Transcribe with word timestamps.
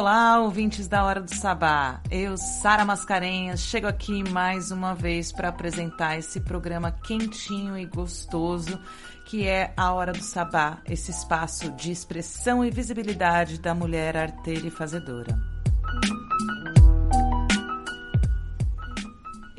Olá, 0.00 0.40
ouvintes 0.40 0.88
da 0.88 1.04
Hora 1.04 1.20
do 1.20 1.34
Sabá. 1.34 2.00
Eu, 2.10 2.34
Sara 2.38 2.86
Mascarenhas, 2.86 3.60
chego 3.60 3.86
aqui 3.86 4.26
mais 4.30 4.70
uma 4.70 4.94
vez 4.94 5.30
para 5.30 5.50
apresentar 5.50 6.18
esse 6.18 6.40
programa 6.40 6.90
quentinho 6.90 7.76
e 7.76 7.84
gostoso 7.84 8.80
que 9.26 9.46
é 9.46 9.74
a 9.76 9.92
Hora 9.92 10.14
do 10.14 10.22
Sabá, 10.22 10.78
esse 10.88 11.10
espaço 11.10 11.70
de 11.72 11.92
expressão 11.92 12.64
e 12.64 12.70
visibilidade 12.70 13.60
da 13.60 13.74
mulher 13.74 14.16
arteira 14.16 14.66
e 14.66 14.70
fazedora. 14.70 15.49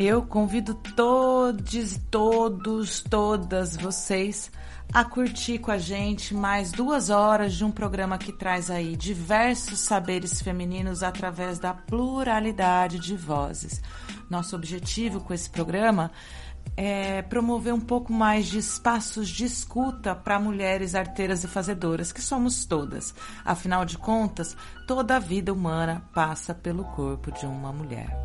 Eu 0.04 0.23
convido 0.23 0.73
todos, 0.73 1.96
todos, 2.10 3.02
todas 3.02 3.78
vocês 3.78 4.52
a 4.91 5.05
curtir 5.05 5.60
com 5.60 5.70
a 5.70 5.77
gente 5.77 6.34
mais 6.34 6.72
duas 6.72 7.12
horas 7.12 7.54
de 7.54 7.64
um 7.64 7.70
programa 7.70 8.18
que 8.18 8.32
traz 8.32 8.72
aí 8.72 8.96
diversos 8.96 9.77
saberes 9.77 10.41
femininos 10.41 11.04
através 11.04 11.60
da 11.60 11.76
pluralidade 11.76 12.98
de 12.98 13.16
vozes. 13.16 13.80
Nosso 14.27 14.55
objetivo 14.55 15.22
com 15.22 15.36
esse 15.36 15.48
programa 15.48 16.10
é 16.76 17.22
promover 17.22 17.72
um 17.72 17.80
pouco 17.80 18.12
mais 18.12 18.48
de 18.48 18.58
espaços 18.58 19.30
de 19.30 19.46
escuta 19.46 20.16
para 20.16 20.40
mulheres 20.40 20.96
arteiras 20.96 21.44
e 21.44 21.48
fazedoras, 21.48 22.12
que 22.12 22.24
somos 22.24 22.66
todas. 22.66 23.13
Afinal 23.46 23.86
de 23.86 23.99
contas, 23.99 24.58
toda 24.88 25.18
a 25.18 25.20
vida 25.20 25.54
humana 25.54 26.02
passa 26.12 26.55
pelo 26.55 26.86
corpo 26.86 27.32
de 27.32 27.46
uma 27.46 27.71
mulher. 27.71 28.18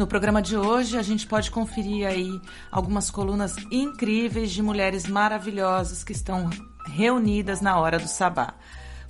No 0.00 0.06
programa 0.06 0.40
de 0.40 0.56
hoje, 0.56 0.96
a 0.96 1.02
gente 1.02 1.26
pode 1.26 1.50
conferir 1.50 2.06
aí 2.06 2.40
algumas 2.72 3.10
colunas 3.10 3.54
incríveis 3.70 4.50
de 4.50 4.62
mulheres 4.62 5.06
maravilhosas 5.06 6.02
que 6.02 6.12
estão 6.12 6.48
reunidas 6.86 7.60
na 7.60 7.78
hora 7.78 7.98
do 7.98 8.08
sabá. 8.08 8.54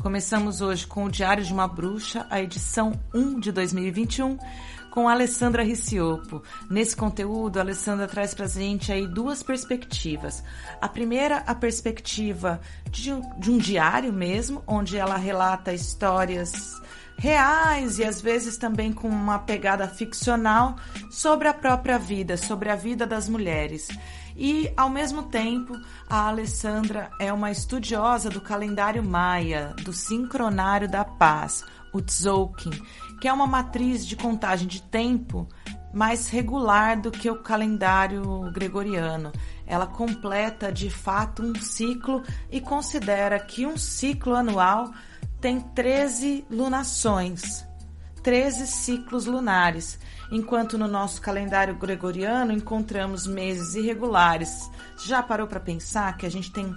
Começamos 0.02 0.60
hoje 0.60 0.84
com 0.88 1.05
o 1.05 1.08
Diário 1.08 1.44
de 1.44 1.52
uma 1.52 1.69
Bruxa, 1.69 2.27
a 2.28 2.42
edição 2.42 2.98
1 3.14 3.38
de 3.38 3.52
2021, 3.52 4.36
com 4.91 5.08
Alessandra 5.08 5.62
Riciopo. 5.62 6.42
Nesse 6.69 6.97
conteúdo, 6.97 7.58
a 7.58 7.60
Alessandra 7.60 8.08
traz 8.08 8.34
para 8.34 8.48
gente 8.48 8.91
aí 8.91 9.06
duas 9.06 9.44
perspectivas. 9.44 10.42
A 10.80 10.88
primeira, 10.88 11.36
a 11.47 11.54
perspectiva 11.54 12.60
de 12.91 13.12
de 13.38 13.48
um 13.48 13.58
diário 13.58 14.12
mesmo, 14.12 14.60
onde 14.66 14.97
ela 14.97 15.16
relata 15.16 15.72
histórias 15.72 16.80
reais 17.20 17.98
e 17.98 18.04
às 18.04 18.18
vezes 18.18 18.56
também 18.56 18.94
com 18.94 19.06
uma 19.06 19.38
pegada 19.38 19.86
ficcional 19.86 20.76
sobre 21.10 21.48
a 21.48 21.54
própria 21.54 21.98
vida, 21.98 22.38
sobre 22.38 22.70
a 22.70 22.74
vida 22.74 23.06
das 23.06 23.28
mulheres. 23.28 23.88
E, 24.34 24.72
ao 24.74 24.88
mesmo 24.88 25.24
tempo, 25.24 25.78
a 26.08 26.28
Alessandra 26.28 27.10
é 27.20 27.30
uma 27.30 27.50
estudiosa 27.50 28.30
do 28.30 28.41
calendário 28.41 29.04
maia, 29.04 29.74
do 29.84 29.92
sincronário 29.92 30.88
da 30.88 31.04
paz, 31.04 31.62
o 31.92 32.00
Tzolk'in, 32.00 32.70
que 33.20 33.28
é 33.28 33.32
uma 33.32 33.46
matriz 33.46 34.06
de 34.06 34.16
contagem 34.16 34.66
de 34.66 34.80
tempo 34.80 35.46
mais 35.92 36.30
regular 36.30 36.98
do 36.98 37.10
que 37.10 37.30
o 37.30 37.42
calendário 37.42 38.50
gregoriano. 38.50 39.30
Ela 39.66 39.86
completa 39.86 40.72
de 40.72 40.88
fato 40.88 41.42
um 41.42 41.54
ciclo 41.56 42.22
e 42.50 42.62
considera 42.62 43.38
que 43.38 43.66
um 43.66 43.76
ciclo 43.76 44.34
anual 44.34 44.91
tem 45.41 45.60
13 45.60 46.44
lunações, 46.50 47.66
13 48.22 48.66
ciclos 48.66 49.26
lunares, 49.26 49.98
enquanto 50.31 50.76
no 50.76 50.87
nosso 50.87 51.20
calendário 51.20 51.75
gregoriano 51.75 52.53
encontramos 52.53 53.26
meses 53.26 53.75
irregulares. 53.75 54.70
Já 55.04 55.22
parou 55.22 55.47
para 55.47 55.59
pensar 55.59 56.16
que 56.16 56.26
a 56.26 56.31
gente 56.31 56.53
tem 56.53 56.75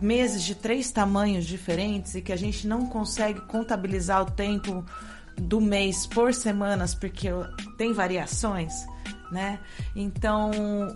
meses 0.00 0.42
de 0.42 0.54
três 0.54 0.90
tamanhos 0.90 1.44
diferentes 1.44 2.14
e 2.14 2.22
que 2.22 2.32
a 2.32 2.36
gente 2.36 2.66
não 2.66 2.86
consegue 2.86 3.40
contabilizar 3.42 4.22
o 4.22 4.30
tempo 4.30 4.84
do 5.36 5.60
mês 5.60 6.06
por 6.06 6.32
semanas 6.32 6.94
porque 6.94 7.28
tem 7.76 7.92
variações? 7.92 8.72
Né? 9.30 9.60
Então, 9.94 10.50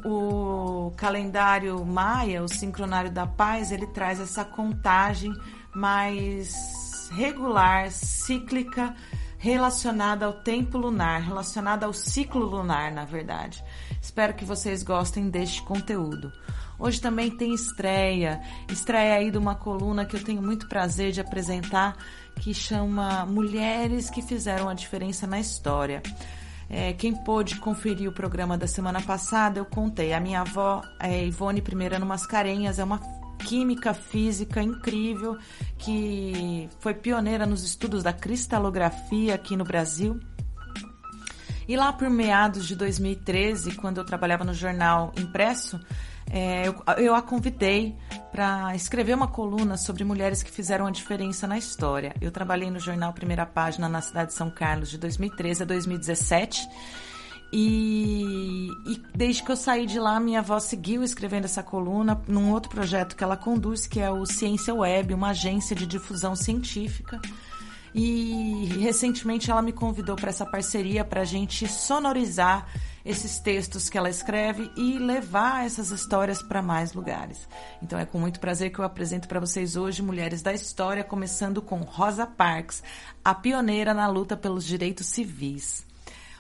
o 0.05 0.91
calendário 0.97 1.85
maia, 1.85 2.43
o 2.43 2.49
sincronário 2.49 3.11
da 3.11 3.27
paz, 3.27 3.71
ele 3.71 3.87
traz 3.89 4.19
essa 4.19 4.45
contagem 4.45 5.33
mais 5.73 6.84
regular, 7.15 7.91
cíclica, 7.91 8.95
relacionada 9.39 10.27
ao 10.27 10.33
tempo 10.33 10.79
lunar, 10.79 11.21
relacionada 11.21 11.87
ao 11.87 11.93
ciclo 11.93 12.45
lunar, 12.45 12.91
na 12.91 13.05
verdade. 13.05 13.63
Espero 14.01 14.35
que 14.35 14.45
vocês 14.45 14.83
gostem 14.83 15.31
deste 15.31 15.63
conteúdo. 15.63 16.33
Hoje 16.79 17.01
também 17.01 17.31
tem 17.31 17.55
estreia, 17.55 18.41
estreia 18.69 19.15
aí 19.15 19.31
de 19.31 19.39
uma 19.39 19.55
coluna 19.55 20.05
que 20.05 20.17
eu 20.17 20.25
tenho 20.25 20.43
muito 20.43 20.69
prazer 20.69 21.13
de 21.13 21.21
apresentar, 21.21 21.97
que 22.41 22.53
chama 22.53 23.25
Mulheres 23.27 24.11
que 24.11 24.21
Fizeram 24.21 24.69
a 24.69 24.75
Diferença 24.75 25.27
na 25.27 25.39
História. 25.39 26.03
É, 26.69 26.93
quem 26.95 27.15
pôde 27.15 27.57
conferir 27.57 28.09
o 28.09 28.13
programa 28.13 28.59
da 28.59 28.67
semana 28.67 29.01
passada, 29.01 29.61
eu 29.61 29.65
contei. 29.65 30.13
A 30.13 30.21
minha 30.21 30.41
avó, 30.41 30.83
é 30.99 31.25
Ivone 31.25 31.63
Primeira 31.63 31.99
no 31.99 32.07
Mascarenhas, 32.07 32.79
é 32.79 32.85
uma 32.85 32.99
química 33.39 33.93
física 33.95 34.63
incrível, 34.63 35.37
que 35.79 36.69
foi 36.81 36.95
pioneira 36.95 37.47
nos 37.47 37.63
estudos 37.65 38.03
da 38.03 38.13
cristalografia 38.13 39.35
aqui 39.35 39.57
no 39.57 39.65
Brasil. 39.65 40.19
E 41.67 41.77
lá 41.77 41.93
por 41.93 42.11
meados 42.11 42.67
de 42.67 42.77
2013, 42.77 43.77
quando 43.77 43.99
eu 43.99 44.05
trabalhava 44.05 44.45
no 44.45 44.53
jornal 44.53 45.13
impresso, 45.19 45.81
é, 46.31 46.69
eu, 46.69 46.83
eu, 46.99 47.15
a 47.15 47.23
convidei 47.23 47.97
para 48.31 48.75
escrever 48.75 49.15
uma 49.15 49.29
coluna 49.29 49.77
sobre 49.77 50.05
mulheres 50.05 50.43
que 50.43 50.51
fizeram 50.51 50.87
a 50.87 50.91
diferença 50.91 51.47
na 51.47 51.57
história. 51.57 52.15
Eu 52.21 52.31
trabalhei 52.31 52.71
no 52.71 52.79
jornal 52.79 53.13
Primeira 53.13 53.47
Página 53.47 53.89
na 53.89 54.01
cidade 54.01 54.29
de 54.29 54.35
São 54.35 54.51
Carlos 54.51 54.91
de 54.91 54.99
2013 54.99 55.63
a 55.63 55.67
2017 55.67 56.69
e, 57.57 58.69
e, 58.85 59.01
desde 59.15 59.45
que 59.45 59.53
eu 59.53 59.57
saí 59.57 59.87
de 59.87 60.01
lá, 60.01 60.19
minha 60.19 60.41
avó 60.41 60.59
seguiu 60.59 61.05
escrevendo 61.05 61.45
essa 61.45 61.63
coluna 61.63 62.21
num 62.27 62.51
outro 62.51 62.69
projeto 62.69 63.15
que 63.15 63.23
ela 63.23 63.37
conduz, 63.37 63.87
que 63.87 64.01
é 64.01 64.11
o 64.11 64.27
Ciência 64.27 64.75
Web, 64.75 65.15
uma 65.15 65.29
agência 65.29 65.77
de 65.77 65.87
difusão 65.87 66.35
científica. 66.35 67.21
E 67.95 68.65
recentemente 68.81 69.53
ela 69.53 69.63
me 69.63 69.73
convidou 69.73 70.17
para 70.17 70.31
essa 70.31 70.45
parceria 70.45 71.05
para 71.05 71.21
a 71.21 71.25
gente 71.25 71.69
sonorizar 71.69 72.67
esses 73.05 73.39
textos 73.39 73.89
que 73.89 73.97
ela 73.97 74.11
escreve 74.11 74.69
e 74.77 74.99
levar 74.99 75.65
essas 75.65 75.93
histórias 75.93 76.43
para 76.43 76.61
mais 76.61 76.93
lugares. 76.93 77.49
Então 77.81 77.97
é 77.97 78.05
com 78.05 78.19
muito 78.19 78.41
prazer 78.41 78.73
que 78.73 78.81
eu 78.81 78.85
apresento 78.85 79.29
para 79.29 79.39
vocês 79.39 79.77
hoje 79.77 80.03
Mulheres 80.03 80.43
da 80.43 80.53
História, 80.53 81.05
começando 81.05 81.63
com 81.63 81.83
Rosa 81.83 82.27
Parks, 82.27 82.83
a 83.25 83.33
pioneira 83.33 83.95
na 83.95 84.09
luta 84.09 84.37
pelos 84.37 84.65
direitos 84.65 85.07
civis. 85.07 85.87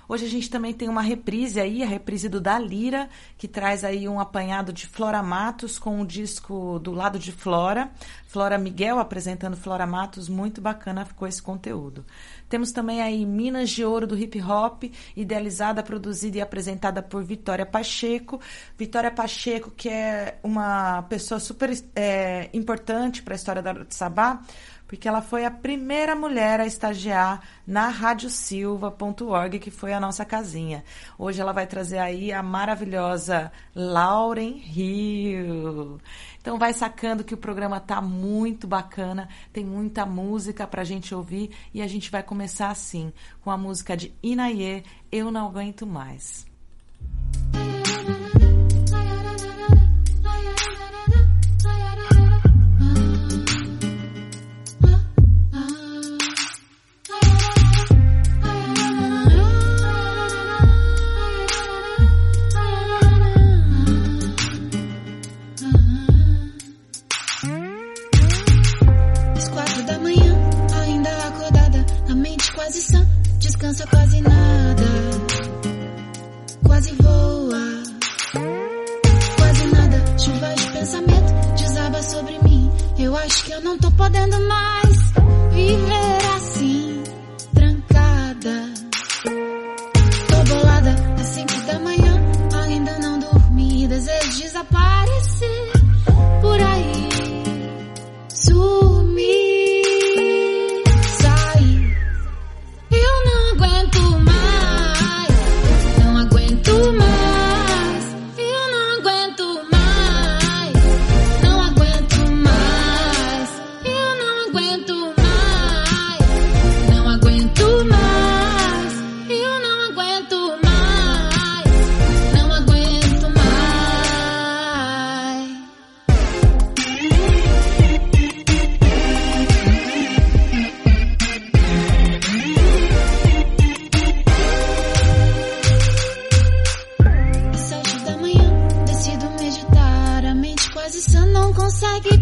Hoje 0.07 0.27
a 0.27 0.29
gente 0.29 0.51
também 0.51 0.75
tem 0.75 0.89
uma 0.89 1.01
reprise 1.01 1.59
aí, 1.59 1.83
a 1.83 1.87
reprise 1.87 2.29
do 2.29 2.41
Dalira, 2.41 3.09
que 3.39 3.49
traz 3.49 3.85
aí 3.85 4.07
um 4.07 4.21
apanhado 4.21 4.73
de 4.73 4.87
Flora 4.87 5.23
Matos 5.23 5.79
com 5.79 6.01
o 6.01 6.07
disco 6.07 6.79
do 6.79 6.93
lado 6.93 7.19
de 7.19 7.33
Flora. 7.33 7.91
Flora 8.27 8.59
Miguel 8.59 8.99
apresentando 8.99 9.57
Flora 9.57 9.87
Matos, 9.87 10.29
muito 10.29 10.61
bacana 10.61 11.05
ficou 11.05 11.27
esse 11.27 11.41
conteúdo. 11.41 12.05
Temos 12.49 12.73
também 12.73 13.01
aí 13.01 13.25
Minas 13.25 13.71
de 13.71 13.85
Ouro 13.85 14.07
do 14.07 14.19
Hip 14.19 14.41
Hop, 14.43 14.85
idealizada, 15.17 15.83
produzida 15.83 16.39
e 16.39 16.41
apresentada 16.41 17.03
por 17.03 17.25
Vitória 17.25 17.65
Pacheco. 17.65 18.41
Vitória 18.77 19.11
Pacheco, 19.11 19.71
que 19.71 19.89
é 19.89 20.39
uma 20.43 21.03
pessoa 21.03 21.41
super 21.41 21.71
é, 21.97 22.51
importante 22.53 23.23
para 23.23 23.35
a 23.35 23.37
história 23.37 23.63
da 23.63 23.75
Sabá, 23.89 24.43
porque 24.95 25.09
ela 25.09 25.21
foi 25.21 25.45
a 25.45 25.51
primeira 25.51 26.15
mulher 26.15 26.61
a 26.61 26.67
estagiar 26.67 27.43
na 27.67 27.89
radiosilva.org, 27.89 29.59
que 29.59 29.71
foi 29.71 29.93
a 29.93 29.99
nossa 29.99 30.25
casinha. 30.25 30.85
Hoje 31.19 31.41
ela 31.41 31.53
vai 31.53 31.67
trazer 31.67 31.99
aí 31.99 32.33
a 32.33 32.45
maravilhosa 32.45 33.51
Lauren 33.75 34.63
Hill. 34.73 36.01
Então 36.41 36.61
vai 36.61 36.73
sacando 36.73 37.25
que 37.25 37.35
o 37.35 37.39
programa 37.39 37.81
tá 37.81 38.01
muito 38.01 38.69
bacana, 38.69 39.29
tem 39.53 39.65
muita 39.65 40.07
música 40.07 40.65
pra 40.65 40.85
gente 40.85 41.13
ouvir 41.13 41.51
e 41.75 41.83
a 41.83 41.89
gente 41.89 42.09
vai 42.09 42.23
começar 42.23 42.71
assim, 42.71 43.13
com 43.43 43.51
a 43.51 43.57
música 43.57 43.97
de 43.97 44.15
Inaye, 44.23 44.85
Eu 45.11 45.33
Não 45.33 45.49
Aguento 45.49 45.85
Mais. 45.85 46.47
quase 47.53 47.74
descansa 73.75 73.87
quase 73.89 74.21
nada, 74.21 74.85
quase 76.63 76.93
voa, 76.95 77.83
quase 79.37 79.67
nada, 79.67 80.19
chuva 80.19 80.55
de 80.55 80.67
pensamento 80.71 81.57
desaba 81.57 82.03
sobre 82.03 82.39
mim. 82.45 82.71
Eu 82.99 83.17
acho 83.17 83.45
que 83.45 83.53
eu 83.53 83.61
não 83.63 83.77
tô 83.79 83.91
podendo 83.93 84.41
mais. 84.47 85.13
viver 85.53 86.25
assim, 86.37 87.03
trancada. 87.53 88.73
Tô 90.29 90.55
bolada 90.55 90.95
às 91.21 91.27
cinco 91.27 91.67
da 91.67 91.79
manhã, 91.81 92.23
ainda 92.65 92.99
não 93.01 93.19
dormi. 93.19 93.89
Desejo 93.89 94.43
desaparecer 94.43 95.24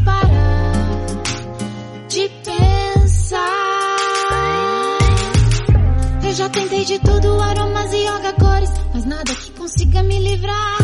parar 0.04 1.12
de 2.08 2.28
pensar. 2.44 3.38
Eu 6.24 6.34
já 6.34 6.48
tentei 6.48 6.84
de 6.84 6.98
tudo, 6.98 7.40
aromas 7.40 7.92
e 7.92 7.98
yoga 8.06 8.32
cores, 8.34 8.70
mas 8.94 9.04
nada 9.04 9.34
que 9.34 9.50
consiga 9.52 10.02
me 10.02 10.18
livrar 10.18 10.81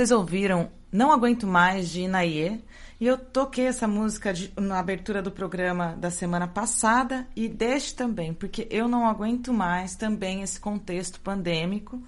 Vocês 0.00 0.12
ouviram 0.12 0.70
Não 0.90 1.12
Aguento 1.12 1.46
Mais 1.46 1.90
de 1.90 2.00
Inaie 2.00 2.64
e 2.98 3.06
eu 3.06 3.18
toquei 3.18 3.66
essa 3.66 3.86
música 3.86 4.32
de- 4.32 4.50
na 4.58 4.78
abertura 4.78 5.20
do 5.20 5.30
programa 5.30 5.94
da 5.94 6.10
semana 6.10 6.48
passada 6.48 7.28
e 7.36 7.46
deste 7.46 7.94
também, 7.94 8.32
porque 8.32 8.66
eu 8.70 8.88
não 8.88 9.06
aguento 9.06 9.52
mais 9.52 9.94
também 9.94 10.40
esse 10.40 10.58
contexto 10.58 11.20
pandêmico. 11.20 12.02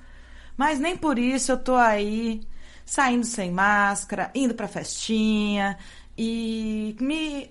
Mas 0.56 0.80
nem 0.80 0.96
por 0.96 1.18
isso 1.18 1.52
eu 1.52 1.58
tô 1.58 1.74
aí 1.74 2.40
saindo 2.86 3.26
sem 3.26 3.52
máscara, 3.52 4.30
indo 4.34 4.54
pra 4.54 4.66
festinha 4.66 5.76
e 6.16 6.96
me 6.98 7.50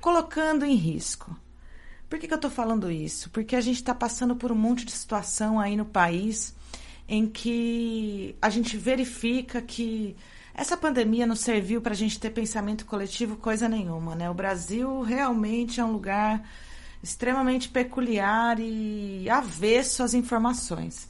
colocando 0.00 0.64
em 0.64 0.74
risco. 0.74 1.38
Por 2.08 2.18
que, 2.18 2.26
que 2.26 2.32
eu 2.32 2.40
tô 2.40 2.48
falando 2.48 2.90
isso? 2.90 3.28
Porque 3.28 3.54
a 3.54 3.60
gente 3.60 3.76
está 3.76 3.94
passando 3.94 4.34
por 4.36 4.50
um 4.50 4.56
monte 4.56 4.86
de 4.86 4.92
situação 4.92 5.60
aí 5.60 5.76
no 5.76 5.84
país 5.84 6.55
em 7.08 7.26
que 7.26 8.36
a 8.40 8.50
gente 8.50 8.76
verifica 8.76 9.62
que 9.62 10.16
essa 10.54 10.76
pandemia 10.76 11.26
não 11.26 11.36
serviu 11.36 11.80
para 11.80 11.92
a 11.92 11.96
gente 11.96 12.18
ter 12.18 12.30
pensamento 12.30 12.86
coletivo 12.86 13.36
coisa 13.36 13.68
nenhuma, 13.68 14.14
né? 14.14 14.30
O 14.30 14.34
Brasil 14.34 15.02
realmente 15.02 15.80
é 15.80 15.84
um 15.84 15.92
lugar 15.92 16.48
extremamente 17.02 17.68
peculiar 17.68 18.58
e 18.58 19.28
avesso 19.28 20.02
às 20.02 20.14
informações. 20.14 21.08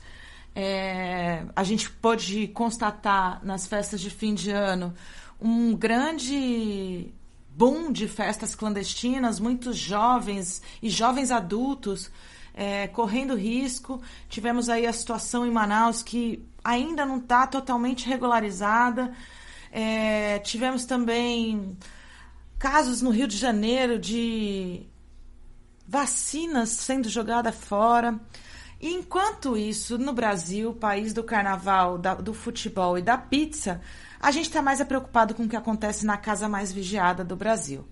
É, 0.54 1.44
a 1.54 1.62
gente 1.62 1.88
pôde 1.88 2.48
constatar 2.48 3.44
nas 3.44 3.66
festas 3.66 4.00
de 4.00 4.10
fim 4.10 4.34
de 4.34 4.50
ano 4.50 4.92
um 5.40 5.76
grande 5.76 7.12
boom 7.50 7.92
de 7.92 8.08
festas 8.08 8.54
clandestinas, 8.54 9.38
muitos 9.38 9.76
jovens 9.76 10.60
e 10.82 10.90
jovens 10.90 11.30
adultos 11.30 12.10
é, 12.56 12.88
correndo 12.88 13.36
risco. 13.36 14.00
Tivemos 14.28 14.68
aí 14.70 14.86
a 14.86 14.92
situação 14.92 15.46
em 15.46 15.50
Manaus 15.50 16.02
que 16.02 16.42
ainda 16.64 17.04
não 17.04 17.18
está 17.18 17.46
totalmente 17.46 18.08
regularizada. 18.08 19.12
É, 19.70 20.38
tivemos 20.40 20.86
também 20.86 21.76
casos 22.58 23.02
no 23.02 23.10
Rio 23.10 23.28
de 23.28 23.36
Janeiro 23.36 23.98
de 23.98 24.86
vacinas 25.86 26.70
sendo 26.70 27.08
jogadas 27.08 27.54
fora. 27.54 28.18
E 28.80 28.92
enquanto 28.92 29.56
isso, 29.56 29.96
no 29.98 30.12
Brasil, 30.12 30.72
país 30.74 31.12
do 31.12 31.22
carnaval, 31.22 31.96
da- 31.98 32.14
do 32.14 32.34
futebol 32.34 32.98
e 32.98 33.02
da 33.02 33.16
pizza, 33.16 33.80
a 34.20 34.30
gente 34.30 34.46
está 34.46 34.60
mais 34.60 34.80
é 34.80 34.84
preocupado 34.84 35.34
com 35.34 35.44
o 35.44 35.48
que 35.48 35.56
acontece 35.56 36.04
na 36.04 36.16
casa 36.16 36.48
mais 36.48 36.72
vigiada 36.72 37.24
do 37.24 37.36
Brasil. 37.36 37.86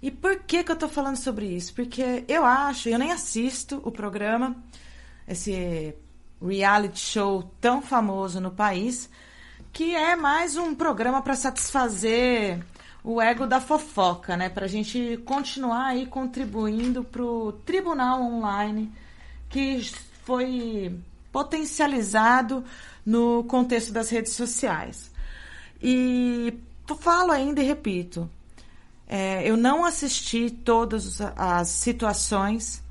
E 0.00 0.10
por 0.10 0.38
que, 0.40 0.62
que 0.62 0.70
eu 0.70 0.76
tô 0.76 0.88
falando 0.88 1.16
sobre 1.16 1.46
isso? 1.46 1.74
Porque 1.74 2.24
eu 2.28 2.44
acho, 2.44 2.88
eu 2.88 2.98
nem 2.98 3.10
assisto 3.10 3.80
o 3.84 3.90
programa, 3.90 4.56
esse 5.26 5.94
reality 6.40 7.00
show 7.00 7.50
tão 7.60 7.82
famoso 7.82 8.40
no 8.40 8.50
país, 8.50 9.10
que 9.72 9.94
é 9.94 10.14
mais 10.14 10.56
um 10.56 10.74
programa 10.74 11.20
para 11.20 11.34
satisfazer 11.34 12.64
o 13.02 13.20
ego 13.20 13.46
da 13.46 13.60
fofoca, 13.60 14.36
né? 14.36 14.48
Para 14.48 14.66
a 14.66 14.68
gente 14.68 15.16
continuar 15.24 15.86
aí 15.86 16.06
contribuindo 16.06 17.02
para 17.02 17.22
o 17.22 17.52
tribunal 17.52 18.22
online 18.22 18.92
que 19.48 19.90
foi 20.24 20.94
potencializado 21.32 22.64
no 23.04 23.44
contexto 23.44 23.92
das 23.92 24.10
redes 24.10 24.32
sociais. 24.32 25.10
E 25.82 26.52
falo 27.00 27.32
ainda 27.32 27.62
e 27.62 27.64
repito, 27.64 28.28
é, 29.08 29.48
eu 29.48 29.56
não 29.56 29.86
assisti 29.86 30.50
todas 30.50 31.18
as 31.34 31.68
situações, 31.68 32.84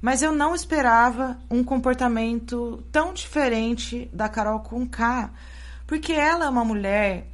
mas 0.00 0.22
eu 0.22 0.32
não 0.32 0.54
esperava 0.54 1.36
um 1.50 1.62
comportamento 1.62 2.82
tão 2.90 3.12
diferente 3.12 4.08
da 4.12 4.28
Carol 4.28 4.60
Conká, 4.60 5.30
porque 5.86 6.12
ela 6.12 6.46
é 6.46 6.48
uma 6.48 6.64
mulher 6.64 7.26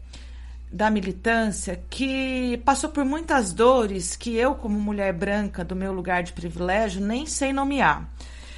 da 0.72 0.90
militância 0.90 1.80
que 1.88 2.60
passou 2.64 2.90
por 2.90 3.04
muitas 3.04 3.52
dores 3.52 4.16
que 4.16 4.34
eu, 4.34 4.56
como 4.56 4.80
mulher 4.80 5.12
branca 5.12 5.64
do 5.64 5.76
meu 5.76 5.92
lugar 5.92 6.24
de 6.24 6.32
privilégio, 6.32 7.00
nem 7.00 7.26
sei 7.26 7.52
nomear. 7.52 8.10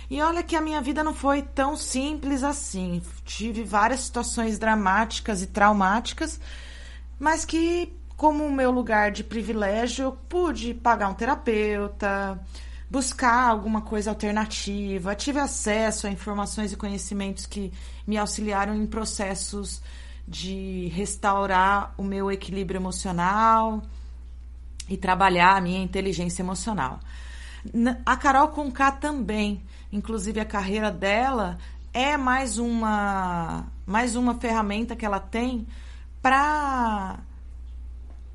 E 0.08 0.22
olha 0.22 0.42
que 0.42 0.56
a 0.56 0.60
minha 0.62 0.80
vida 0.80 1.04
não 1.04 1.12
foi 1.12 1.42
tão 1.42 1.76
simples 1.76 2.42
assim. 2.42 3.02
Tive 3.24 3.64
várias 3.64 4.00
situações 4.00 4.58
dramáticas 4.58 5.42
e 5.42 5.46
traumáticas, 5.46 6.40
mas 7.18 7.44
que, 7.44 7.92
como 8.16 8.44
o 8.44 8.52
meu 8.52 8.70
lugar 8.70 9.10
de 9.10 9.22
privilégio, 9.22 10.04
eu 10.04 10.12
pude 10.12 10.72
pagar 10.72 11.08
um 11.08 11.14
terapeuta, 11.14 12.40
buscar 12.90 13.50
alguma 13.50 13.82
coisa 13.82 14.10
alternativa, 14.10 15.14
tive 15.14 15.38
acesso 15.38 16.06
a 16.06 16.10
informações 16.10 16.72
e 16.72 16.76
conhecimentos 16.76 17.44
que 17.44 17.72
me 18.06 18.16
auxiliaram 18.16 18.74
em 18.74 18.86
processos 18.86 19.82
de 20.26 20.88
restaurar 20.94 21.94
o 21.96 22.02
meu 22.02 22.30
equilíbrio 22.30 22.78
emocional. 22.78 23.82
e 24.88 24.96
trabalhar 24.96 25.56
a 25.56 25.60
minha 25.60 25.82
inteligência 25.82 26.42
emocional. 26.42 27.00
A 28.04 28.16
Carol 28.16 28.48
Conká 28.48 28.92
também, 28.92 29.64
inclusive 29.92 30.38
a 30.38 30.44
carreira 30.44 30.92
dela 30.92 31.58
é 31.92 32.16
mais 32.16 32.56
uma 32.58 33.66
mais 33.84 34.14
uma 34.14 34.34
ferramenta 34.34 34.94
que 34.94 35.04
ela 35.04 35.18
tem 35.18 35.66
para 36.22 37.18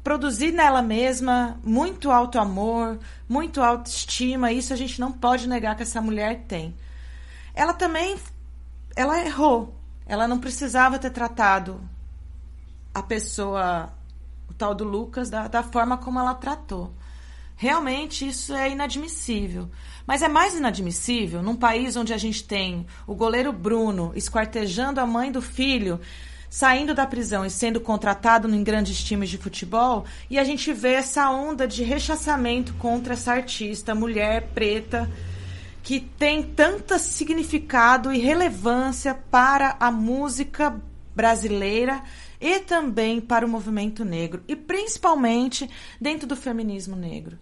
produzir 0.04 0.52
nela 0.52 0.82
mesma 0.82 1.60
muito 1.64 2.12
alto 2.12 2.40
amor, 2.40 3.00
muito 3.28 3.62
autoestima. 3.62 4.52
Isso 4.52 4.74
a 4.74 4.76
gente 4.76 5.00
não 5.00 5.12
pode 5.12 5.48
negar 5.48 5.76
que 5.76 5.84
essa 5.84 6.02
mulher 6.02 6.46
tem. 6.48 6.76
Ela 7.54 7.74
também 7.74 8.18
ela 8.96 9.20
errou. 9.24 9.76
Ela 10.06 10.28
não 10.28 10.40
precisava 10.40 11.00
ter 11.00 11.12
tratado 11.12 11.80
a 12.94 13.02
pessoa, 13.02 13.94
o 14.50 14.54
tal 14.54 14.76
do 14.76 14.84
Lucas, 14.84 15.30
da, 15.30 15.48
da 15.48 15.64
forma 15.64 15.98
como 15.98 16.20
ela 16.20 16.34
tratou. 16.34 16.94
Realmente 17.56 18.28
isso 18.28 18.54
é 18.54 18.72
inadmissível. 18.72 19.70
Mas 20.06 20.22
é 20.22 20.28
mais 20.28 20.56
inadmissível 20.56 21.44
num 21.44 21.56
país 21.56 21.96
onde 21.96 22.14
a 22.14 22.18
gente 22.18 22.44
tem 22.44 22.86
o 23.06 23.14
goleiro 23.14 23.54
Bruno 23.54 24.12
esquartejando 24.16 25.00
a 25.00 25.06
mãe 25.06 25.32
do 25.32 25.42
filho, 25.42 26.00
saindo 26.52 26.94
da 26.94 27.08
prisão 27.08 27.46
e 27.46 27.50
sendo 27.50 27.80
contratado 27.80 28.54
em 28.54 28.62
grandes 28.62 29.02
times 29.02 29.30
de 29.30 29.38
futebol, 29.38 30.04
e 30.30 30.38
a 30.38 30.44
gente 30.44 30.74
vê 30.74 30.96
essa 30.96 31.32
onda 31.32 31.66
de 31.66 31.82
rechaçamento 31.82 32.74
contra 32.74 33.14
essa 33.14 33.32
artista, 33.32 33.96
mulher 33.96 34.50
preta, 34.54 35.10
que 35.82 36.02
tem 36.02 36.44
tanto 36.44 37.00
significado 37.00 38.12
e 38.12 38.20
relevância 38.20 39.16
para 39.32 39.78
a 39.80 39.90
música 39.90 40.76
brasileira 41.16 42.04
e 42.40 42.60
também 42.60 43.22
para 43.22 43.46
o 43.46 43.50
movimento 43.50 44.04
negro, 44.04 44.44
e 44.46 44.54
principalmente 44.54 45.70
dentro 46.02 46.28
do 46.28 46.36
feminismo 46.36 46.98
negro. 46.98 47.40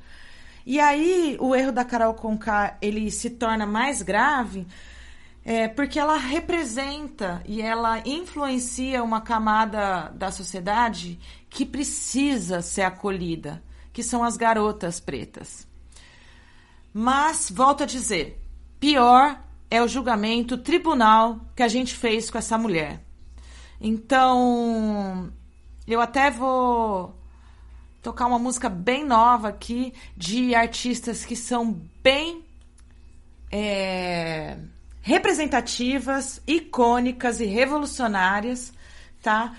E 0.68 0.80
aí 0.80 1.36
o 1.40 1.56
erro 1.56 1.72
da 1.72 1.84
Carol 1.84 2.14
Conká 2.14 2.78
ele 2.80 3.10
se 3.10 3.32
torna 3.32 3.66
mais 3.66 4.04
grave 4.04 4.68
é, 5.50 5.68
porque 5.68 5.98
ela 5.98 6.16
representa 6.16 7.42
e 7.44 7.60
ela 7.60 8.08
influencia 8.08 9.04
uma 9.04 9.20
camada 9.20 10.12
da 10.14 10.32
sociedade 10.32 11.20
que 11.50 11.66
precisa 11.66 12.62
ser 12.62 12.84
acolhida, 12.84 13.60
que 13.92 14.04
são 14.04 14.24
as 14.24 14.38
garotas 14.38 15.00
pretas. 15.00 15.68
Mas, 16.94 17.50
volto 17.50 17.82
a 17.82 17.88
dizer, 17.88 18.40
pior 18.80 19.44
é 19.72 19.82
o 19.82 19.88
julgamento, 19.88 20.56
tribunal 20.56 21.40
que 21.56 21.64
a 21.64 21.68
gente 21.68 21.96
fez 21.96 22.30
com 22.30 22.38
essa 22.38 22.56
mulher. 22.56 23.04
Então, 23.82 25.34
eu 25.88 26.00
até 26.00 26.30
vou 26.30 27.20
tocar 28.04 28.28
uma 28.28 28.38
música 28.38 28.70
bem 28.70 29.04
nova 29.04 29.48
aqui 29.48 29.96
de 30.16 30.54
artistas 30.54 31.26
que 31.26 31.36
são 31.36 31.82
bem 32.04 32.46
é, 33.52 34.60
representativas, 35.10 36.40
icônicas 36.46 37.40
e 37.40 37.46
revolucionárias, 37.46 38.72
tá? 39.24 39.56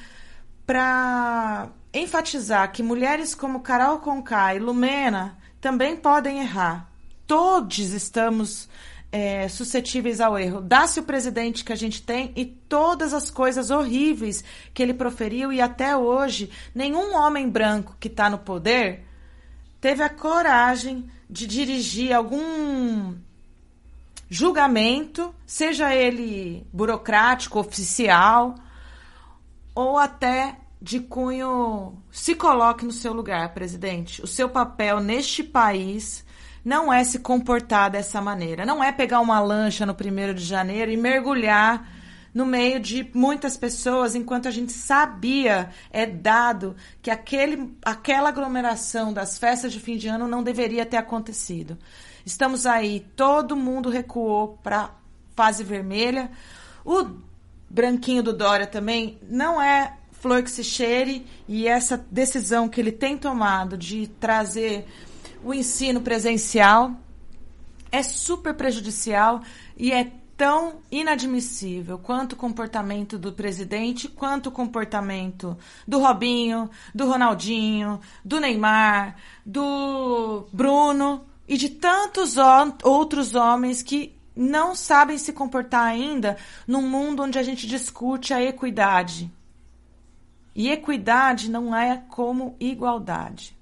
Para 0.65 1.71
enfatizar 1.93 2.71
que 2.71 2.85
mulheres 2.85 3.35
como 3.35 3.59
Carol 3.59 3.99
Conká 3.99 4.55
e 4.55 4.61
Lumena 4.61 5.37
também 5.61 5.97
podem 5.97 6.39
errar. 6.39 6.89
Todos 7.27 7.79
estamos 7.79 8.69
é, 9.11 9.49
suscetíveis 9.49 10.21
ao 10.21 10.39
erro. 10.39 10.61
Dá-se 10.61 11.01
o 11.01 11.03
presidente 11.03 11.65
que 11.65 11.73
a 11.73 11.77
gente 11.77 12.01
tem 12.01 12.33
e 12.37 12.45
todas 12.45 13.13
as 13.13 13.29
coisas 13.29 13.71
horríveis 13.71 14.45
que 14.73 14.81
ele 14.81 14.95
proferiu, 14.95 15.53
e 15.53 15.61
até 15.61 15.97
hoje, 15.97 16.49
nenhum 16.73 17.13
homem 17.17 17.49
branco 17.49 17.97
que 17.99 18.07
está 18.07 18.31
no 18.31 18.39
poder 18.39 19.05
teve 19.81 20.01
a 20.05 20.09
coragem 20.09 21.11
de 21.29 21.45
dirigir 21.45 22.13
algum 22.13 23.17
julgamento, 24.31 25.35
seja 25.45 25.93
ele 25.93 26.65
burocrático, 26.73 27.59
oficial, 27.59 28.55
ou 29.75 29.99
até 29.99 30.57
de 30.81 31.01
cunho. 31.01 32.01
Se 32.13 32.37
coloque 32.37 32.85
no 32.85 32.93
seu 32.93 33.13
lugar, 33.13 33.53
presidente. 33.53 34.23
O 34.23 34.27
seu 34.29 34.49
papel 34.49 35.01
neste 35.01 35.43
país 35.43 36.25
não 36.65 36.93
é 36.93 37.03
se 37.03 37.19
comportar 37.19 37.91
dessa 37.91 38.21
maneira. 38.21 38.65
Não 38.65 38.83
é 38.83 38.93
pegar 38.93 39.21
uma 39.21 39.41
lancha 39.41 39.85
no 39.85 39.95
primeiro 39.95 40.33
de 40.33 40.45
janeiro 40.45 40.93
e 40.93 40.97
mergulhar 40.97 41.99
no 42.33 42.47
meio 42.47 42.79
de 42.79 43.11
muitas 43.13 43.57
pessoas, 43.57 44.15
enquanto 44.15 44.47
a 44.47 44.53
gente 44.53 44.73
sabia, 44.73 45.71
é 45.91 46.07
dado, 46.07 46.77
que 47.03 47.11
aquele, 47.11 47.77
aquela 47.85 48.29
aglomeração 48.29 49.13
das 49.13 49.37
festas 49.37 49.73
de 49.73 49.81
fim 49.81 49.97
de 49.97 50.07
ano 50.07 50.29
não 50.29 50.41
deveria 50.41 50.87
ter 50.87 50.97
acontecido. 50.97 51.77
Estamos 52.31 52.65
aí, 52.65 53.01
todo 53.17 53.57
mundo 53.57 53.91
recuou 53.91 54.57
para 54.63 54.95
fase 55.35 55.65
vermelha. 55.65 56.31
O 56.85 57.07
branquinho 57.69 58.23
do 58.23 58.33
Dória 58.33 58.69
também 58.69 59.19
não 59.29 59.61
é 59.61 59.97
flor 60.13 60.41
que 60.43 60.51
se 60.51 60.63
cheire, 60.63 61.27
e 61.49 61.67
essa 61.67 61.97
decisão 62.09 62.69
que 62.69 62.81
ele 62.81 62.93
tem 62.93 63.19
tomado 63.19 63.77
de 63.77 64.07
trazer 64.07 64.87
o 65.43 65.53
ensino 65.53 66.03
presencial 66.03 66.93
é 67.91 68.01
super 68.03 68.55
prejudicial 68.55 69.43
e 69.77 69.91
é 69.91 70.13
tão 70.37 70.77
inadmissível 70.89 71.99
quanto 71.99 72.35
o 72.35 72.37
comportamento 72.37 73.19
do 73.19 73.33
presidente, 73.33 74.09
quanto 74.09 74.47
o 74.51 74.53
comportamento 74.53 75.59
do 75.89 75.99
Robinho, 75.99 76.71
do 76.95 77.07
Ronaldinho, 77.09 78.01
do 78.25 78.39
Neymar, 78.39 79.17
do 79.45 80.47
Bruno 80.53 81.27
e 81.51 81.57
de 81.57 81.69
tantos 81.69 82.37
outros 82.85 83.35
homens 83.35 83.83
que 83.83 84.17
não 84.37 84.77
sabem 84.77 85.19
se 85.19 85.33
comportar 85.33 85.85
ainda 85.85 86.37
num 86.65 86.89
mundo 86.89 87.25
onde 87.25 87.41
a 87.41 87.43
gente 87.43 87.67
discute 87.67 88.33
a 88.33 88.41
equidade. 88.41 89.29
E 90.55 90.71
equidade 90.71 91.51
não 91.51 91.75
é 91.75 92.05
como 92.09 92.55
igualdade. 92.61 93.59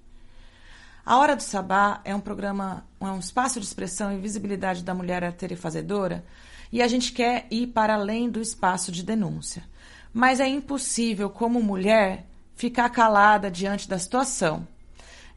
A 1.05 1.17
Hora 1.17 1.35
do 1.35 1.43
Sabá 1.43 2.03
é 2.05 2.15
um 2.15 2.21
programa, 2.21 2.85
é 3.01 3.07
um 3.07 3.19
espaço 3.19 3.59
de 3.59 3.65
expressão 3.65 4.13
e 4.13 4.21
visibilidade 4.21 4.85
da 4.85 4.93
mulher 4.93 5.25
arteira 5.25 5.55
e 5.55 5.57
fazedora, 5.57 6.23
e 6.71 6.83
a 6.83 6.89
gente 6.89 7.11
quer 7.11 7.47
ir 7.51 7.69
para 7.69 7.95
além 7.95 8.29
do 8.29 8.39
espaço 8.39 8.93
de 8.93 9.03
denúncia. 9.03 9.65
Mas 10.13 10.41
é 10.41 10.47
impossível, 10.47 11.31
como 11.31 11.63
mulher, 11.63 12.27
ficar 12.55 12.91
calada 12.91 13.51
diante 13.51 13.89
da 13.89 13.99
situação. 13.99 14.69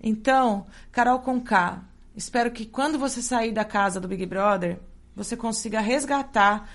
Então, 0.03 0.65
Carol 0.91 1.19
Conká, 1.19 1.85
espero 2.15 2.51
que 2.51 2.65
quando 2.65 2.99
você 2.99 3.21
sair 3.21 3.51
da 3.51 3.65
casa 3.65 3.99
do 3.99 4.07
Big 4.07 4.25
Brother, 4.25 4.79
você 5.15 5.35
consiga 5.35 5.79
resgatar 5.79 6.69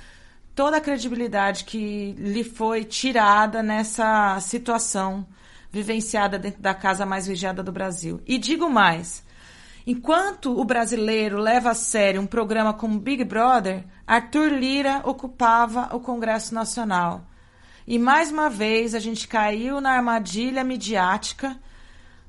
toda 0.54 0.78
a 0.78 0.80
credibilidade 0.80 1.64
que 1.64 2.12
lhe 2.12 2.42
foi 2.42 2.84
tirada 2.84 3.62
nessa 3.62 4.38
situação 4.40 5.26
vivenciada 5.70 6.38
dentro 6.38 6.62
da 6.62 6.74
casa 6.74 7.04
mais 7.04 7.26
vigiada 7.26 7.62
do 7.62 7.70
Brasil. 7.70 8.20
E 8.26 8.38
digo 8.38 8.70
mais: 8.70 9.22
enquanto 9.86 10.58
o 10.58 10.64
brasileiro 10.64 11.38
leva 11.38 11.70
a 11.70 11.74
sério 11.74 12.20
um 12.20 12.26
programa 12.26 12.72
como 12.72 12.98
Big 12.98 13.22
Brother, 13.24 13.84
Arthur 14.06 14.48
Lira 14.52 15.02
ocupava 15.04 15.94
o 15.94 16.00
Congresso 16.00 16.54
Nacional. 16.54 17.26
E 17.86 17.98
mais 17.98 18.32
uma 18.32 18.50
vez 18.50 18.94
a 18.94 18.98
gente 18.98 19.28
caiu 19.28 19.80
na 19.80 19.92
armadilha 19.92 20.64
midiática 20.64 21.56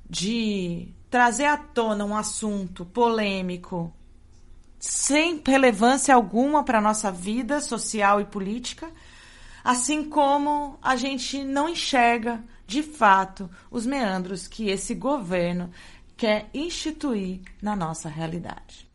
de 0.07 0.93
trazer 1.09 1.45
à 1.45 1.57
tona 1.57 2.05
um 2.05 2.15
assunto 2.15 2.85
polêmico 2.85 3.93
sem 4.79 5.41
relevância 5.45 6.13
alguma 6.13 6.63
para 6.63 6.77
a 6.77 6.81
nossa 6.81 7.11
vida 7.11 7.59
social 7.59 8.21
e 8.21 8.25
política, 8.25 8.89
assim 9.63 10.09
como 10.09 10.77
a 10.81 10.95
gente 10.95 11.43
não 11.43 11.67
enxerga 11.67 12.43
de 12.67 12.83
fato, 12.83 13.49
os 13.71 13.85
meandros 13.85 14.45
que 14.45 14.69
esse 14.69 14.93
governo 14.93 15.71
quer 16.17 16.49
instituir 16.53 17.41
na 17.61 17.75
nossa 17.75 18.09
realidade. 18.09 18.85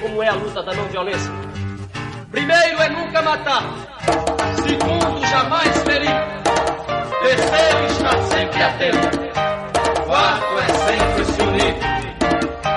Como 0.00 0.22
é 0.22 0.28
a 0.28 0.34
luta 0.34 0.62
da 0.62 0.74
não 0.74 0.88
violência? 0.88 1.49
Primeiro 2.30 2.80
é 2.80 2.88
nunca 2.90 3.22
matar. 3.22 3.62
Segundo, 4.62 5.26
jamais 5.26 5.78
ferir. 5.82 6.16
Terceiro, 7.22 7.86
estar 7.90 8.22
sempre 8.22 8.62
atento. 8.62 9.18
Quarto 10.06 10.58
é 10.58 10.68
sempre 10.86 11.24
se 11.24 11.42
unir. 11.42 11.74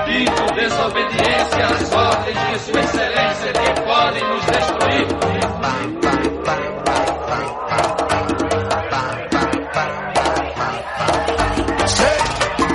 Quinto, 0.06 0.54
desobediência 0.54 1.66
às 1.66 1.92
ordens 1.92 2.48
de 2.48 2.58
Sua 2.58 2.80
Excelência 2.80 3.52
que 3.52 3.80
podem 3.82 4.24
nos 4.28 4.44
destruir. 4.44 5.06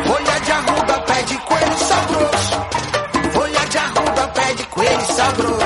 Folha 0.08 0.40
de 0.40 0.52
arruda 0.52 1.00
pede 1.02 1.38
coelho 1.40 1.78
sabroso. 1.78 2.68
Folha 3.34 3.66
de 3.70 3.78
arruda 3.78 4.28
pede 4.30 4.64
coelho 4.68 5.02
sabroso. 5.02 5.59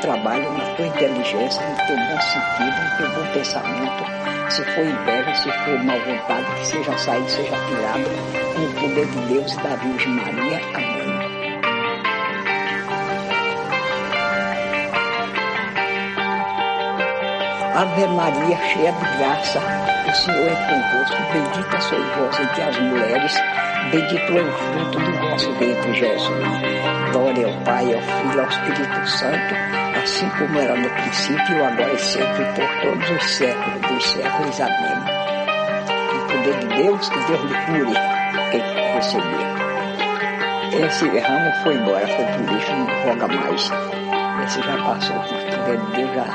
Trabalho, 0.00 0.52
na 0.52 0.64
tua 0.76 0.86
inteligência, 0.86 1.62
no 1.66 1.76
teu 1.86 1.96
bom 1.96 2.20
sentido, 2.20 2.82
no 2.82 2.96
teu 2.96 3.08
bom 3.10 3.32
pensamento. 3.32 4.04
Se 4.50 4.64
for 4.64 4.84
inveja, 4.84 5.34
se 5.34 5.50
for 5.50 5.84
mal 5.84 5.98
vontade, 6.00 6.46
que 6.58 6.66
seja 6.66 6.98
saído, 6.98 7.28
seja 7.28 7.56
tirado, 7.68 8.04
com 8.54 8.62
o 8.62 8.72
poder 8.80 9.06
de 9.06 9.18
Deus 9.32 9.52
e 9.52 9.56
da 9.56 9.76
Virgem 9.76 10.12
Maria. 10.12 10.60
Amém. 10.74 11.06
Ave 17.76 18.06
Maria, 18.06 18.56
cheia 18.72 18.90
de 18.90 19.18
graça, 19.18 19.60
o 20.08 20.14
Senhor 20.14 20.48
é 20.48 20.54
convosco, 20.54 21.16
bendita 21.30 21.78
sois 21.78 22.06
vós 22.16 22.40
entre 22.40 22.62
as 22.62 22.78
mulheres, 22.78 23.34
bendito 23.92 24.32
é 24.32 24.40
o 24.40 24.52
fruto 24.52 24.98
do 24.98 25.12
vosso 25.18 25.52
ventre, 25.52 25.92
Jesus. 25.92 26.76
Glória 27.12 27.46
ao 27.46 27.64
Pai, 27.64 27.94
ao 27.94 28.00
Filho 28.00 28.40
ao 28.40 28.48
Espírito 28.48 29.06
Santo, 29.06 29.54
assim 30.06 30.28
como 30.38 30.56
era 30.60 30.76
no 30.76 30.88
princípio, 30.88 31.64
agora 31.64 31.92
e 31.92 31.98
sempre, 31.98 32.44
por 32.54 32.68
todos 32.80 33.10
os 33.10 33.24
séculos 33.28 33.80
dos 33.80 34.04
séculos. 34.08 34.60
Amém. 34.60 34.98
O 36.14 36.26
poder 36.28 36.58
de 36.60 36.66
Deus, 36.82 37.08
que 37.08 37.18
Deus 37.18 37.40
lhe 37.42 37.56
cure, 37.66 37.98
quem 38.52 38.62
receber. 38.94 39.46
Esse 40.86 41.08
ramo 41.18 41.52
foi 41.64 41.74
embora, 41.74 42.06
foi 42.06 42.24
pro 42.24 42.54
lixo, 42.54 42.72
não 42.72 42.86
roga 43.04 43.26
mais. 43.26 43.72
Esse 44.44 44.62
já 44.62 44.76
passou, 44.84 45.16
por 45.16 45.38
poder 45.58 45.78
de 45.78 45.92
Deus 45.96 46.14
já 46.14 46.26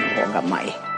não 0.00 0.26
roga 0.26 0.42
mais. 0.48 0.93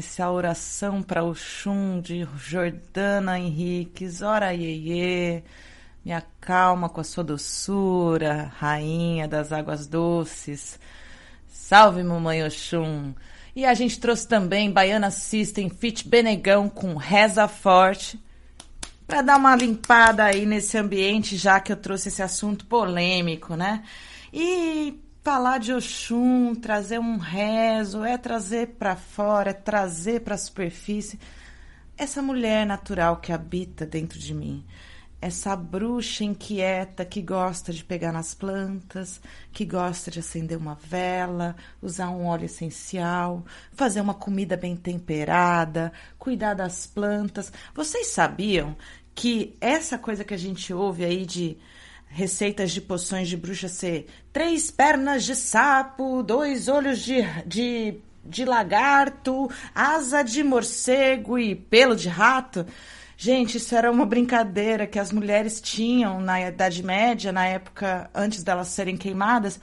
Essa 0.00 0.30
oração 0.30 1.02
para 1.02 1.22
o 1.22 1.34
Xum 1.34 2.00
de 2.00 2.26
Jordana 2.38 3.38
Henriques. 3.38 4.22
Ora, 4.22 4.54
iê, 4.54 5.42
me 6.02 6.10
acalma 6.10 6.88
com 6.88 7.02
a 7.02 7.04
sua 7.04 7.22
doçura, 7.22 8.50
rainha 8.58 9.28
das 9.28 9.52
águas 9.52 9.86
doces. 9.86 10.80
Salve, 11.46 12.02
mamãe 12.02 12.42
Oxum. 12.42 13.12
E 13.54 13.66
a 13.66 13.74
gente 13.74 14.00
trouxe 14.00 14.26
também 14.26 14.72
Baiana 14.72 15.10
System 15.10 15.68
Fit 15.68 16.08
Benegão 16.08 16.70
com 16.70 16.94
Reza 16.96 17.46
Forte 17.46 18.18
para 19.06 19.20
dar 19.20 19.36
uma 19.36 19.54
limpada 19.54 20.24
aí 20.24 20.46
nesse 20.46 20.78
ambiente, 20.78 21.36
já 21.36 21.60
que 21.60 21.72
eu 21.72 21.76
trouxe 21.76 22.08
esse 22.08 22.22
assunto 22.22 22.64
polêmico, 22.64 23.54
né? 23.54 23.82
E 24.32 24.98
falar 25.22 25.58
de 25.58 25.72
Oxum, 25.72 26.54
trazer 26.54 26.98
um 26.98 27.16
rezo, 27.18 28.04
é 28.04 28.16
trazer 28.16 28.68
para 28.78 28.96
fora, 28.96 29.50
é 29.50 29.54
trazer 29.54 30.20
para 30.20 30.34
a 30.34 30.38
superfície 30.38 31.18
essa 31.96 32.22
mulher 32.22 32.66
natural 32.66 33.18
que 33.18 33.32
habita 33.32 33.84
dentro 33.84 34.18
de 34.18 34.34
mim. 34.34 34.64
Essa 35.20 35.54
bruxa 35.54 36.24
inquieta 36.24 37.04
que 37.04 37.20
gosta 37.20 37.74
de 37.74 37.84
pegar 37.84 38.10
nas 38.10 38.32
plantas, 38.32 39.20
que 39.52 39.66
gosta 39.66 40.10
de 40.10 40.20
acender 40.20 40.56
uma 40.56 40.74
vela, 40.74 41.54
usar 41.82 42.08
um 42.08 42.24
óleo 42.24 42.46
essencial, 42.46 43.44
fazer 43.72 44.00
uma 44.00 44.14
comida 44.14 44.56
bem 44.56 44.74
temperada, 44.74 45.92
cuidar 46.18 46.54
das 46.54 46.86
plantas. 46.86 47.52
Vocês 47.74 48.06
sabiam 48.06 48.74
que 49.14 49.54
essa 49.60 49.98
coisa 49.98 50.24
que 50.24 50.32
a 50.32 50.38
gente 50.38 50.72
ouve 50.72 51.04
aí 51.04 51.26
de 51.26 51.58
receitas 52.10 52.72
de 52.72 52.80
poções 52.80 53.28
de 53.28 53.36
bruxa 53.36 53.68
ser 53.68 54.06
três 54.32 54.70
pernas 54.70 55.24
de 55.24 55.36
sapo, 55.36 56.22
dois 56.22 56.66
olhos 56.66 56.98
de, 56.98 57.22
de, 57.46 57.94
de 58.24 58.44
lagarto, 58.44 59.48
asa 59.74 60.22
de 60.22 60.42
morcego 60.42 61.38
e 61.38 61.54
pelo 61.54 61.94
de 61.94 62.08
rato. 62.08 62.66
Gente, 63.16 63.58
isso 63.58 63.74
era 63.76 63.90
uma 63.90 64.04
brincadeira 64.04 64.86
que 64.86 64.98
as 64.98 65.12
mulheres 65.12 65.60
tinham 65.60 66.20
na 66.20 66.40
Idade 66.40 66.82
Média, 66.82 67.30
na 67.30 67.46
época 67.46 68.10
antes 68.14 68.42
delas 68.42 68.68
serem 68.68 68.96
queimadas, 68.96 69.60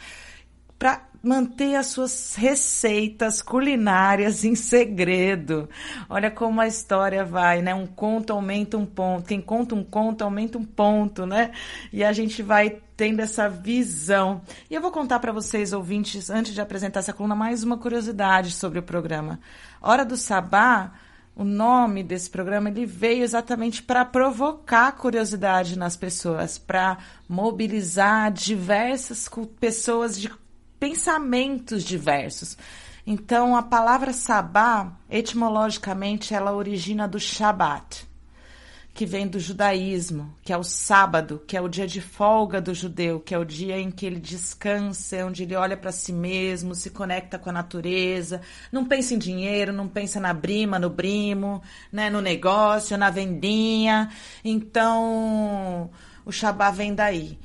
para 0.78 1.08
manter 1.22 1.76
as 1.76 1.88
suas 1.88 2.36
receitas 2.36 3.42
culinárias 3.42 4.46
em 4.46 4.56
segredo. 4.56 5.68
Olha 6.10 6.32
como 6.32 6.62
a 6.62 6.68
história 6.68 7.26
vai, 7.26 7.62
né? 7.62 7.74
Um 7.74 7.88
conto 7.88 8.32
aumenta 8.32 8.78
um 8.78 8.86
ponto. 8.86 9.28
Quem 9.28 9.42
conta 9.42 9.76
um 9.76 9.84
conto 9.84 10.24
aumenta 10.24 10.58
um 10.58 10.64
ponto, 10.64 11.26
né? 11.26 11.52
E 11.92 12.04
a 12.04 12.14
gente 12.14 12.42
vai 12.42 12.78
tendo 12.96 13.22
essa 13.22 13.50
visão. 13.50 14.42
E 14.70 14.76
eu 14.76 14.82
vou 14.82 14.92
contar 14.92 15.20
para 15.20 15.32
vocês, 15.32 15.74
ouvintes, 15.74 16.30
antes 16.30 16.54
de 16.54 16.62
apresentar 16.62 17.00
essa 17.00 17.14
coluna, 17.14 17.36
mais 17.36 17.64
uma 17.64 17.78
curiosidade 17.78 18.52
sobre 18.52 18.80
o 18.80 18.84
programa. 18.84 19.40
Hora 19.82 20.06
do 20.06 20.16
Sabá, 20.16 20.94
o 21.36 21.44
nome 21.44 22.04
desse 22.04 22.30
programa, 22.30 22.70
ele 22.70 22.86
veio 22.86 23.24
exatamente 23.24 23.84
para 23.84 24.04
provocar 24.06 24.92
curiosidade 24.94 25.78
nas 25.78 25.96
pessoas, 25.96 26.58
para 26.58 26.98
mobilizar 27.30 28.32
diversas 28.32 29.30
pessoas 29.60 30.20
de 30.20 30.32
pensamentos 30.80 31.84
diversos. 31.84 32.58
Então, 33.06 33.56
a 33.56 33.64
palavra 33.64 34.12
sabá, 34.12 34.92
etimologicamente, 35.10 36.34
ela 36.34 36.54
origina 36.54 37.08
do 37.08 37.18
Shabat, 37.18 38.06
que 38.94 39.06
vem 39.06 39.26
do 39.28 39.40
judaísmo, 39.40 40.36
que 40.44 40.52
é 40.52 40.58
o 40.58 40.64
sábado, 40.64 41.42
que 41.48 41.56
é 41.56 41.62
o 41.62 41.70
dia 41.70 41.88
de 41.88 42.02
folga 42.02 42.60
do 42.60 42.74
judeu, 42.74 43.20
que 43.22 43.34
é 43.34 43.38
o 43.38 43.46
dia 43.46 43.80
em 43.80 43.90
que 43.92 44.06
ele 44.06 44.20
descansa, 44.20 45.26
onde 45.26 45.44
ele 45.44 45.56
olha 45.56 45.78
para 45.78 45.92
si 45.92 46.12
mesmo, 46.12 46.76
se 46.76 46.90
conecta 46.90 47.40
com 47.40 47.50
a 47.50 47.54
natureza, 47.54 48.42
não 48.72 48.84
pensa 48.84 49.14
em 49.14 49.18
dinheiro, 49.18 49.72
não 49.72 49.88
pensa 49.88 50.20
na 50.20 50.34
brima, 50.34 50.78
no 50.78 50.90
brimo, 50.90 51.62
né, 51.90 52.10
no 52.10 52.20
negócio, 52.20 52.98
na 52.98 53.10
vendinha. 53.10 54.10
Então, 54.44 55.90
o 56.26 56.32
Shabá 56.32 56.72
vem 56.72 56.94
daí 56.94 57.40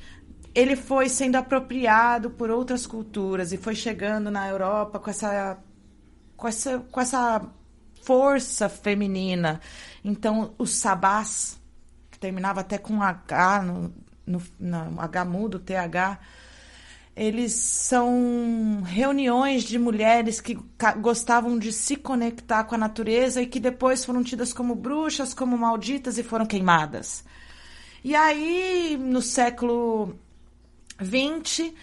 ele 0.54 0.76
foi 0.76 1.08
sendo 1.08 1.36
apropriado 1.36 2.30
por 2.30 2.50
outras 2.50 2.86
culturas 2.86 3.52
e 3.52 3.56
foi 3.56 3.74
chegando 3.74 4.30
na 4.30 4.48
Europa 4.48 4.98
com 4.98 5.10
essa 5.10 5.58
com 6.36 6.48
essa, 6.48 6.78
com 6.80 7.00
essa 7.00 7.40
força 8.02 8.68
feminina. 8.68 9.60
Então, 10.04 10.54
os 10.58 10.74
sabás, 10.74 11.56
que 12.10 12.18
terminava 12.18 12.60
até 12.60 12.78
com 12.78 13.00
H, 13.00 13.62
no, 13.62 13.94
no, 14.26 14.42
no 14.58 15.00
H 15.00 15.24
mudo, 15.24 15.60
TH, 15.60 16.18
eles 17.14 17.52
são 17.52 18.82
reuniões 18.84 19.62
de 19.62 19.78
mulheres 19.78 20.40
que 20.40 20.58
gostavam 21.00 21.56
de 21.58 21.72
se 21.72 21.94
conectar 21.94 22.64
com 22.64 22.74
a 22.74 22.78
natureza 22.78 23.40
e 23.40 23.46
que 23.46 23.60
depois 23.60 24.04
foram 24.04 24.24
tidas 24.24 24.52
como 24.52 24.74
bruxas, 24.74 25.32
como 25.32 25.56
malditas 25.56 26.18
e 26.18 26.24
foram 26.24 26.44
queimadas. 26.44 27.24
E 28.02 28.16
aí, 28.16 28.98
no 29.00 29.22
século 29.22 30.18
20, 30.98 31.74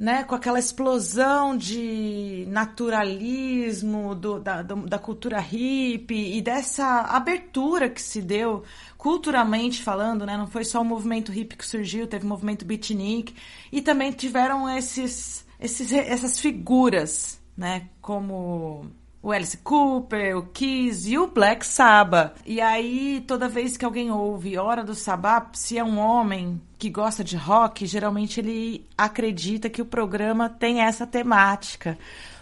né, 0.00 0.24
com 0.24 0.34
aquela 0.34 0.58
explosão 0.58 1.54
de 1.54 2.46
naturalismo 2.48 4.14
do, 4.14 4.40
da, 4.40 4.62
da 4.62 4.98
cultura 4.98 5.38
hippie 5.38 6.38
e 6.38 6.40
dessa 6.40 7.02
abertura 7.02 7.90
que 7.90 8.00
se 8.00 8.22
deu 8.22 8.64
culturalmente 8.96 9.82
falando, 9.82 10.24
né, 10.24 10.38
não 10.38 10.46
foi 10.46 10.64
só 10.64 10.80
o 10.80 10.84
movimento 10.84 11.30
hippie 11.30 11.56
que 11.56 11.66
surgiu, 11.66 12.06
teve 12.06 12.24
o 12.24 12.28
movimento 12.28 12.64
beatnik 12.64 13.34
e 13.70 13.82
também 13.82 14.10
tiveram 14.10 14.68
esses, 14.70 15.44
esses, 15.60 15.92
essas 15.92 16.38
figuras, 16.38 17.38
né, 17.54 17.88
como 18.00 18.90
o 19.22 19.32
Alice 19.32 19.56
Cooper, 19.58 20.36
o 20.36 20.42
Kiss 20.46 21.10
e 21.10 21.18
o 21.18 21.26
Black 21.26 21.66
Sabbath. 21.66 22.40
E 22.46 22.60
aí, 22.60 23.22
toda 23.26 23.48
vez 23.48 23.76
que 23.76 23.84
alguém 23.84 24.10
ouve 24.10 24.56
Hora 24.56 24.82
do 24.82 24.94
Sabbath, 24.94 25.54
se 25.54 25.76
é 25.76 25.84
um 25.84 25.98
homem 25.98 26.60
que 26.78 26.88
gosta 26.88 27.22
de 27.22 27.36
rock, 27.36 27.84
geralmente 27.84 28.40
ele 28.40 28.86
acredita 28.96 29.68
que 29.68 29.82
o 29.82 29.86
programa 29.86 30.48
tem 30.48 30.80
essa 30.80 31.06
temática. 31.06 31.98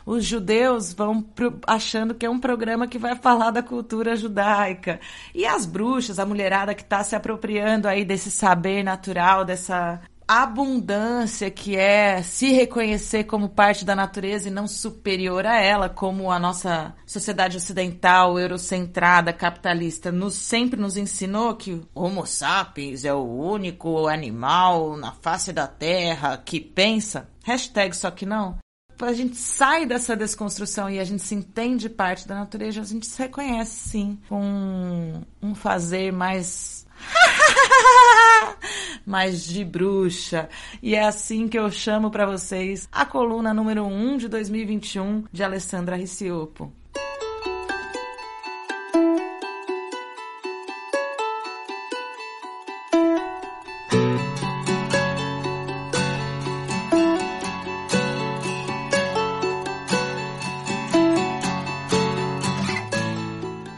Os 0.06 0.24
judeus 0.24 0.92
vão 0.92 1.20
pro, 1.20 1.58
achando 1.66 2.14
que 2.14 2.24
é 2.24 2.30
um 2.30 2.38
programa 2.38 2.86
que 2.86 2.98
vai 2.98 3.14
falar 3.16 3.50
da 3.50 3.62
cultura 3.62 4.16
judaica. 4.16 5.00
E 5.34 5.44
as 5.44 5.66
bruxas, 5.66 6.18
a 6.18 6.24
mulherada 6.24 6.74
que 6.74 6.82
está 6.82 7.02
se 7.02 7.14
apropriando 7.14 7.88
aí 7.88 8.04
desse 8.04 8.30
saber 8.30 8.82
natural, 8.82 9.44
dessa 9.44 10.00
abundância 10.28 11.50
que 11.50 11.74
é 11.74 12.22
se 12.22 12.52
reconhecer 12.52 13.24
como 13.24 13.48
parte 13.48 13.82
da 13.82 13.96
natureza 13.96 14.48
e 14.48 14.50
não 14.50 14.68
superior 14.68 15.46
a 15.46 15.58
ela, 15.58 15.88
como 15.88 16.30
a 16.30 16.38
nossa 16.38 16.94
sociedade 17.06 17.56
ocidental, 17.56 18.38
eurocentrada, 18.38 19.32
capitalista, 19.32 20.12
nos, 20.12 20.34
sempre 20.34 20.78
nos 20.78 20.98
ensinou 20.98 21.56
que 21.56 21.80
Homo 21.94 22.26
sapiens 22.26 23.06
é 23.06 23.14
o 23.14 23.24
único 23.24 24.06
animal 24.06 24.98
na 24.98 25.12
face 25.12 25.50
da 25.50 25.66
Terra 25.66 26.36
que 26.36 26.60
pensa. 26.60 27.30
Hashtag 27.42 27.96
só 27.96 28.10
que 28.10 28.26
não. 28.26 28.58
A 29.00 29.12
gente 29.12 29.36
sai 29.36 29.86
dessa 29.86 30.16
desconstrução 30.16 30.90
e 30.90 30.98
a 30.98 31.04
gente 31.04 31.22
se 31.22 31.34
entende 31.34 31.88
parte 31.88 32.26
da 32.26 32.34
natureza, 32.34 32.80
a 32.80 32.84
gente 32.84 33.06
se 33.06 33.16
reconhece 33.16 33.90
sim 33.90 34.18
com 34.28 35.22
um 35.40 35.54
fazer 35.54 36.12
mais 36.12 36.77
mas 39.04 39.44
de 39.44 39.64
bruxa. 39.64 40.48
E 40.82 40.94
é 40.94 41.04
assim 41.04 41.48
que 41.48 41.58
eu 41.58 41.70
chamo 41.70 42.10
para 42.10 42.26
vocês 42.26 42.88
a 42.92 43.06
coluna 43.06 43.54
número 43.54 43.84
1 43.84 44.18
de 44.18 44.28
2021 44.28 45.24
de 45.32 45.42
Alessandra 45.42 45.96
Riciopo. 45.96 46.72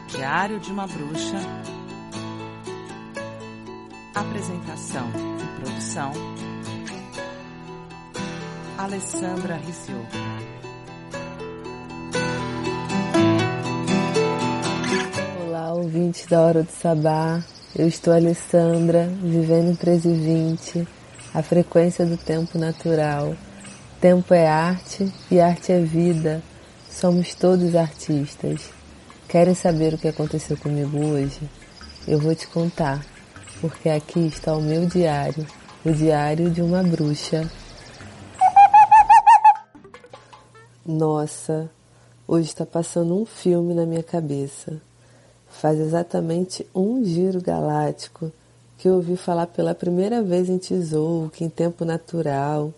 Diário 0.07 0.59
de 0.59 0.71
uma 0.71 0.87
Bruxa 0.87 1.70
Apresentação 4.13 5.09
e 5.39 5.61
produção: 5.61 6.11
Alessandra 8.77 9.55
Riccio. 9.55 10.05
Olá, 15.45 15.73
ouvintes 15.73 16.25
da 16.25 16.41
Hora 16.41 16.61
do 16.61 16.71
Sabá. 16.71 17.41
Eu 17.73 17.87
estou 17.87 18.13
Alessandra, 18.13 19.07
vivendo 19.23 19.69
em 19.69 19.77
1320, 19.81 20.85
a 21.33 21.41
frequência 21.41 22.05
do 22.05 22.17
tempo 22.17 22.57
natural. 22.57 23.33
Tempo 24.01 24.33
é 24.33 24.45
arte 24.45 25.09
e 25.31 25.39
arte 25.39 25.71
é 25.71 25.79
vida. 25.79 26.43
Somos 26.89 27.33
todos 27.33 27.77
artistas. 27.77 28.71
Querem 29.29 29.55
saber 29.55 29.93
o 29.93 29.97
que 29.97 30.09
aconteceu 30.09 30.57
comigo 30.57 30.97
hoje? 30.97 31.39
Eu 32.05 32.19
vou 32.19 32.35
te 32.35 32.45
contar 32.47 33.05
porque 33.61 33.89
aqui 33.89 34.19
está 34.25 34.57
o 34.57 34.61
meu 34.61 34.87
diário, 34.87 35.45
o 35.85 35.91
diário 35.91 36.49
de 36.49 36.63
uma 36.63 36.81
bruxa. 36.81 37.47
Nossa, 40.83 41.69
hoje 42.27 42.47
está 42.47 42.65
passando 42.65 43.15
um 43.15 43.23
filme 43.23 43.75
na 43.75 43.85
minha 43.85 44.01
cabeça. 44.01 44.81
Faz 45.47 45.79
exatamente 45.79 46.67
um 46.73 47.05
giro 47.05 47.39
galáctico 47.39 48.31
que 48.79 48.89
eu 48.89 48.95
ouvi 48.95 49.15
falar 49.15 49.45
pela 49.45 49.75
primeira 49.75 50.23
vez 50.23 50.49
em 50.49 50.57
Tzolk'in, 50.57 51.45
em 51.45 51.49
tempo 51.49 51.85
natural, 51.85 52.73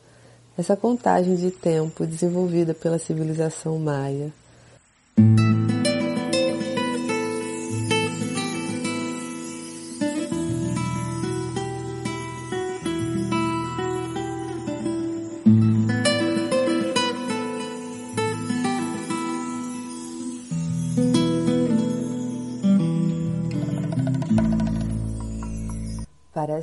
essa 0.58 0.76
contagem 0.76 1.36
de 1.38 1.50
tempo 1.50 2.06
desenvolvida 2.06 2.74
pela 2.74 3.00
civilização 3.00 3.80
maia. 3.80 4.34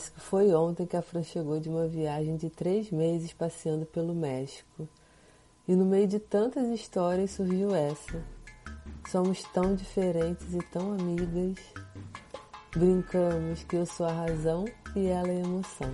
Parece 0.00 0.12
que 0.12 0.20
foi 0.20 0.54
ontem 0.54 0.86
que 0.86 0.96
a 0.96 1.02
Fran 1.02 1.22
chegou 1.22 1.60
de 1.60 1.68
uma 1.68 1.86
viagem 1.86 2.34
de 2.34 2.48
três 2.48 2.90
meses 2.90 3.34
passeando 3.34 3.84
pelo 3.84 4.14
México. 4.14 4.88
E 5.68 5.76
no 5.76 5.84
meio 5.84 6.08
de 6.08 6.18
tantas 6.18 6.70
histórias 6.70 7.32
surgiu 7.32 7.74
essa. 7.74 8.24
Somos 9.10 9.42
tão 9.52 9.74
diferentes 9.74 10.54
e 10.54 10.58
tão 10.70 10.94
amigas. 10.94 11.58
Brincamos 12.74 13.62
que 13.64 13.76
eu 13.76 13.84
sou 13.84 14.06
a 14.06 14.12
razão 14.12 14.64
e 14.96 15.06
ela 15.06 15.28
é 15.28 15.36
a 15.36 15.44
emoção. 15.44 15.92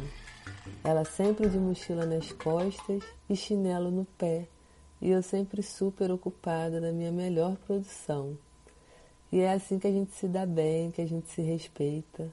Ela 0.84 1.04
sempre 1.04 1.48
de 1.48 1.58
mochila 1.58 2.06
nas 2.06 2.30
costas 2.30 3.02
e 3.28 3.34
chinelo 3.34 3.90
no 3.90 4.04
pé, 4.04 4.46
e 5.02 5.10
eu 5.10 5.20
sempre 5.20 5.64
super 5.64 6.12
ocupada 6.12 6.80
na 6.80 6.92
minha 6.92 7.10
melhor 7.10 7.56
produção. 7.56 8.38
E 9.32 9.40
é 9.40 9.52
assim 9.52 9.80
que 9.80 9.88
a 9.88 9.92
gente 9.92 10.12
se 10.12 10.28
dá 10.28 10.46
bem, 10.46 10.92
que 10.92 11.02
a 11.02 11.08
gente 11.08 11.28
se 11.28 11.42
respeita. 11.42 12.30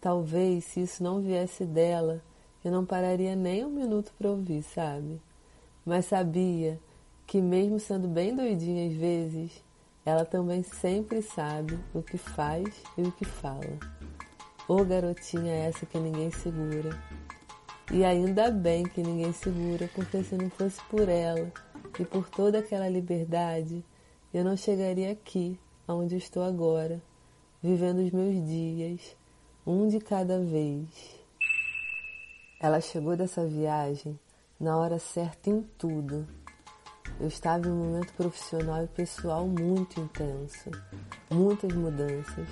Talvez 0.00 0.64
se 0.64 0.80
isso 0.80 1.02
não 1.02 1.20
viesse 1.20 1.66
dela, 1.66 2.22
eu 2.64 2.72
não 2.72 2.86
pararia 2.86 3.36
nem 3.36 3.66
um 3.66 3.70
minuto 3.70 4.12
para 4.16 4.30
ouvir, 4.30 4.62
sabe? 4.62 5.20
Mas 5.84 6.06
sabia 6.06 6.80
que, 7.26 7.40
mesmo 7.40 7.78
sendo 7.78 8.08
bem 8.08 8.34
doidinha 8.34 8.88
às 8.88 8.94
vezes, 8.94 9.62
ela 10.04 10.24
também 10.24 10.62
sempre 10.62 11.20
sabe 11.20 11.78
o 11.92 12.02
que 12.02 12.16
faz 12.16 12.82
e 12.96 13.02
o 13.02 13.12
que 13.12 13.26
fala. 13.26 13.78
Ô 14.66 14.82
garotinha 14.84 15.52
essa 15.52 15.84
que 15.84 15.98
ninguém 15.98 16.30
segura. 16.30 16.98
E 17.92 18.02
ainda 18.02 18.50
bem 18.50 18.84
que 18.84 19.02
ninguém 19.02 19.32
segura, 19.32 19.90
porque 19.94 20.22
se 20.22 20.34
não 20.34 20.48
fosse 20.48 20.80
por 20.84 21.08
ela 21.08 21.52
e 21.98 22.04
por 22.04 22.30
toda 22.30 22.60
aquela 22.60 22.88
liberdade, 22.88 23.84
eu 24.32 24.44
não 24.44 24.56
chegaria 24.56 25.12
aqui, 25.12 25.58
onde 25.86 26.16
estou 26.16 26.42
agora, 26.42 27.02
vivendo 27.62 27.98
os 27.98 28.10
meus 28.12 28.34
dias 28.46 29.19
um 29.70 29.86
de 29.86 30.00
cada 30.00 30.40
vez. 30.40 30.84
Ela 32.60 32.80
chegou 32.80 33.16
dessa 33.16 33.46
viagem 33.46 34.18
na 34.58 34.76
hora 34.76 34.98
certa 34.98 35.48
em 35.48 35.62
tudo. 35.78 36.26
Eu 37.20 37.28
estava 37.28 37.68
em 37.68 37.70
um 37.70 37.76
momento 37.76 38.12
profissional 38.14 38.82
e 38.82 38.88
pessoal 38.88 39.46
muito 39.46 40.00
intenso, 40.00 40.70
muitas 41.30 41.72
mudanças. 41.72 42.48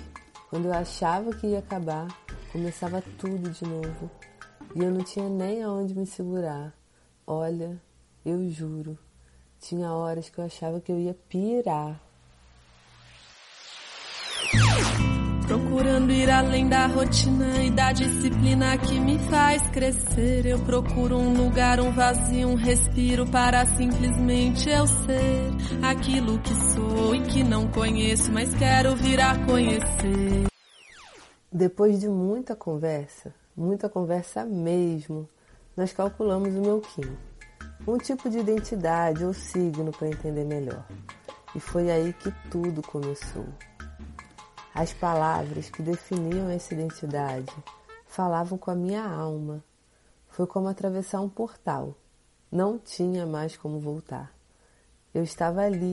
Quando 0.49 0.65
eu 0.65 0.73
achava 0.73 1.31
que 1.35 1.47
ia 1.47 1.59
acabar, 1.59 2.07
começava 2.51 3.03
tudo 3.17 3.49
de 3.49 3.65
novo 3.65 4.09
e 4.75 4.79
eu 4.79 4.91
não 4.91 5.03
tinha 5.03 5.27
nem 5.27 5.61
aonde 5.61 5.93
me 5.93 6.05
segurar. 6.05 6.73
Olha, 7.27 7.79
eu 8.25 8.49
juro, 8.49 8.97
tinha 9.59 9.91
horas 9.91 10.29
que 10.29 10.39
eu 10.39 10.45
achava 10.45 10.79
que 10.79 10.91
eu 10.91 10.99
ia 10.99 11.13
pirar. 11.27 12.01
Procurando 15.49 16.11
ir 16.11 16.29
além 16.29 16.69
da 16.69 16.85
rotina 16.85 17.63
e 17.63 17.71
da 17.71 17.91
disciplina 17.91 18.77
que 18.77 18.99
me 18.99 19.17
faz 19.17 19.67
crescer. 19.71 20.45
Eu 20.45 20.59
procuro 20.59 21.17
um 21.17 21.33
lugar, 21.33 21.79
um 21.79 21.91
vazio, 21.91 22.49
um 22.49 22.53
respiro 22.53 23.25
para 23.25 23.65
simplesmente 23.65 24.69
eu 24.69 24.85
ser 24.85 25.49
aquilo 25.81 26.37
que 26.37 26.53
sou 26.53 27.15
e 27.15 27.23
que 27.23 27.43
não 27.43 27.67
conheço, 27.67 28.31
mas 28.31 28.53
quero 28.53 28.95
vir 28.95 29.19
a 29.19 29.43
conhecer. 29.47 30.45
Depois 31.51 31.99
de 31.99 32.07
muita 32.07 32.55
conversa, 32.55 33.33
muita 33.57 33.89
conversa 33.89 34.45
mesmo, 34.45 35.27
nós 35.75 35.91
calculamos 35.91 36.53
o 36.53 36.61
meu 36.61 36.79
Kim. 36.79 37.11
Um 37.87 37.97
tipo 37.97 38.29
de 38.29 38.37
identidade 38.37 39.25
ou 39.25 39.33
signo 39.33 39.91
para 39.91 40.09
entender 40.09 40.45
melhor. 40.45 40.85
E 41.55 41.59
foi 41.59 41.89
aí 41.89 42.13
que 42.13 42.31
tudo 42.51 42.83
começou. 42.83 43.47
As 44.79 44.93
palavras 44.93 45.69
que 45.69 45.83
definiam 45.83 46.49
essa 46.49 46.73
identidade 46.73 47.53
falavam 48.07 48.57
com 48.57 48.71
a 48.71 48.75
minha 48.75 49.03
alma. 49.03 49.61
Foi 50.29 50.47
como 50.47 50.69
atravessar 50.69 51.19
um 51.19 51.27
portal. 51.27 51.97
Não 52.49 52.79
tinha 52.79 53.25
mais 53.25 53.57
como 53.57 53.77
voltar. 53.77 54.33
Eu 55.13 55.21
estava 55.21 55.63
ali, 55.63 55.91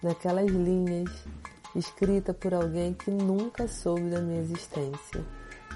naquelas 0.00 0.48
linhas, 0.48 1.10
escrita 1.74 2.32
por 2.32 2.54
alguém 2.54 2.94
que 2.94 3.10
nunca 3.10 3.66
soube 3.66 4.08
da 4.08 4.20
minha 4.20 4.40
existência, 4.40 5.26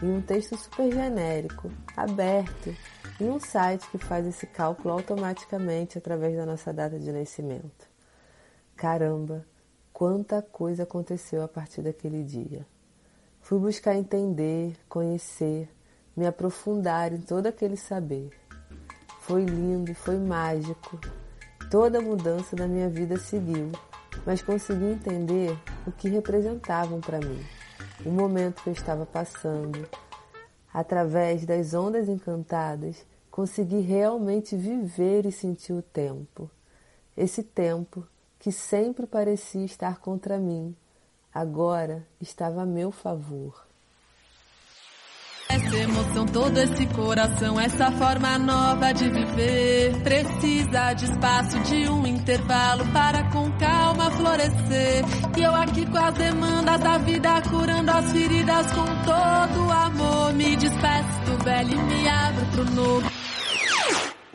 em 0.01 0.13
um 0.13 0.23
texto 0.23 0.57
super 0.57 0.89
genérico, 0.89 1.69
aberto, 1.97 2.73
em 3.21 3.29
um 3.29 3.41
site 3.41 3.91
que 3.91 3.99
faz 3.99 4.25
esse 4.25 4.47
cálculo 4.47 4.95
automaticamente 4.95 5.99
através 5.99 6.37
da 6.37 6.47
nossa 6.47 6.73
data 6.73 6.97
de 6.97 7.11
nascimento. 7.11 7.91
Caramba, 8.77 9.45
quanta 9.93 10.43
coisa 10.43 10.85
aconteceu 10.85 11.43
a 11.43 11.49
partir 11.49 11.83
daquele 11.83 12.23
dia. 12.23 12.67
Fui 13.41 13.59
buscar 13.59 13.95
entender, 13.95 14.77
conhecer, 14.89 15.69
me 16.17 16.27
aprofundar 16.27 17.13
em 17.13 17.21
todo 17.21 17.47
aquele 17.47 17.77
saber. 17.77 18.31
Foi 19.21 19.45
lindo, 19.45 19.95
foi 19.95 20.17
mágico. 20.17 20.99
Toda 21.71 21.99
a 21.99 22.03
mudança 22.03 22.55
da 22.55 22.67
minha 22.67 22.89
vida 22.89 23.17
seguiu, 23.19 23.73
mas 24.27 24.43
consegui 24.43 24.85
entender 24.85 25.59
o 25.87 25.93
que 25.93 26.09
representavam 26.09 27.01
para 27.01 27.19
mim, 27.19 27.43
o 28.05 28.11
momento 28.11 28.63
que 28.63 28.69
eu 28.69 28.75
estava 28.75 29.07
passando. 29.07 29.89
Através 30.73 31.45
das 31.45 31.75
ondas 31.75 32.09
encantadas, 32.09 33.05
consegui 33.31 33.81
realmente 33.81 34.57
viver 34.57 35.27
e 35.27 35.33
sentir 35.33 35.73
o 35.73 35.83
tempo. 35.83 36.51
Esse 37.17 37.43
tempo 37.43 38.07
que 38.43 38.51
sempre 38.51 39.07
parecia 39.07 39.65
estar 39.65 40.01
contra 40.01 40.37
mim, 40.37 40.75
agora 41.33 42.05
estava 42.21 42.63
a 42.63 42.67
meu 42.67 42.91
favor. 42.91 43.55
Essa 45.49 45.77
emoção, 45.77 46.27
todo 46.27 46.59
esse 46.59 46.85
coração, 46.89 47.61
essa 47.61 47.93
forma 47.93 48.37
nova 48.41 48.93
de 48.93 49.09
viver 49.09 50.03
precisa 50.03 50.93
de 50.93 51.05
espaço, 51.05 51.61
de 51.61 51.89
um 51.89 52.05
intervalo 52.05 52.85
para 52.93 53.31
com 53.31 53.49
calma 53.59 54.11
florescer. 54.11 55.05
E 55.39 55.41
eu 55.41 55.55
aqui 55.55 55.87
com 55.89 55.99
as 55.99 56.15
demandas 56.15 56.81
da 56.81 56.99
vida, 56.99 57.43
curando 57.49 57.93
as 57.93 58.11
feridas 58.11 58.67
com 58.73 58.87
todo 59.05 59.67
o 59.69 59.71
amor. 59.71 60.33
Me 60.35 60.57
despeço 60.57 61.21
do 61.27 61.45
velho 61.45 61.71
e 61.71 61.83
me 61.85 62.09
abro 62.09 62.47
pro 62.47 62.65
novo. 62.73 63.09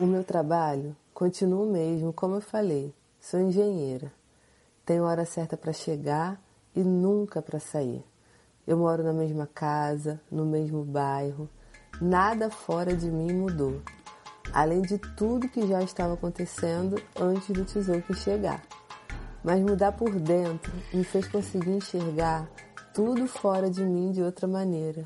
O 0.00 0.06
meu 0.06 0.24
trabalho 0.24 0.96
continua 1.12 1.66
o 1.66 1.70
mesmo, 1.70 2.10
como 2.10 2.36
eu 2.36 2.40
falei. 2.40 2.94
Sou 3.30 3.38
engenheira. 3.38 4.10
Tenho 4.86 5.04
hora 5.04 5.26
certa 5.26 5.54
para 5.54 5.70
chegar 5.70 6.42
e 6.74 6.82
nunca 6.82 7.42
para 7.42 7.60
sair. 7.60 8.02
Eu 8.66 8.78
moro 8.78 9.02
na 9.02 9.12
mesma 9.12 9.46
casa, 9.46 10.18
no 10.30 10.46
mesmo 10.46 10.82
bairro. 10.82 11.46
Nada 12.00 12.48
fora 12.48 12.96
de 12.96 13.10
mim 13.10 13.34
mudou. 13.34 13.82
Além 14.50 14.80
de 14.80 14.96
tudo 14.96 15.46
que 15.46 15.66
já 15.66 15.82
estava 15.82 16.14
acontecendo 16.14 16.96
antes 17.20 17.50
do 17.50 17.66
tesouro 17.66 18.14
chegar. 18.14 18.62
Mas 19.44 19.60
mudar 19.60 19.92
por 19.92 20.18
dentro 20.18 20.72
me 20.94 21.04
fez 21.04 21.28
conseguir 21.28 21.72
enxergar 21.72 22.48
tudo 22.94 23.26
fora 23.26 23.70
de 23.70 23.84
mim 23.84 24.10
de 24.10 24.22
outra 24.22 24.48
maneira. 24.48 25.04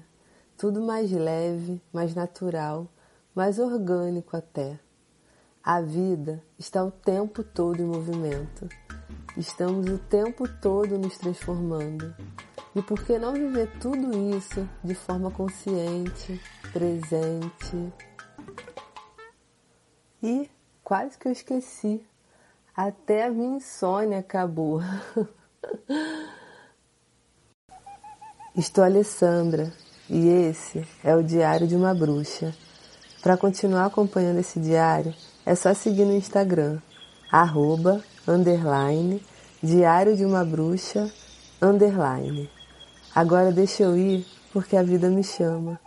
Tudo 0.56 0.80
mais 0.80 1.10
leve, 1.10 1.82
mais 1.92 2.14
natural, 2.14 2.86
mais 3.34 3.58
orgânico 3.58 4.36
até. 4.36 4.78
A 5.64 5.80
vida 5.80 6.42
está 6.58 6.84
o 6.84 6.90
tempo 6.90 7.44
todo 7.44 7.80
em 7.80 7.86
movimento. 7.86 8.68
Estamos 9.36 9.86
o 9.88 9.96
tempo 9.96 10.48
todo 10.60 10.98
nos 10.98 11.16
transformando. 11.16 12.12
E 12.74 12.82
por 12.82 13.00
que 13.04 13.16
não 13.16 13.32
viver 13.32 13.70
tudo 13.78 14.36
isso 14.36 14.68
de 14.82 14.96
forma 14.96 15.30
consciente, 15.30 16.40
presente? 16.72 17.92
E 20.20 20.50
quase 20.82 21.16
que 21.16 21.28
eu 21.28 21.32
esqueci. 21.32 22.04
Até 22.76 23.26
a 23.26 23.30
minha 23.30 23.58
insônia 23.58 24.18
acabou. 24.18 24.80
Estou 28.56 28.82
Alessandra 28.82 29.72
e 30.10 30.26
esse 30.26 30.84
é 31.04 31.14
o 31.14 31.22
Diário 31.22 31.68
de 31.68 31.76
uma 31.76 31.94
Bruxa. 31.94 32.52
Para 33.22 33.36
continuar 33.36 33.86
acompanhando 33.86 34.40
esse 34.40 34.58
diário, 34.58 35.14
é 35.45 35.55
só 35.55 35.74
seguir 35.74 36.05
no 36.05 36.14
Instagram, 36.14 36.78
arroba, 37.30 38.03
underline, 38.26 39.22
diário 39.62 40.16
de 40.16 40.24
uma 40.24 40.45
bruxa, 40.45 41.11
underline. 41.61 42.49
Agora 43.14 43.53
deixa 43.53 43.82
eu 43.82 43.97
ir 43.97 44.26
porque 44.53 44.76
a 44.76 44.82
vida 44.82 45.09
me 45.09 45.24
chama. 45.24 45.78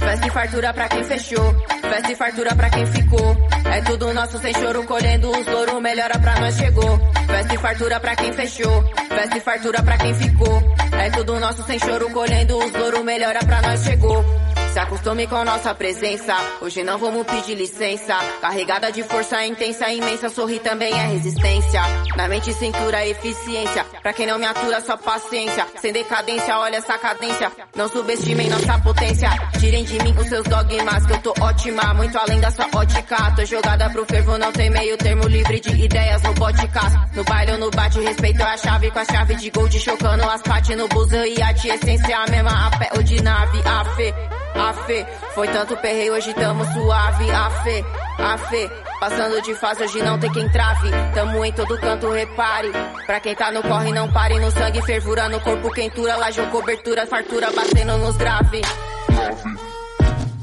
Festa 0.00 0.26
e 0.26 0.30
fartura 0.30 0.72
pra 0.72 0.88
quem 0.88 1.04
fechou, 1.04 1.54
festa 1.82 2.12
e 2.12 2.16
fartura 2.16 2.56
pra 2.56 2.70
quem 2.70 2.86
ficou. 2.86 3.36
É 3.70 3.80
tudo 3.82 4.14
nosso 4.14 4.38
sem 4.38 4.54
choro, 4.54 4.84
colhendo 4.84 5.30
os 5.30 5.46
louros, 5.46 5.82
melhora 5.82 6.18
pra 6.18 6.40
nós 6.40 6.56
chegou. 6.56 6.98
Festa 7.26 7.54
e 7.54 7.58
fartura 7.58 8.00
pra 8.00 8.16
quem 8.16 8.32
fechou, 8.32 8.82
festa 9.08 9.36
e 9.36 9.40
fartura 9.40 9.82
pra 9.82 9.98
quem 9.98 10.14
ficou. 10.14 10.77
É 11.00 11.10
tudo 11.10 11.38
nosso 11.38 11.62
sem 11.64 11.78
choro, 11.78 12.10
colhendo 12.10 12.58
os 12.58 12.72
louros, 12.72 13.04
melhora 13.04 13.38
pra 13.40 13.62
nós 13.62 13.82
chegou. 13.84 14.47
Se 14.78 14.82
acostume 14.82 15.26
com 15.26 15.44
nossa 15.44 15.74
presença. 15.74 16.36
Hoje 16.60 16.84
não 16.84 16.98
vamos 16.98 17.26
pedir 17.26 17.56
licença. 17.56 18.14
Carregada 18.40 18.92
de 18.92 19.02
força 19.02 19.44
intensa, 19.44 19.90
imensa. 19.92 20.28
Sorrir 20.28 20.60
também 20.60 20.92
é 20.92 21.06
resistência. 21.08 21.80
Na 22.16 22.28
mente, 22.28 22.54
cintura, 22.54 23.04
eficiência. 23.04 23.84
Pra 24.00 24.12
quem 24.12 24.24
não 24.24 24.38
me 24.38 24.46
atura, 24.46 24.80
só 24.80 24.96
paciência. 24.96 25.66
Sem 25.80 25.92
decadência, 25.92 26.56
olha 26.56 26.76
essa 26.76 26.96
cadência. 26.96 27.50
Não 27.74 27.88
subestimem 27.88 28.48
nossa 28.48 28.78
potência. 28.78 29.28
Tirem 29.58 29.82
de 29.82 30.00
mim 30.00 30.14
com 30.14 30.22
seus 30.22 30.44
dogmas, 30.44 31.06
que 31.06 31.12
eu 31.12 31.22
tô 31.22 31.34
ótima. 31.40 31.94
Muito 31.94 32.16
além 32.16 32.38
da 32.38 32.52
sua 32.52 32.68
ótica. 32.72 33.16
Tô 33.34 33.44
jogada 33.44 33.90
pro 33.90 34.06
fervo, 34.06 34.38
não 34.38 34.52
tem 34.52 34.70
meio 34.70 34.96
termo 34.96 35.26
livre 35.26 35.58
de 35.58 35.70
ideias 35.70 36.22
podcast. 36.38 37.16
No 37.16 37.24
baile 37.24 37.50
ou 37.50 37.58
no 37.58 37.70
bate, 37.72 37.98
respeito 37.98 38.40
a 38.44 38.56
chave 38.56 38.92
com 38.92 38.98
a 39.00 39.04
chave 39.04 39.34
de 39.34 39.50
gold. 39.50 39.76
Chocando 39.80 40.22
as 40.22 40.42
partes 40.42 40.76
no 40.76 40.86
buzo 40.86 41.16
e 41.16 41.42
a 41.42 41.50
essência 41.50 42.16
a 42.16 42.30
mesma. 42.30 42.68
A 42.68 42.78
pé 42.78 42.90
ou 42.94 43.02
de 43.02 43.20
nave, 43.20 43.60
a 43.64 43.84
fé. 43.96 44.37
A 44.54 44.72
fé, 44.72 45.06
foi 45.34 45.48
tanto 45.48 45.76
perreio, 45.76 46.14
hoje 46.14 46.32
tamo 46.34 46.64
suave. 46.72 47.30
A 47.30 47.50
fé, 47.50 47.84
a 48.18 48.38
fé, 48.38 48.68
passando 49.00 49.40
de 49.42 49.54
fase, 49.54 49.84
hoje 49.84 50.02
não 50.02 50.18
tem 50.18 50.32
quem 50.32 50.48
trave. 50.50 50.90
Tamo 51.14 51.44
em 51.44 51.52
todo 51.52 51.78
canto, 51.78 52.10
repare. 52.10 52.72
Pra 53.06 53.20
quem 53.20 53.34
tá 53.34 53.50
no 53.52 53.62
corre, 53.62 53.92
não 53.92 54.10
pare. 54.10 54.38
No 54.38 54.50
sangue, 54.50 54.82
fervura, 54.82 55.28
no 55.28 55.40
corpo, 55.40 55.70
quentura. 55.70 56.16
Laje 56.16 56.40
cobertura, 56.46 57.06
fartura, 57.06 57.50
batendo 57.52 57.96
nos 57.98 58.16
grave. 58.16 58.62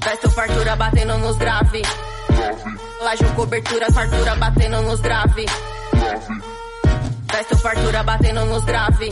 Festo, 0.02 0.32
fartura, 0.32 0.76
batendo 0.76 1.18
nos 1.18 1.38
grave. 1.38 1.82
Laje 3.02 3.26
cobertura, 3.36 3.92
fartura, 3.92 4.36
batendo 4.36 4.82
nos 4.82 5.00
grave. 5.02 5.46
Festo, 7.32 7.58
fartura, 7.58 8.04
batendo 8.04 8.46
nos 8.46 8.64
grave 8.64 9.10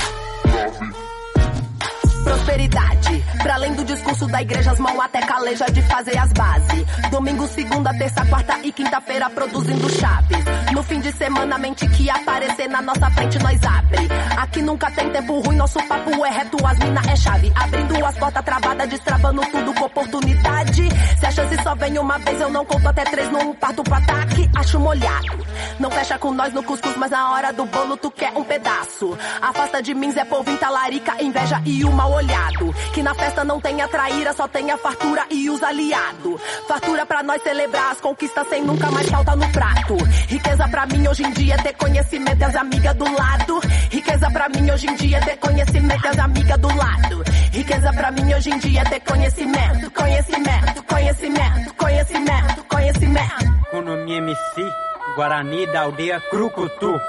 prosperidade. 2.24 3.24
Pra 3.42 3.56
além 3.56 3.74
do 3.74 3.84
discurso 3.84 4.28
da 4.28 4.42
igreja, 4.42 4.72
as 4.72 4.80
mãos 4.80 5.00
até 5.00 5.20
caleja 5.22 5.66
de 5.66 5.82
fazer 5.84 6.18
as 6.18 6.32
bases. 6.34 6.86
Domingo, 7.12 7.48
segunda, 7.48 7.94
terça, 7.94 8.26
quarta 8.26 8.58
e 8.64 8.72
quinta-feira 8.72 9.30
produzindo 9.30 9.90
chaves. 9.90 10.38
No 10.72 10.82
fim 10.84 11.00
de 11.00 11.12
semana, 11.12 11.58
mente 11.58 11.88
que 11.90 12.10
aparecer 12.10 12.68
na 12.68 12.82
nossa 12.82 13.10
frente, 13.12 13.38
nós 13.40 13.60
abre. 13.64 14.08
Aqui 14.38 14.62
nunca 14.62 14.90
tem 14.92 15.10
tempo 15.10 15.40
ruim, 15.40 15.56
nosso 15.56 15.80
papo 15.88 16.26
é 16.26 16.30
reto, 16.30 16.58
as 16.66 16.80
mina 16.80 17.02
é 17.12 17.16
chave. 17.16 17.52
Abrindo 17.56 18.06
as 18.06 18.18
portas 18.18 18.46
travadas, 18.46 18.90
destravando 18.90 19.42
tudo 19.52 19.74
com 19.74 19.86
oportunidade. 19.86 20.90
Se 21.20 21.26
a 21.26 21.32
chance 21.32 21.64
só 21.64 21.76
vem 21.76 21.98
uma 22.00 22.18
vez, 22.20 22.40
eu 22.40 22.50
não 22.50 22.66
conto 22.66 22.88
até 22.88 23.04
três, 23.04 23.30
não 23.32 23.54
parto 23.56 23.84
pro 23.84 23.94
ataque, 23.94 24.50
acho 24.56 24.80
molhado. 24.80 25.44
Não 25.80 25.92
fecha 25.92 26.18
com 26.18 26.32
nós 26.32 26.54
no 26.54 26.64
cuscuz, 26.64 26.96
mas 26.98 27.12
na 27.12 27.32
hora 27.32 27.52
do 27.52 27.66
bolo 27.66 27.98
tu 27.98 28.10
quer 28.10 28.32
um 28.36 28.44
pedaço. 28.44 29.18
Afasta 29.42 29.82
de 29.82 29.94
mim, 29.94 30.12
Zé 30.12 30.26
Povinho, 30.26 30.58
talarica, 30.58 31.22
inveja 31.24 31.62
e 31.66 31.84
o 31.84 31.92
mal 31.92 32.13
olhado. 32.14 32.74
Que 32.94 33.04
na 33.04 33.14
festa 33.14 33.44
não 33.44 33.60
tenha 33.60 33.88
traíra, 33.88 34.34
só 34.34 34.48
tenha 34.48 34.78
fartura 34.78 35.26
e 35.30 35.50
os 35.50 35.62
aliados. 35.64 36.42
Fartura 36.68 37.06
pra 37.06 37.24
nós 37.24 37.42
celebrar 37.42 37.92
as 37.92 38.02
conquistas 38.02 38.48
sem 38.48 38.64
nunca 38.64 38.90
mais 38.92 39.10
falta 39.10 39.36
no 39.36 39.50
prato. 39.52 39.96
Riqueza 40.28 40.68
pra 40.68 40.86
mim 40.86 41.08
hoje 41.08 41.24
em 41.24 41.32
dia 41.32 41.56
é 41.56 41.58
ter 41.58 41.74
conhecimento 41.74 42.40
e 42.40 42.44
as 42.44 42.56
amigas 42.56 42.96
do 42.96 43.06
lado. 43.06 43.60
Riqueza 43.90 44.32
pra 44.32 44.50
mim 44.50 44.72
hoje 44.72 44.88
em 44.88 44.96
dia 44.96 45.18
é 45.18 45.22
ter 45.22 45.38
conhecimento 45.38 46.06
e 46.06 46.08
as 46.08 46.20
amigas 46.20 46.58
do 46.60 46.68
lado. 46.68 47.24
Riqueza 47.52 47.94
pra 47.94 48.12
mim 48.12 48.34
hoje 48.34 48.50
em 48.50 48.58
dia 48.60 48.82
é 48.82 48.84
ter 48.86 49.00
conhecimento, 49.02 49.92
conhecimento, 49.92 50.84
conhecimento, 50.84 51.74
conhecimento, 51.76 52.64
conhecimento. 52.64 53.54
Economia 53.68 54.18
MC, 54.18 54.72
Guarani 55.16 55.66
da 55.68 55.82
aldeia 55.82 56.20
Crucutu. 56.30 57.00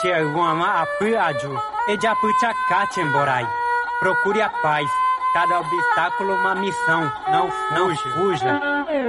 Tiaguama 0.00 0.82
Apu 0.82 1.16
Aju, 1.16 1.60
Ejapu 1.88 2.28
Chakatemborai. 2.40 3.61
Procure 4.02 4.42
a 4.42 4.48
paz. 4.48 5.11
Cada 5.32 5.60
obstáculo 5.60 6.34
uma 6.34 6.54
missão. 6.56 7.10
Não, 7.30 7.48
não 7.72 7.96
fuja. 7.96 8.60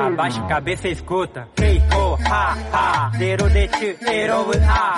Abaixe 0.08 0.40
a 0.40 0.44
cabeça 0.44 0.88
e 0.88 0.92
escuta. 0.94 1.50
Hey, 1.60 1.82
oh, 1.94 2.18
ha, 2.30 2.56
ha. 2.72 3.12
Zero 3.18 3.50
de 3.50 3.68
ti, 3.68 3.98
zero, 4.02 4.46
ah. 4.66 4.96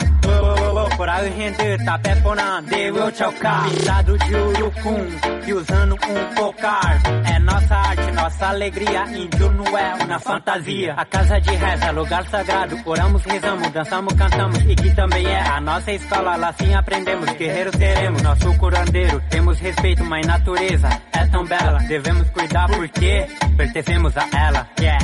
Por 0.95 1.09
aí 1.09 1.29
render, 1.29 1.83
tapé 1.83 2.15
porando, 2.17 2.73
eu 2.73 3.13
chocar. 3.13 3.63
Pintado 3.63 4.17
de 4.17 4.35
urucum 4.35 5.07
e 5.47 5.53
usando 5.53 5.93
um 5.95 6.35
cocar. 6.35 7.01
É 7.25 7.39
nossa 7.39 7.75
arte, 7.75 8.11
nossa 8.11 8.47
alegria. 8.47 9.03
Índio 9.05 9.51
não 9.51 9.77
é 9.77 9.95
uma 9.95 10.19
fantasia. 10.19 10.93
A 10.93 11.05
casa 11.05 11.41
de 11.41 11.51
reza, 11.51 11.91
lugar 11.91 12.25
sagrado. 12.27 12.79
Oramos, 12.85 13.23
rezamos, 13.23 13.69
dançamos, 13.71 14.13
cantamos. 14.13 14.59
E 14.59 14.75
que 14.75 14.95
também 14.95 15.25
é 15.25 15.41
a 15.41 15.59
nossa 15.59 15.91
escola. 15.91 16.35
Lá 16.35 16.53
sim 16.53 16.73
aprendemos. 16.73 17.29
Guerreiros 17.31 17.75
seremos, 17.75 18.21
nosso 18.21 18.57
curandeiro. 18.57 19.21
Temos 19.29 19.59
respeito, 19.59 20.03
mas 20.05 20.25
natureza 20.25 20.89
é 21.15 21.25
tão 21.27 21.45
bela. 21.45 21.79
Devemos 21.87 22.29
cuidar 22.29 22.67
porque 22.67 23.27
pertencemos 23.57 24.15
a 24.17 24.27
ela. 24.37 24.67
Yeah. 24.79 24.99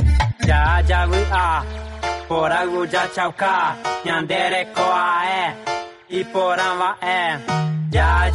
Já, 0.46 1.06
ah. 1.32 1.64
Poragu 2.28 2.86
já 2.86 3.08
chauka. 3.08 3.76
Yandere 4.04 4.66
é. 4.66 5.54
E 6.08 6.24
poramba 6.24 6.96
é. 7.00 7.38
Já, 7.92 8.30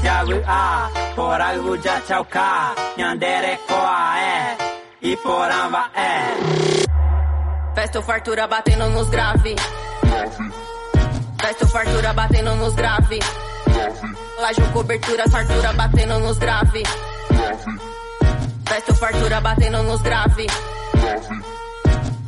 ah. 0.47 0.89
Poragu 1.15 1.78
já 1.82 2.01
chauka. 2.01 2.75
Yandere 2.97 3.59
é. 4.17 4.57
E 5.01 5.15
poramba 5.17 5.89
é. 5.95 7.75
Festa 7.75 7.99
ou 7.99 8.03
fartura 8.03 8.47
batendo 8.47 8.89
nos 8.89 9.09
grave. 9.09 9.55
Festa 11.39 11.65
ou 11.65 11.69
fartura 11.69 12.13
batendo 12.13 12.55
nos 12.55 12.73
grave. 12.73 13.19
Laje 14.39 14.61
cobertura, 14.73 15.30
fartura 15.30 15.73
batendo 15.73 16.19
nos 16.19 16.38
grave. 16.39 16.84
Festa 17.47 18.91
ou 18.91 18.95
fartura 18.95 19.39
batendo 19.41 19.83
nos 19.83 20.01
grave. 20.01 20.47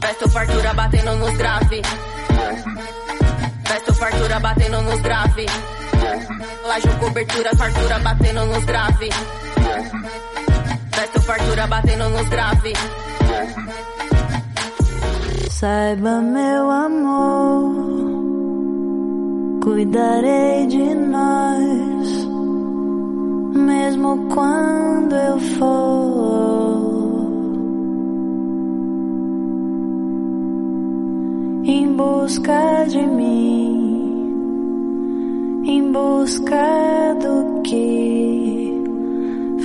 Festa 0.01 0.25
ou 0.25 0.31
fartura 0.31 0.73
batendo 0.73 1.15
nos 1.15 1.37
grave. 1.37 1.81
Festa 3.65 3.91
ou 3.91 3.95
fartura 3.95 4.39
batendo 4.39 4.81
nos 4.81 5.01
grave. 5.01 5.45
Laje 6.65 6.87
cobertura, 6.99 7.55
fartura 7.55 7.99
batendo 7.99 8.45
nos 8.45 8.63
grave. 8.65 9.09
Festa 10.93 11.17
ou 11.19 11.21
fartura 11.21 11.67
batendo 11.67 12.09
nos 12.09 12.29
grave. 12.29 12.73
Saiba, 15.49 16.21
meu 16.21 16.71
amor, 16.71 17.75
cuidarei 19.61 20.67
de 20.67 20.95
nós, 20.95 21.98
mesmo 23.53 24.27
quando 24.33 25.15
eu 25.15 25.39
for 25.39 26.89
em 31.65 31.93
busca 31.95 32.85
de 32.87 33.05
mim, 33.05 34.31
em 35.65 35.91
busca 35.91 37.15
do 37.21 37.61
que 37.61 38.73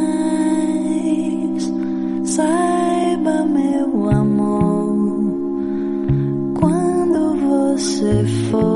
saiba, 2.29 3.43
meu 3.45 4.09
amor, 4.09 4.40
quando 7.81 8.70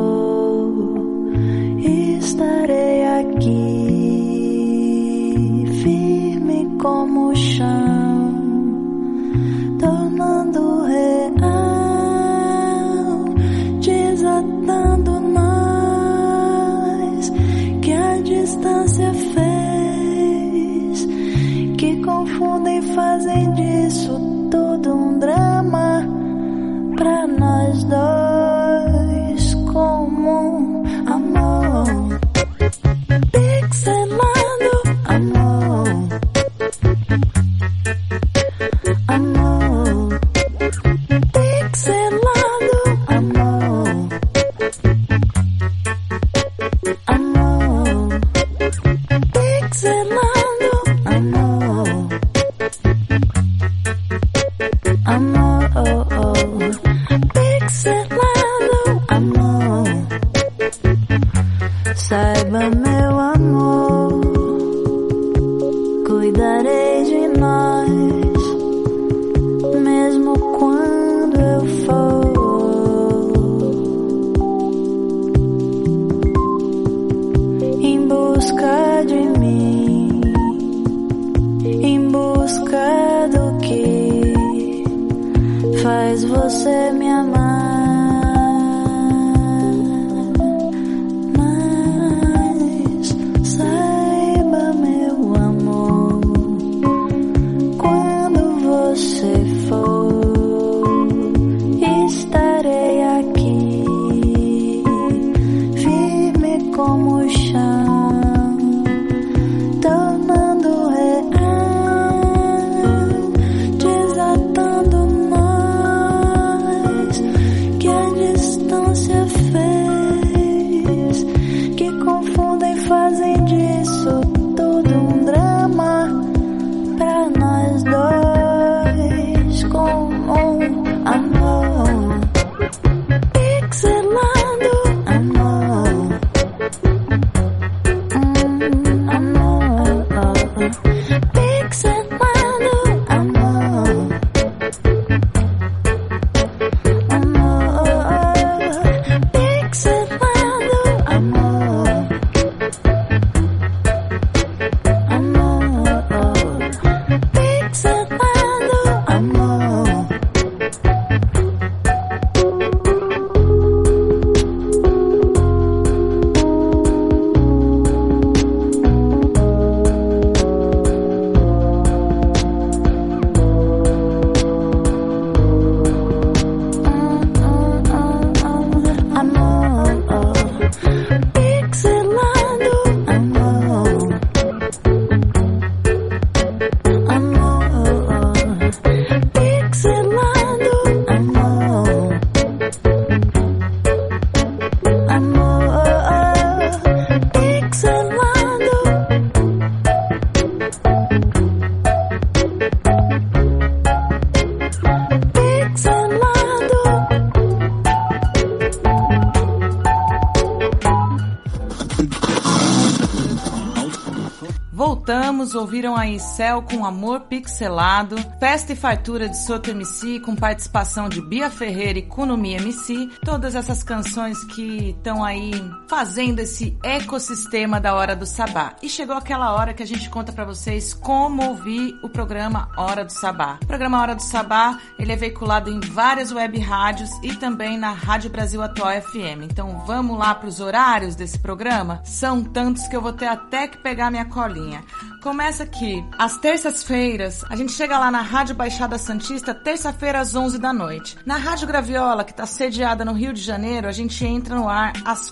ouviram 215.86 215.95
aí 215.95 216.19
Céu 216.19 216.61
com 216.63 216.86
Amor 216.86 217.21
Pixelado, 217.21 218.15
Festa 218.39 218.73
e 218.73 218.75
Fartura 218.75 219.29
de 219.29 219.38
Soto 219.38 219.69
MC 219.69 220.19
com 220.19 220.36
participação 220.36 221.07
de 221.07 221.21
Bia 221.21 221.49
Ferreira 221.49 221.99
e 221.99 222.01
Kunumi 222.01 222.53
MC, 222.53 223.09
todas 223.23 223.53
essas 223.53 223.83
canções 223.83 224.43
que 224.45 224.95
estão 224.97 225.23
aí 225.23 225.51
fazendo 225.88 226.39
esse 226.39 226.77
ecossistema 226.83 227.79
da 227.79 227.93
Hora 227.93 228.15
do 228.15 228.25
Sabá. 228.25 228.75
E 228.81 228.89
chegou 228.89 229.15
aquela 229.15 229.53
hora 229.53 229.73
que 229.73 229.83
a 229.83 229.86
gente 229.86 230.09
conta 230.09 230.31
pra 230.31 230.43
vocês 230.43 230.93
como 230.93 231.43
ouvir 231.49 231.97
o 232.01 232.09
programa 232.09 232.69
Hora 232.77 233.05
do 233.05 233.11
Sabá. 233.11 233.59
O 233.61 233.67
programa 233.67 234.01
Hora 234.01 234.15
do 234.15 234.23
Sabá, 234.23 234.79
ele 234.97 235.11
é 235.11 235.15
veiculado 235.15 235.69
em 235.69 235.79
várias 235.79 236.31
web 236.31 236.57
rádios 236.59 237.11
e 237.21 237.36
também 237.36 237.77
na 237.77 237.91
Rádio 237.91 238.29
Brasil 238.29 238.61
Atual 238.61 239.01
FM. 239.01 239.43
Então 239.43 239.83
vamos 239.86 240.17
lá 240.17 240.33
pros 240.33 240.59
horários 240.59 241.15
desse 241.15 241.38
programa? 241.38 242.01
São 242.03 242.43
tantos 242.43 242.88
que 242.88 242.95
eu 242.95 243.01
vou 243.01 243.13
ter 243.13 243.27
até 243.27 243.67
que 243.67 243.77
pegar 243.77 244.09
minha 244.09 244.25
colinha. 244.25 244.83
Começa 245.26 245.63
aqui, 245.63 246.05
às 246.19 246.38
terças-feiras, 246.38 247.43
a 247.49 247.55
gente 247.55 247.71
chega 247.71 247.97
lá 247.97 248.11
na 248.11 248.21
Rádio 248.21 248.53
Baixada 248.53 248.95
Santista, 248.99 249.55
terça-feira 249.55 250.19
às 250.19 250.36
11 250.36 250.59
da 250.59 250.71
noite. 250.71 251.17
Na 251.26 251.36
Rádio 251.36 251.67
Graviola, 251.67 252.23
que 252.23 252.30
está 252.30 252.45
sediada 252.45 253.03
no 253.03 253.11
Rio 253.11 253.34
de 253.34 253.41
Janeiro, 253.41 253.88
a 253.88 253.91
gente 253.91 254.23
entra 254.23 254.53
no 254.53 254.69
ar 254.69 254.93
às 255.03 255.32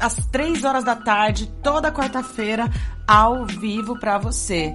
às 0.00 0.16
3 0.32 0.64
horas 0.64 0.82
da 0.82 0.96
tarde, 0.96 1.46
toda 1.62 1.92
quarta-feira, 1.92 2.68
ao 3.06 3.46
vivo 3.46 3.96
para 4.00 4.18
você. 4.18 4.74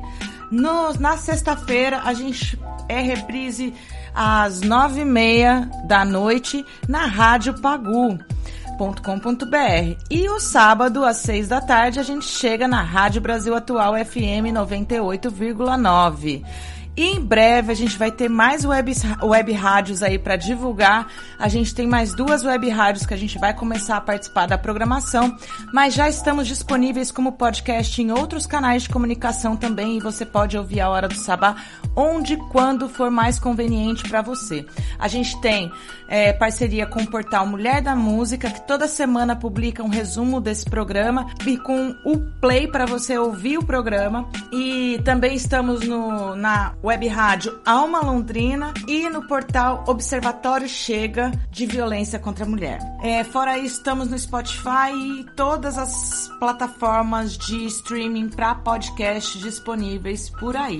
No, 0.49 0.93
na 0.93 1.17
sexta-feira, 1.17 1.99
a 2.05 2.13
gente 2.13 2.57
é 2.87 3.01
reprise 3.01 3.73
às 4.15 4.61
nove 4.61 5.01
e 5.01 5.05
meia 5.05 5.69
da 5.89 6.05
noite 6.05 6.65
na 6.87 7.05
Rádio 7.05 7.59
Pagu 7.59 8.17
www.radiobrasil.com.br. 8.73 9.97
E 10.09 10.29
o 10.29 10.39
sábado, 10.39 11.03
às 11.05 11.17
seis 11.17 11.47
da 11.47 11.61
tarde, 11.61 11.99
a 11.99 12.03
gente 12.03 12.25
chega 12.25 12.67
na 12.67 12.81
Rádio 12.81 13.21
Brasil 13.21 13.55
Atual 13.55 13.93
FM 13.93 14.51
98,9. 14.53 16.43
E 16.95 17.07
em 17.07 17.19
breve 17.19 17.71
a 17.71 17.75
gente 17.75 17.97
vai 17.97 18.11
ter 18.11 18.29
mais 18.29 18.63
web, 18.63 18.93
web 19.23 19.51
rádios 19.51 20.03
aí 20.03 20.19
para 20.19 20.35
divulgar. 20.35 21.07
A 21.39 21.47
gente 21.47 21.73
tem 21.73 21.87
mais 21.87 22.13
duas 22.13 22.43
web 22.45 22.69
rádios 22.69 23.03
que 23.03 23.15
a 23.15 23.17
gente 23.17 23.39
vai 23.39 23.51
começar 23.51 23.97
a 23.97 24.01
participar 24.01 24.45
da 24.45 24.59
programação, 24.59 25.35
mas 25.73 25.95
já 25.95 26.07
estamos 26.07 26.47
disponíveis 26.47 27.11
como 27.11 27.31
podcast 27.31 27.99
em 27.99 28.11
outros 28.11 28.45
canais 28.45 28.83
de 28.83 28.89
comunicação 28.89 29.57
também 29.57 29.97
e 29.97 29.99
você 29.99 30.23
pode 30.23 30.55
ouvir 30.55 30.81
a 30.81 30.89
Hora 30.89 31.07
do 31.07 31.15
Sabá 31.15 31.55
onde 31.95 32.37
quando 32.37 32.87
for 32.87 33.09
mais 33.09 33.39
conveniente 33.39 34.07
para 34.07 34.21
você. 34.21 34.65
A 34.99 35.07
gente 35.07 35.39
tem 35.41 35.71
é, 36.13 36.31
parceria 36.31 36.85
com 36.85 37.01
o 37.01 37.07
portal 37.07 37.43
Mulher 37.47 37.81
da 37.81 37.95
Música, 37.95 38.51
que 38.51 38.61
toda 38.67 38.87
semana 38.87 39.35
publica 39.35 39.81
um 39.81 39.87
resumo 39.87 40.39
desse 40.39 40.63
programa 40.63 41.25
e 41.43 41.57
com 41.57 41.95
o 42.05 42.19
play 42.39 42.67
para 42.67 42.85
você 42.85 43.17
ouvir 43.17 43.57
o 43.57 43.65
programa. 43.65 44.29
E 44.51 45.01
também 45.03 45.33
estamos 45.35 45.81
no, 45.81 46.35
na 46.35 46.75
web 46.83 47.07
rádio 47.07 47.59
Alma 47.65 47.99
Londrina 47.99 48.75
e 48.87 49.09
no 49.09 49.27
portal 49.27 49.85
Observatório 49.87 50.69
Chega 50.69 51.31
de 51.49 51.65
Violência 51.65 52.19
contra 52.19 52.45
a 52.45 52.47
Mulher. 52.47 52.77
É, 53.01 53.23
fora 53.23 53.57
isso, 53.57 53.77
estamos 53.77 54.07
no 54.07 54.19
Spotify 54.19 54.93
e 54.93 55.25
todas 55.35 55.79
as 55.79 56.29
plataformas 56.37 57.35
de 57.35 57.65
streaming 57.65 58.29
para 58.29 58.53
podcast 58.53 59.39
disponíveis 59.39 60.29
por 60.29 60.55
aí. 60.55 60.79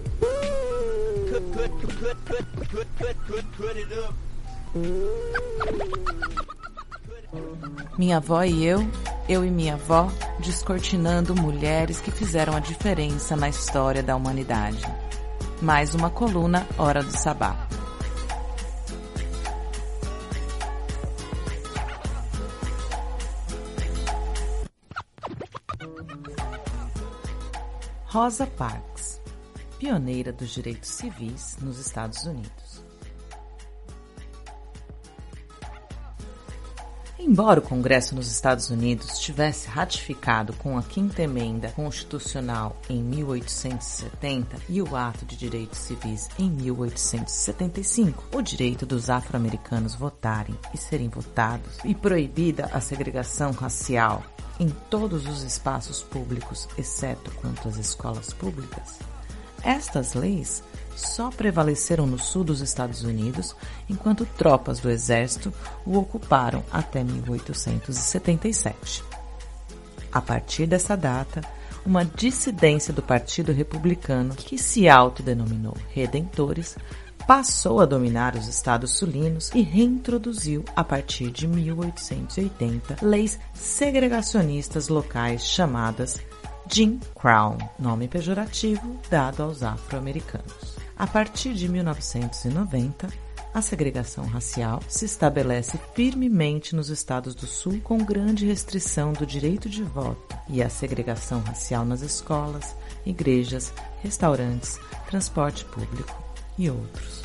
Minha 7.97 8.17
avó 8.17 8.43
e 8.43 8.65
eu, 8.65 8.79
eu 9.27 9.45
e 9.45 9.49
minha 9.49 9.73
avó, 9.73 10.09
descortinando 10.39 11.35
mulheres 11.35 11.99
que 12.01 12.11
fizeram 12.11 12.55
a 12.55 12.59
diferença 12.59 13.35
na 13.35 13.49
história 13.49 14.01
da 14.01 14.15
humanidade. 14.15 14.85
Mais 15.61 15.93
uma 15.93 16.09
coluna 16.09 16.67
Hora 16.77 17.03
do 17.03 17.11
Sabá. 17.11 17.67
Rosa 28.11 28.45
Parks, 28.45 28.90
pioneira 29.81 30.31
dos 30.31 30.51
direitos 30.51 30.91
civis 30.91 31.57
nos 31.59 31.79
Estados 31.79 32.23
Unidos. 32.25 32.83
Embora 37.17 37.59
o 37.59 37.63
Congresso 37.63 38.13
nos 38.13 38.31
Estados 38.31 38.69
Unidos 38.69 39.17
tivesse 39.17 39.67
ratificado 39.67 40.53
com 40.53 40.77
a 40.77 40.83
Quinta 40.83 41.23
Emenda 41.23 41.69
Constitucional 41.69 42.79
em 42.87 43.01
1870 43.01 44.57
e 44.69 44.83
o 44.83 44.95
Ato 44.95 45.25
de 45.25 45.35
Direitos 45.35 45.79
Civis 45.79 46.29
em 46.37 46.51
1875, 46.51 48.37
o 48.37 48.41
direito 48.43 48.85
dos 48.85 49.09
afro-americanos 49.09 49.95
votarem 49.95 50.55
e 50.75 50.77
serem 50.77 51.09
votados 51.09 51.79
e 51.83 51.95
proibida 51.95 52.69
a 52.71 52.79
segregação 52.79 53.49
racial 53.51 54.23
em 54.59 54.69
todos 54.91 55.25
os 55.25 55.41
espaços 55.41 56.03
públicos, 56.03 56.67
exceto 56.77 57.31
quanto 57.31 57.67
às 57.67 57.77
escolas 57.77 58.31
públicas, 58.31 58.99
estas 59.63 60.13
leis 60.13 60.63
só 60.95 61.29
prevaleceram 61.29 62.05
no 62.05 62.19
sul 62.19 62.43
dos 62.43 62.61
Estados 62.61 63.03
Unidos, 63.03 63.55
enquanto 63.89 64.25
tropas 64.25 64.79
do 64.79 64.89
exército 64.89 65.53
o 65.85 65.97
ocuparam 65.97 66.63
até 66.71 67.03
1877. 67.03 69.03
A 70.11 70.21
partir 70.21 70.67
dessa 70.67 70.95
data, 70.95 71.41
uma 71.85 72.05
dissidência 72.05 72.93
do 72.93 73.01
Partido 73.01 73.51
Republicano, 73.51 74.35
que 74.35 74.57
se 74.57 74.87
autodenominou 74.87 75.75
Redentores, 75.89 76.77
passou 77.25 77.79
a 77.79 77.85
dominar 77.85 78.35
os 78.35 78.47
estados 78.47 78.91
sulinos 78.91 79.51
e 79.53 79.61
reintroduziu, 79.61 80.65
a 80.75 80.83
partir 80.83 81.31
de 81.31 81.47
1880, 81.47 82.97
leis 83.01 83.39
segregacionistas 83.53 84.89
locais 84.89 85.45
chamadas 85.45 86.19
Jim 86.73 87.01
Crow, 87.13 87.57
nome 87.77 88.07
pejorativo 88.07 88.97
dado 89.09 89.43
aos 89.43 89.61
afro-americanos. 89.61 90.77
A 90.97 91.05
partir 91.05 91.53
de 91.53 91.67
1990, 91.67 93.09
a 93.53 93.61
segregação 93.61 94.23
racial 94.25 94.81
se 94.87 95.03
estabelece 95.03 95.77
firmemente 95.93 96.73
nos 96.73 96.89
estados 96.89 97.35
do 97.35 97.45
Sul 97.45 97.81
com 97.83 97.97
grande 97.97 98.45
restrição 98.45 99.11
do 99.11 99.25
direito 99.25 99.67
de 99.67 99.83
voto 99.83 100.37
e 100.47 100.63
a 100.63 100.69
segregação 100.69 101.41
racial 101.41 101.83
nas 101.83 102.01
escolas, 102.01 102.73
igrejas, 103.05 103.73
restaurantes, 104.01 104.79
transporte 105.09 105.65
público 105.65 106.23
e 106.57 106.69
outros. 106.69 107.20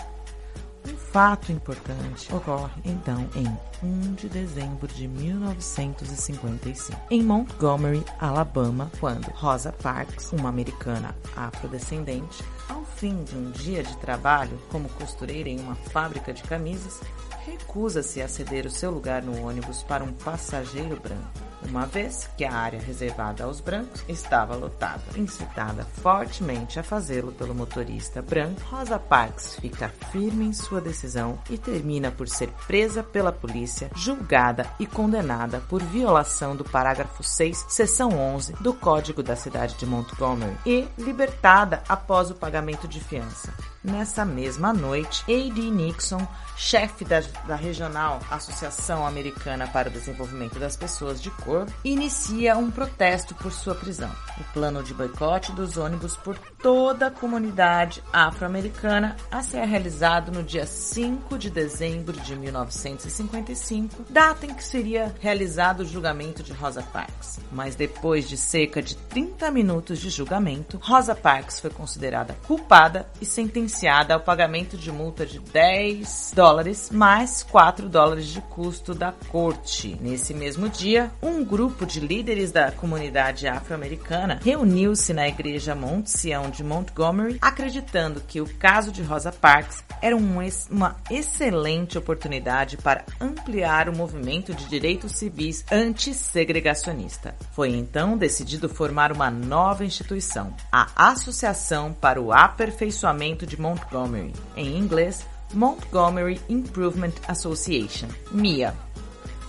Um 0.87 0.97
fato 0.97 1.51
importante 1.51 2.33
ocorre 2.33 2.81
então 2.85 3.29
em 3.35 3.47
1 3.83 4.15
de 4.15 4.29
dezembro 4.29 4.87
de 4.87 5.09
1955, 5.09 6.97
em 7.11 7.25
Montgomery, 7.25 8.05
Alabama, 8.21 8.89
quando 9.01 9.27
Rosa 9.31 9.73
Parks, 9.73 10.33
uma 10.33 10.49
americana 10.49 11.13
afrodescendente, 11.35 12.45
ao 12.69 12.85
fim 12.85 13.25
de 13.25 13.35
um 13.35 13.51
dia 13.51 13.83
de 13.83 13.97
trabalho 13.97 14.57
como 14.71 14.89
costureira 14.91 15.49
em 15.49 15.59
uma 15.59 15.75
fábrica 15.75 16.33
de 16.33 16.45
camisas, 16.45 17.01
recusa-se 17.45 18.23
a 18.23 18.29
ceder 18.29 18.65
o 18.65 18.71
seu 18.71 18.93
lugar 18.93 19.23
no 19.23 19.45
ônibus 19.45 19.83
para 19.83 20.05
um 20.05 20.13
passageiro 20.13 21.01
branco 21.01 21.46
uma 21.67 21.87
vez 21.87 22.29
que 22.37 22.45
a 22.45 22.53
área 22.53 22.81
reservada 22.81 23.45
aos 23.45 23.61
brancos 23.61 24.05
estava 24.09 24.55
lotada. 24.55 25.03
Incitada 25.17 25.85
fortemente 25.85 26.79
a 26.79 26.83
fazê-lo 26.83 27.33
pelo 27.33 27.55
motorista 27.55 28.23
branco, 28.23 28.61
Rosa 28.71 28.99
Parks 28.99 29.57
fica 29.61 29.89
firme 30.11 30.47
em 30.47 30.53
sua 30.53 30.81
decisão 30.81 31.39
e 31.51 31.59
termina 31.59 32.11
por 32.11 32.29
ser 32.29 32.49
presa 32.67 33.03
pela 33.03 33.33
polícia, 33.33 33.91
julgada 33.95 34.67
e 34.79 34.87
condenada 34.87 35.61
por 35.69 35.83
violação 35.83 36.57
do 36.57 36.65
parágrafo 36.65 37.23
6, 37.23 37.67
seção 37.69 38.11
11 38.11 38.55
do 38.61 38.73
Código 38.73 39.23
da 39.23 39.37
cidade 39.37 39.75
de 39.77 39.87
Montgomery 39.87 40.57
e 40.65 40.89
libertada 40.97 41.83
após 41.89 42.31
o 42.31 42.35
pagamento 42.35 42.89
de 42.89 43.01
fiança. 43.01 43.53
Nessa 43.87 44.25
mesma 44.25 44.73
noite, 44.73 45.23
A.D. 45.29 45.71
Nixon, 45.71 46.27
chefe 46.57 47.05
da, 47.05 47.21
da 47.47 47.55
Regional 47.55 48.19
Associação 48.29 49.07
Americana 49.07 49.69
para 49.69 49.89
o 49.89 49.93
Desenvolvimento 49.93 50.59
das 50.59 50.77
Pessoas 50.77 51.23
de 51.23 51.31
Cor, 51.31 51.67
inicia 51.85 52.57
um 52.57 52.69
protesto 52.69 53.33
por 53.37 53.53
sua 53.53 53.77
prisão. 53.77 54.11
O 54.41 54.45
plano 54.53 54.83
de 54.83 54.93
boicote 54.93 55.53
dos 55.53 55.77
ônibus 55.77 56.17
por 56.17 56.37
toda 56.61 57.07
a 57.07 57.11
comunidade 57.13 58.03
afro-americana 58.13 59.17
a 59.31 59.41
ser 59.41 59.65
realizado 59.65 60.33
no 60.33 60.43
dia 60.43 60.67
5 60.67 61.39
de 61.39 61.49
dezembro 61.49 62.19
de 62.19 62.35
1955, 62.35 64.05
data 64.11 64.47
em 64.47 64.53
que 64.55 64.65
seria 64.65 65.15
realizado 65.21 65.81
o 65.81 65.87
julgamento 65.87 66.43
de 66.43 66.53
Rosa 66.53 66.83
Parks. 66.83 67.39
Mas 67.53 67.77
depois 67.77 68.29
de 68.29 68.37
cerca 68.37 68.83
de 68.83 68.97
30 68.97 69.49
minutos 69.53 70.01
de 70.01 70.11
julgamento, 70.11 70.77
Rosa 70.83 71.15
Parks 71.15 71.61
foi 71.61 71.71
considerada 71.71 72.37
culpada 72.49 73.09
e 73.21 73.25
sentenciada 73.25 73.76
ao 74.15 74.21
pagamento 74.21 74.79
de 74.79 74.91
multa 74.91 75.27
de 75.27 75.39
10 75.39 76.33
dólares 76.35 76.89
mais 76.91 77.43
4 77.43 77.89
dólares 77.89 78.27
de 78.29 78.41
custo 78.41 78.95
da 78.95 79.13
corte. 79.29 79.99
Nesse 80.01 80.33
mesmo 80.33 80.69
dia, 80.69 81.11
um 81.23 81.45
grupo 81.45 81.85
de 81.85 82.01
líderes 82.01 82.51
da 82.51 82.73
comunidade 82.73 83.47
afro-americana 83.47 84.41
reuniu-se 84.43 85.13
na 85.13 85.29
igreja 85.29 85.75
Mount 85.75 86.07
Sião 86.07 86.49
de 86.49 86.65
Montgomery, 86.65 87.39
acreditando 87.43 88.21
que 88.21 88.41
o 88.41 88.49
caso 88.55 88.91
de 88.91 89.03
Rosa 89.03 89.31
Parks 89.31 89.85
era 90.01 90.17
um, 90.17 90.39
uma 90.71 90.97
excelente 91.11 91.99
oportunidade 91.99 92.77
para 92.77 93.05
ampliar 93.21 93.89
o 93.89 93.97
movimento 93.97 94.55
de 94.55 94.67
direitos 94.67 95.13
civis 95.13 95.65
anti-segregacionista. 95.71 97.35
Foi 97.53 97.71
então 97.71 98.17
decidido 98.17 98.69
formar 98.69 99.13
uma 99.13 99.31
nova 99.31 99.85
instituição, 99.85 100.55
a 100.73 100.87
Associação 100.97 101.93
para 101.93 102.21
o 102.21 102.33
Aperfeiçoamento 102.33 103.47
de 103.47 103.61
Montgomery, 103.67 104.33
em 104.57 104.79
inglês 104.79 105.27
Montgomery 105.53 106.41
Improvement 106.49 107.15
Association, 107.27 108.07
MIA. 108.31 108.73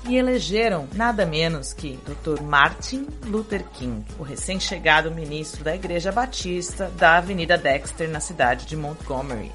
E 0.07 0.15
elegeram 0.15 0.87
nada 0.93 1.23
menos 1.23 1.71
que 1.71 1.99
Dr. 2.05 2.41
Martin 2.41 3.05
Luther 3.25 3.63
King, 3.73 4.03
o 4.17 4.23
recém-chegado 4.23 5.11
ministro 5.11 5.63
da 5.63 5.75
Igreja 5.75 6.11
Batista 6.11 6.89
da 6.97 7.17
Avenida 7.17 7.57
Dexter, 7.57 8.09
na 8.09 8.19
cidade 8.19 8.65
de 8.65 8.75
Montgomery. 8.75 9.51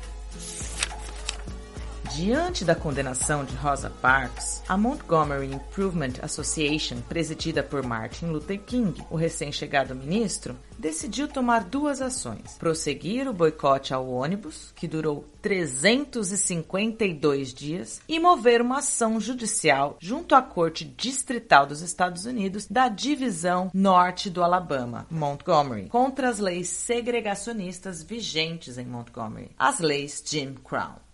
Diante 2.15 2.65
da 2.65 2.75
condenação 2.75 3.45
de 3.45 3.57
Rosa 3.57 3.91
Parks, 4.01 4.52
a 4.69 4.77
Montgomery 4.77 5.53
Improvement 5.53 6.15
Association, 6.23 7.01
presidida 7.09 7.63
por 7.63 7.83
Martin 7.83 8.27
Luther 8.27 8.61
King, 8.61 9.03
o 9.11 9.17
recém-chegado 9.17 9.95
ministro, 9.95 10.55
decidiu 10.79 11.27
tomar 11.29 11.65
duas 11.65 12.01
ações: 12.01 12.57
prosseguir 12.59 13.29
o 13.29 13.33
boicote 13.33 13.95
ao 13.95 14.09
ônibus, 14.09 14.73
que 14.77 14.89
durou 14.89 15.25
352 15.41 17.53
dias, 17.53 18.01
e 18.09 18.21
mover 18.21 18.61
uma 18.61 18.79
ação 18.79 19.21
judicial 19.21 19.97
junto 20.01 20.35
à 20.35 20.43
Corte 20.43 20.85
Distrital 20.85 21.67
dos 21.67 21.83
Estados 21.83 22.25
Unidos 22.25 22.67
da 22.67 22.89
Divisão 22.89 23.71
Norte 23.75 24.31
do 24.31 24.43
Alabama, 24.43 25.07
Montgomery, 25.11 25.89
contra 25.89 26.29
as 26.29 26.39
leis 26.39 26.69
segregacionistas 26.69 28.03
vigentes 28.03 28.79
em 28.79 28.87
Montgomery, 28.87 29.51
as 29.59 29.81
leis 29.81 30.23
Jim 30.25 30.55
Crow. 30.55 31.12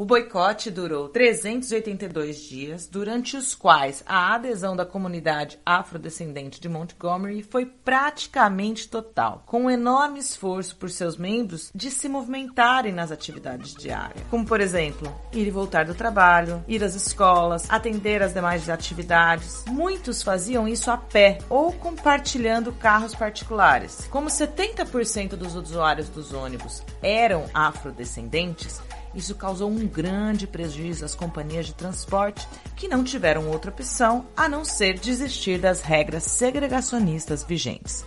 O 0.00 0.04
boicote 0.06 0.70
durou 0.70 1.10
382 1.10 2.40
dias, 2.48 2.86
durante 2.86 3.36
os 3.36 3.54
quais 3.54 4.02
a 4.06 4.34
adesão 4.34 4.74
da 4.74 4.86
comunidade 4.86 5.58
afrodescendente 5.66 6.58
de 6.58 6.70
Montgomery 6.70 7.42
foi 7.42 7.66
praticamente 7.66 8.88
total, 8.88 9.42
com 9.44 9.64
um 9.64 9.70
enorme 9.70 10.18
esforço 10.18 10.74
por 10.76 10.88
seus 10.88 11.18
membros 11.18 11.70
de 11.74 11.90
se 11.90 12.08
movimentarem 12.08 12.94
nas 12.94 13.12
atividades 13.12 13.74
diárias, 13.74 14.24
como 14.30 14.46
por 14.46 14.58
exemplo, 14.58 15.14
ir 15.34 15.46
e 15.46 15.50
voltar 15.50 15.84
do 15.84 15.94
trabalho, 15.94 16.64
ir 16.66 16.82
às 16.82 16.94
escolas, 16.94 17.68
atender 17.68 18.22
às 18.22 18.32
demais 18.32 18.70
atividades. 18.70 19.66
Muitos 19.68 20.22
faziam 20.22 20.66
isso 20.66 20.90
a 20.90 20.96
pé 20.96 21.40
ou 21.50 21.74
compartilhando 21.74 22.72
carros 22.72 23.14
particulares. 23.14 24.08
Como 24.08 24.30
70% 24.30 25.36
dos 25.36 25.54
usuários 25.54 26.08
dos 26.08 26.32
ônibus 26.32 26.82
eram 27.02 27.44
afrodescendentes, 27.52 28.80
isso 29.14 29.34
causou 29.34 29.70
um 29.70 29.86
grande 29.86 30.46
prejuízo 30.46 31.04
às 31.04 31.14
companhias 31.14 31.66
de 31.66 31.74
transporte 31.74 32.46
que 32.76 32.88
não 32.88 33.02
tiveram 33.02 33.50
outra 33.50 33.70
opção 33.70 34.26
a 34.36 34.48
não 34.48 34.64
ser 34.64 34.98
desistir 34.98 35.58
das 35.58 35.80
regras 35.80 36.24
segregacionistas 36.24 37.42
vigentes. 37.42 38.04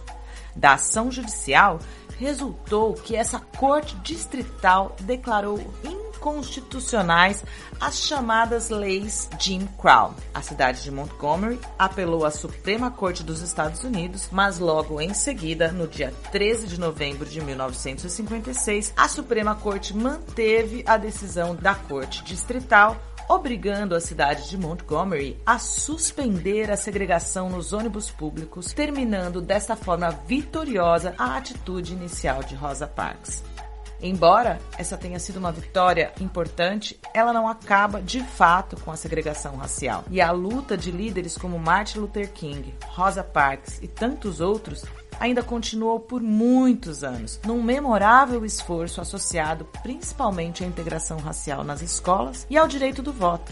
Da 0.55 0.73
ação 0.73 1.11
judicial 1.11 1.79
resultou 2.17 2.93
que 2.93 3.15
essa 3.15 3.39
corte 3.39 3.95
distrital 3.97 4.95
declarou 5.01 5.59
inconstitucionais 5.83 7.43
as 7.79 7.99
chamadas 7.99 8.69
leis 8.69 9.29
Jim 9.37 9.67
Crow. 9.77 10.13
A 10.33 10.41
cidade 10.41 10.83
de 10.83 10.91
Montgomery 10.91 11.59
apelou 11.77 12.25
à 12.25 12.31
Suprema 12.31 12.89
Corte 12.89 13.23
dos 13.23 13.41
Estados 13.41 13.83
Unidos, 13.83 14.29
mas 14.31 14.59
logo 14.59 15.01
em 15.01 15.13
seguida, 15.13 15.71
no 15.71 15.87
dia 15.87 16.13
13 16.31 16.67
de 16.67 16.79
novembro 16.79 17.27
de 17.27 17.41
1956, 17.41 18.93
a 18.95 19.07
Suprema 19.07 19.55
Corte 19.55 19.95
manteve 19.95 20.83
a 20.87 20.95
decisão 20.97 21.55
da 21.55 21.75
Corte 21.75 22.23
Distrital 22.23 22.97
obrigando 23.27 23.95
a 23.95 23.99
cidade 23.99 24.49
de 24.49 24.57
Montgomery 24.57 25.37
a 25.45 25.57
suspender 25.59 26.69
a 26.71 26.77
segregação 26.77 27.49
nos 27.49 27.73
ônibus 27.73 28.09
públicos, 28.09 28.73
terminando 28.73 29.41
desta 29.41 29.75
forma 29.75 30.09
vitoriosa 30.27 31.13
a 31.17 31.37
atitude 31.37 31.93
inicial 31.93 32.43
de 32.43 32.55
Rosa 32.55 32.87
Parks. 32.87 33.43
Embora 34.03 34.59
essa 34.77 34.97
tenha 34.97 35.17
sido 35.17 35.37
uma 35.37 35.51
vitória 35.51 36.11
importante, 36.19 36.99
ela 37.13 37.31
não 37.31 37.47
acaba 37.47 38.01
de 38.01 38.21
fato 38.21 38.75
com 38.81 38.91
a 38.91 38.97
segregação 38.97 39.55
racial. 39.55 40.03
E 40.11 40.19
a 40.19 40.29
luta 40.29 40.75
de 40.75 40.91
líderes 40.91 41.37
como 41.37 41.57
Martin 41.57 41.99
Luther 41.99 42.29
King, 42.29 42.75
Rosa 42.87 43.23
Parks 43.23 43.79
e 43.81 43.87
tantos 43.87 44.41
outros 44.41 44.83
ainda 45.19 45.43
continuou 45.43 45.99
por 45.99 46.21
muitos 46.21 47.03
anos, 47.03 47.39
num 47.45 47.61
memorável 47.61 48.45
esforço 48.45 49.01
associado 49.01 49.65
principalmente 49.81 50.63
à 50.63 50.67
integração 50.67 51.17
racial 51.17 51.63
nas 51.63 51.81
escolas 51.81 52.45
e 52.49 52.57
ao 52.57 52.67
direito 52.67 53.01
do 53.01 53.13
voto. 53.13 53.51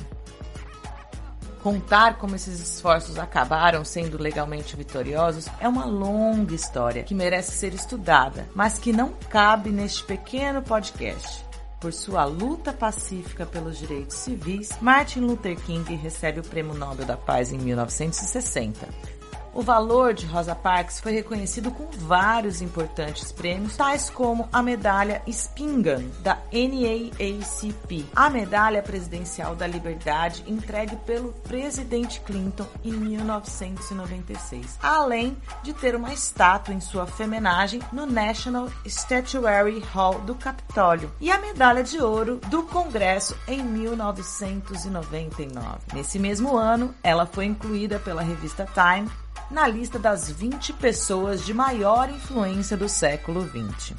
Contar 1.62 2.18
como 2.18 2.36
esses 2.36 2.59
esforços 2.59 3.20
acabaram 3.20 3.86
sendo 3.86 4.20
legalmente 4.20 4.76
vitoriosos 4.76 5.47
é 5.59 5.68
uma 5.68 5.86
longa 5.86 6.55
história 6.55 7.03
que 7.03 7.14
merece 7.14 7.51
ser 7.51 7.74
estudada, 7.74 8.49
mas 8.55 8.80
que 8.80 8.91
não 8.91 9.14
cabe 9.30 9.70
neste 9.70 10.03
pequeno 10.03 10.64
podcast. 10.64 11.45
Por 11.80 11.93
sua 11.93 12.26
luta 12.26 12.74
pacífica 12.74 13.45
pelos 13.45 13.78
direitos 13.78 14.18
civis, 14.18 14.70
Martin 14.82 15.22
Luther 15.22 15.55
King 15.55 15.95
recebe 15.95 16.39
o 16.39 16.43
Prêmio 16.43 16.74
Nobel 16.74 17.05
da 17.05 17.18
Paz 17.18 17.51
em 17.51 17.57
1960. 17.59 19.21
O 19.54 19.62
valor 19.62 20.14
de 20.14 20.26
Rosa 20.26 20.56
Parks 20.56 21.02
foi 21.02 21.12
reconhecido 21.12 21.72
com 21.72 21.86
vários 21.91 22.62
importantes 22.62 23.34
prêmios, 23.34 23.76
tais 23.76 24.10
como 24.10 24.47
a 24.52 24.64
medalha 24.64 25.22
Spingarn 25.28 26.08
da 26.22 26.38
NAACP, 26.54 28.06
a 28.16 28.30
medalha 28.30 28.82
presidencial 28.82 29.54
da 29.54 29.68
liberdade 29.68 30.45
entregue 30.47 30.95
pelo 30.95 31.34
presidente 31.34 32.22
Clinton 32.22 32.66
em 32.82 32.93
1996, 32.93 34.80
além 34.82 35.36
de 35.64 35.74
ter 35.74 35.95
uma 35.95 36.14
estátua 36.14 36.74
em 36.74 36.80
sua 36.80 37.06
homenagem 37.22 37.82
no 37.91 38.06
National 38.06 38.70
Statuary 38.86 39.82
Hall 39.93 40.22
do 40.22 40.34
Capitólio 40.34 41.12
e 41.20 41.30
a 41.30 41.38
medalha 41.39 41.84
de 41.84 41.99
ouro 41.99 42.39
do 42.47 42.64
Congresso 42.64 43.38
em 43.47 43.62
1999. 43.62 45.80
Nesse 45.93 46.18
mesmo 46.18 46.56
ano, 46.56 46.95
ela 47.04 47.26
foi 47.26 47.43
incluída 47.45 47.99
pela 47.99 48.22
revista 48.22 48.66
Time 48.66 49.12
na 49.52 49.68
lista 49.68 49.99
das 49.99 50.32
20 50.32 50.74
pessoas 50.74 51.45
de 51.45 51.54
maior 51.54 52.10
influência 52.10 52.78
do 52.78 52.88
século 52.88 53.47
XX. 53.47 53.93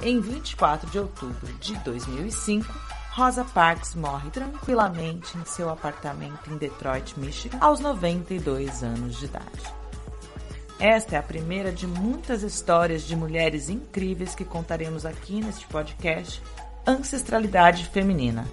Em 0.00 0.20
24 0.20 0.90
de 0.90 0.98
outubro 0.98 1.52
de 1.60 1.76
2005, 1.76 2.72
Rosa 3.12 3.44
Parks 3.44 3.94
morre 3.94 4.30
tranquilamente 4.30 5.36
em 5.36 5.44
seu 5.44 5.70
apartamento 5.70 6.50
em 6.50 6.56
Detroit, 6.56 7.18
Michigan, 7.18 7.58
aos 7.60 7.80
92 7.80 8.82
anos 8.82 9.18
de 9.18 9.26
idade. 9.26 9.74
Esta 10.78 11.16
é 11.16 11.18
a 11.18 11.22
primeira 11.22 11.72
de 11.72 11.86
muitas 11.86 12.42
histórias 12.42 13.02
de 13.02 13.16
mulheres 13.16 13.70
incríveis 13.70 14.34
que 14.34 14.44
contaremos 14.44 15.06
aqui 15.06 15.40
neste 15.40 15.66
podcast 15.66 16.42
Ancestralidade 16.86 17.86
Feminina, 17.86 18.46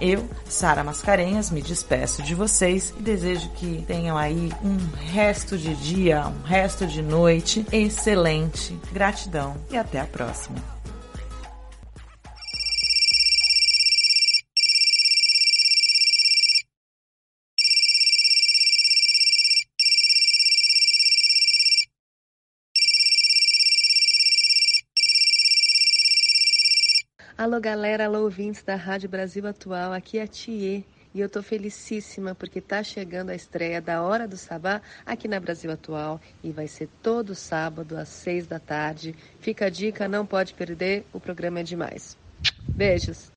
eu, 0.00 0.28
Sara 0.48 0.84
Mascarenhas, 0.84 1.50
me 1.50 1.62
despeço 1.62 2.22
de 2.22 2.34
vocês 2.34 2.92
e 2.98 3.02
desejo 3.02 3.48
que 3.50 3.84
tenham 3.86 4.16
aí 4.16 4.50
um 4.62 4.76
resto 5.12 5.56
de 5.56 5.74
dia, 5.74 6.26
um 6.26 6.42
resto 6.42 6.86
de 6.86 7.02
noite 7.02 7.66
excelente. 7.72 8.78
Gratidão 8.92 9.56
e 9.70 9.76
até 9.76 10.00
a 10.00 10.06
próxima. 10.06 10.75
Alô 27.46 27.60
galera, 27.60 28.06
alô 28.06 28.24
ouvintes 28.24 28.64
da 28.64 28.74
Rádio 28.74 29.08
Brasil 29.08 29.46
Atual, 29.46 29.92
aqui 29.92 30.18
é 30.18 30.24
a 30.24 30.26
Thier 30.26 30.82
e 31.14 31.20
eu 31.20 31.28
tô 31.28 31.40
felicíssima 31.40 32.34
porque 32.34 32.60
tá 32.60 32.82
chegando 32.82 33.30
a 33.30 33.36
estreia 33.36 33.80
da 33.80 34.02
Hora 34.02 34.26
do 34.26 34.36
Sabá 34.36 34.82
aqui 35.06 35.28
na 35.28 35.38
Brasil 35.38 35.70
Atual 35.70 36.20
e 36.42 36.50
vai 36.50 36.66
ser 36.66 36.88
todo 37.00 37.36
sábado 37.36 37.96
às 37.96 38.08
seis 38.08 38.48
da 38.48 38.58
tarde. 38.58 39.14
Fica 39.38 39.66
a 39.66 39.70
dica, 39.70 40.08
não 40.08 40.26
pode 40.26 40.54
perder, 40.54 41.06
o 41.12 41.20
programa 41.20 41.60
é 41.60 41.62
demais. 41.62 42.18
Beijos! 42.74 43.30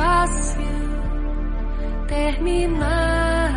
Fácil 0.00 0.64
terminar. 2.08 3.50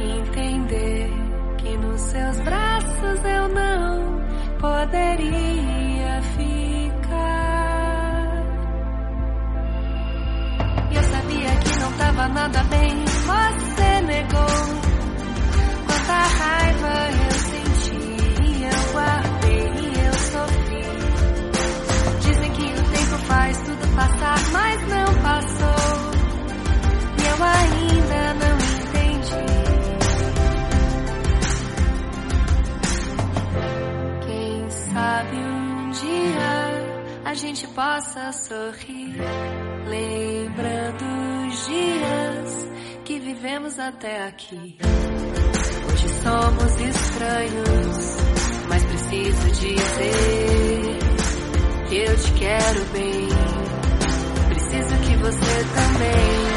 Entender 0.00 1.10
que 1.58 1.76
nos 1.76 2.00
seus 2.00 2.40
braços 2.40 3.24
eu 3.24 3.48
não 3.48 4.20
poderia 4.58 6.22
ficar. 6.36 6.80
Eu 10.90 11.02
sabia 11.02 11.50
que 11.56 11.80
não 11.80 11.92
tava 11.98 12.28
nada 12.28 12.64
bem, 12.64 13.04
você 13.04 14.00
negou. 14.06 14.49
Lembrando 39.86 41.04
os 41.46 41.66
dias 41.66 42.68
que 43.04 43.20
vivemos 43.20 43.78
até 43.78 44.26
aqui. 44.26 44.76
Hoje 45.92 46.08
somos 46.20 46.80
estranhos, 46.80 48.16
mas 48.68 48.84
preciso 48.86 49.50
dizer 49.52 50.98
que 51.88 51.96
eu 51.96 52.16
te 52.16 52.32
quero 52.32 52.84
bem. 52.86 53.28
Preciso 54.48 54.96
que 54.98 55.16
você 55.16 55.64
também. 55.74 56.49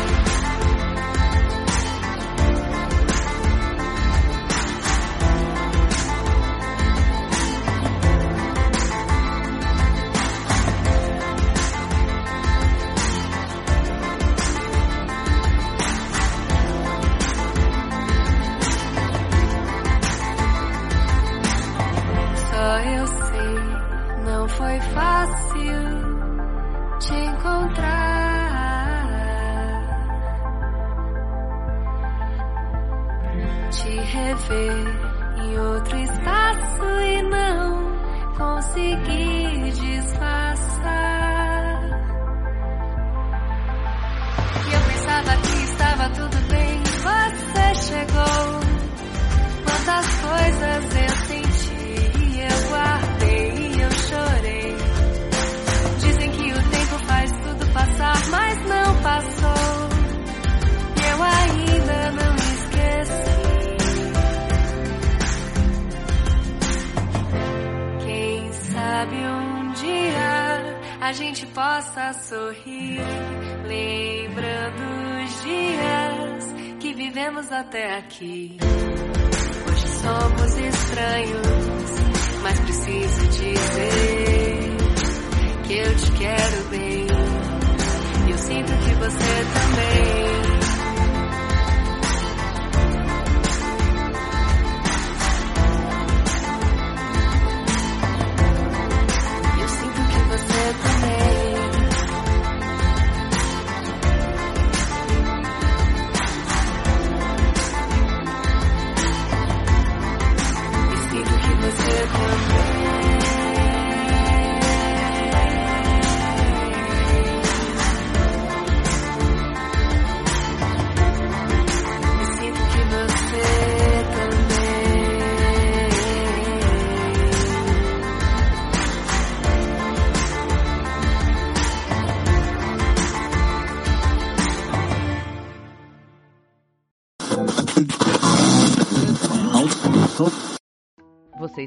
Até 78.14 78.63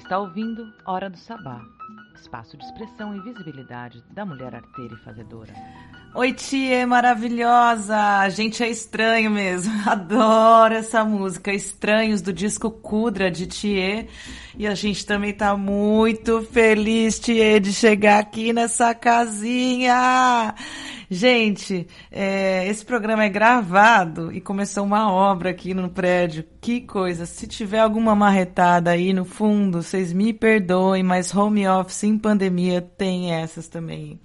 está 0.07 0.21
ouvindo 0.21 0.73
Hora 0.85 1.11
do 1.11 1.19
Sabá, 1.19 1.61
espaço 2.15 2.57
de 2.57 2.65
expressão 2.65 3.17
e 3.17 3.21
visibilidade 3.23 4.05
da 4.13 4.25
mulher 4.25 4.55
arteira 4.55 4.95
e 4.95 5.05
fazedora. 5.05 5.53
Oi, 6.15 6.33
tia 6.33 6.87
maravilhosa! 6.87 8.21
A 8.21 8.29
gente 8.29 8.63
é 8.63 8.69
estranho 8.69 9.33
mesmo. 9.33 9.73
Adoro 9.85 10.75
essa 10.75 11.05
música. 11.05 11.53
Estranhos 11.53 12.23
do 12.23 12.33
disco 12.33 12.71
Kudra 12.71 13.33
de 13.33 13.49
Thier. 13.49 14.07
E 14.57 14.65
a 14.65 14.77
gente 14.77 15.05
também 15.05 15.35
tá 15.35 15.57
muito 15.57 16.41
feliz, 16.53 17.19
Thier, 17.19 17.61
de 17.61 17.73
chegar 17.73 18.21
aqui 18.21 18.53
nessa 18.53 18.95
casinha. 18.95 20.55
Gente, 21.09 21.87
é, 22.11 22.67
esse 22.67 22.85
programa 22.85 23.25
é 23.25 23.29
gravado 23.29 24.33
e 24.33 24.41
começou 24.41 24.85
uma 24.85 25.13
obra 25.13 25.51
aqui 25.51 25.73
no 25.73 25.89
prédio. 25.89 26.45
Que 26.61 26.81
coisa! 26.81 27.27
Se 27.27 27.47
tiver 27.47 27.79
alguma 27.79 28.15
marretada 28.15 28.91
aí 28.91 29.13
no 29.13 29.25
fundo, 29.25 29.83
vocês 29.83 30.13
me 30.13 30.33
perdoem, 30.33 31.05
mas 31.05 31.35
home 31.35 31.67
office 31.69 32.05
em 32.05 32.19
pandemia 32.19 32.81
tem 32.81 33.33
essas 33.33 33.69
também. 33.69 34.21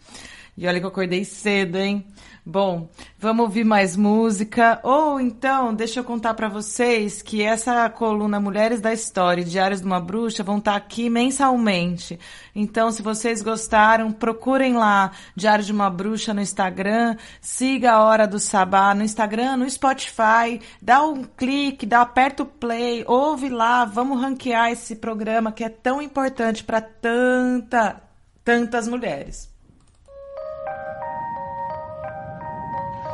E 0.58 0.68
olha 0.68 0.80
que 0.80 0.86
eu 0.86 0.90
acordei 0.90 1.24
cedo, 1.24 1.78
hein? 1.78 2.06
Bom, 2.44 2.89
vamos 3.20 3.44
ouvir 3.44 3.64
mais 3.64 3.96
música. 3.96 4.80
Ou 4.82 5.22
então, 5.22 5.76
deixa 5.76 6.00
eu 6.00 6.04
contar 6.04 6.34
pra 6.34 6.50
vocês 6.50 7.22
que 7.22 7.44
essa 7.44 7.88
coluna 7.88 8.39
Mulheres 8.39 8.82
da 8.82 8.92
História 8.92 9.44
e 9.44 9.46
Diários 9.46 9.80
de 9.80 9.86
uma 9.86 10.00
Bruxa 10.00 10.42
vão 10.42 10.58
estar 10.58 10.76
aqui 10.76 11.08
mensalmente. 11.08 12.20
Então, 12.56 12.92
se 12.92 13.04
vocês 13.04 13.44
gostaram, 13.44 14.12
procurem 14.12 14.74
lá 14.74 15.12
Diário 15.36 15.64
de 15.64 15.72
uma 15.72 15.88
Bruxa 15.88 16.34
no 16.34 16.42
Instagram, 16.42 17.16
siga 17.39 17.92
a 17.92 18.04
Hora 18.04 18.28
do 18.28 18.39
Sabá 18.39 18.96
no 18.96 19.04
Instagram, 19.04 19.58
no 19.58 19.70
Spotify, 19.70 20.60
dá 20.82 21.04
um 21.04 21.24
clique, 21.24 21.86
dá 21.86 22.02
aperta 22.02 22.42
o 22.42 22.46
play, 22.48 23.04
ouve 23.06 23.50
lá, 23.50 23.86
vamos 23.86 24.20
ranquear 24.20 24.72
esse 24.72 24.96
programa 24.96 25.52
que 25.52 25.64
é 25.64 25.70
tão 25.70 26.02
importante 26.02 26.64
para 26.64 26.82
tanta, 26.82 28.02
tantas 28.44 28.88
mulheres. 28.88 29.51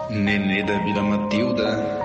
Nenê 0.09 0.63
da 0.63 0.77
Vila 0.79 1.03
Matilda. 1.03 1.99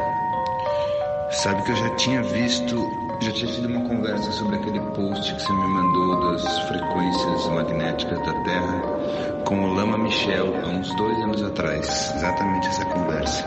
Sabe 1.31 1.63
que 1.63 1.71
eu 1.73 1.77
já 1.77 1.91
tinha 1.97 2.23
visto, 2.23 2.91
já 3.21 3.33
tinha 3.33 3.53
tido 3.53 3.69
uma 3.69 3.89
conversa 3.89 4.31
sobre 4.33 4.57
aquele 4.57 4.81
post 4.81 5.35
que 5.35 5.41
você 5.43 5.53
me 5.53 5.69
mandou 5.69 6.33
das 6.33 6.59
frequências 6.69 7.49
magnéticas 7.49 8.19
da 8.27 8.33
Terra 8.45 8.83
com 9.47 9.65
o 9.65 9.75
Lama 9.75 9.97
Michel 9.99 10.55
há 10.65 10.69
uns 10.69 10.95
dois 10.97 11.19
anos 11.23 11.43
atrás. 11.43 12.13
Exatamente 12.17 12.69
essa 12.69 12.85
conversa. 12.87 13.45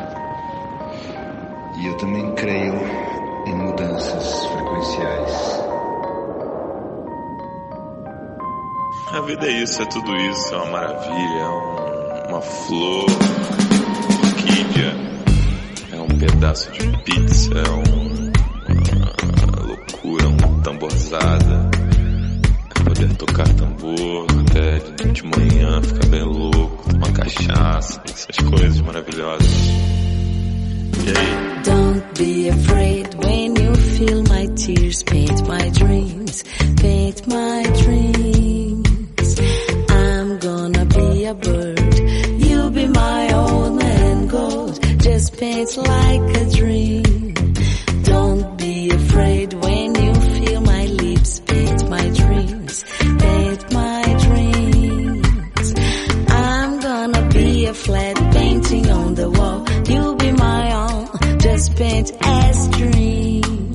E 1.77 1.87
eu 1.87 1.97
também 1.97 2.31
creio 2.33 2.73
em 3.45 3.55
mudanças 3.55 4.45
frequenciais. 4.45 5.65
A 9.13 9.21
vida 9.21 9.45
é 9.47 9.51
isso, 9.51 9.81
é 9.81 9.85
tudo 9.85 10.15
isso, 10.15 10.53
é 10.53 10.57
uma 10.57 10.65
maravilha, 10.67 11.39
é 11.39 11.49
um- 11.49 12.29
uma 12.29 12.41
flor, 12.41 13.05
orquídea, 14.55 14.93
é 15.91 15.99
um 16.01 16.07
pedaço 16.17 16.71
de 16.71 16.87
pizza, 17.03 17.53
é 17.53 17.69
um- 17.71 18.31
uma 19.43 19.61
loucura, 19.67 20.27
um 20.29 20.61
tamborzada, 20.61 21.69
é 22.75 22.83
poder 22.83 23.13
tocar 23.15 23.47
tambor 23.55 24.25
até 24.41 24.79
de 25.11 25.23
manhã, 25.23 25.81
ficar 25.81 26.07
bem 26.07 26.23
louco, 26.23 26.89
tomar 26.89 27.11
cachaça, 27.11 28.01
essas 28.05 28.49
coisas 28.49 28.79
maravilhosas. 28.81 29.47
E 31.05 31.09
aí? 31.09 31.55
Don't 31.65 32.05
be 32.23 32.49
afraid 32.49 33.07
when 33.25 33.53
you 33.59 33.75
feel 33.75 34.23
my 34.29 34.47
tears. 34.55 35.03
Paint 35.03 35.41
my 35.47 35.69
dreams, 35.71 36.43
paint 36.81 37.27
my 37.27 37.63
dreams. 37.83 38.64
Paint 45.37 45.77
like 45.77 46.37
a 46.37 46.49
dream. 46.49 47.33
Don't 48.03 48.57
be 48.57 48.89
afraid 48.89 49.53
when 49.53 49.95
you 49.95 50.13
feel 50.13 50.61
my 50.61 50.85
lips. 50.85 51.41
Paint 51.41 51.89
my 51.89 52.09
dreams, 52.09 52.83
paint 53.19 53.73
my 53.73 54.03
dreams. 54.27 55.73
I'm 56.29 56.79
gonna 56.79 57.29
be 57.33 57.65
a 57.65 57.73
flat 57.73 58.15
painting 58.33 58.89
on 58.89 59.15
the 59.15 59.29
wall. 59.29 59.65
You'll 59.89 60.15
be 60.15 60.31
my 60.31 60.73
own, 60.73 61.39
just 61.39 61.75
paint 61.75 62.11
as 62.21 62.67
dream. 62.69 63.73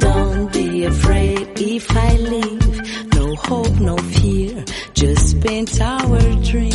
Don't 0.00 0.52
be 0.52 0.84
afraid 0.84 1.60
if 1.60 1.96
I 1.96 2.16
leave. 2.16 3.14
No 3.14 3.34
hope, 3.36 3.80
no 3.80 3.96
fear, 3.96 4.64
just 4.94 5.40
paint 5.40 5.80
our 5.80 6.18
dreams. 6.42 6.69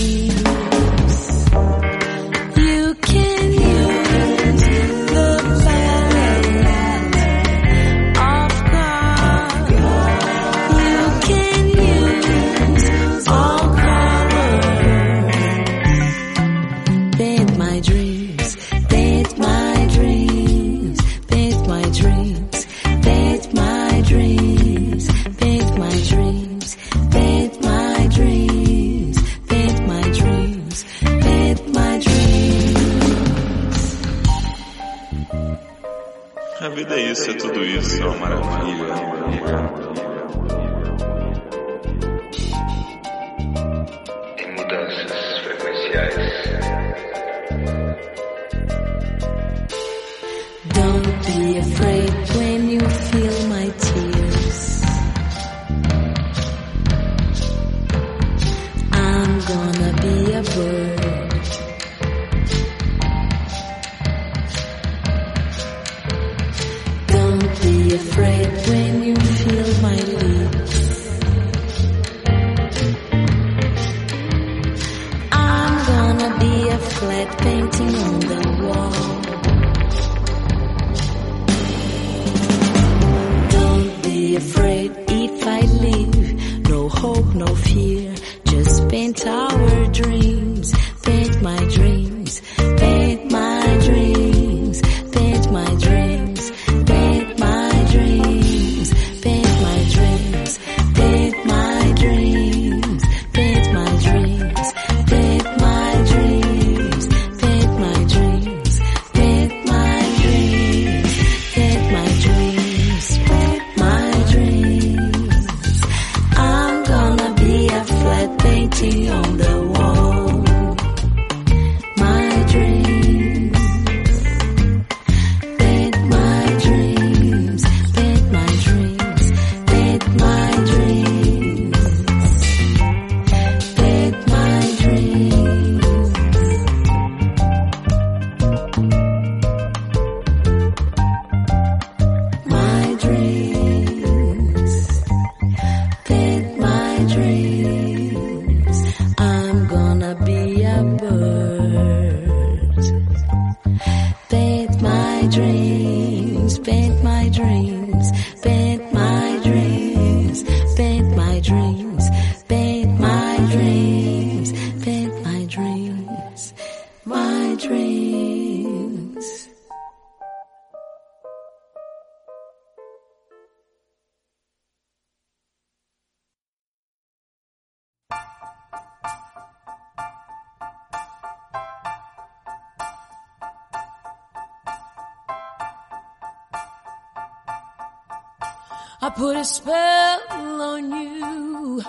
put 189.26 189.38
a 189.38 189.44
spell 189.44 190.62
on 190.62 190.84
you. 190.92 191.82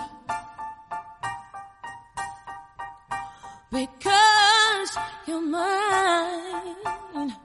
Because 3.69 4.91
you're 5.27 5.47
mine. 5.57 7.35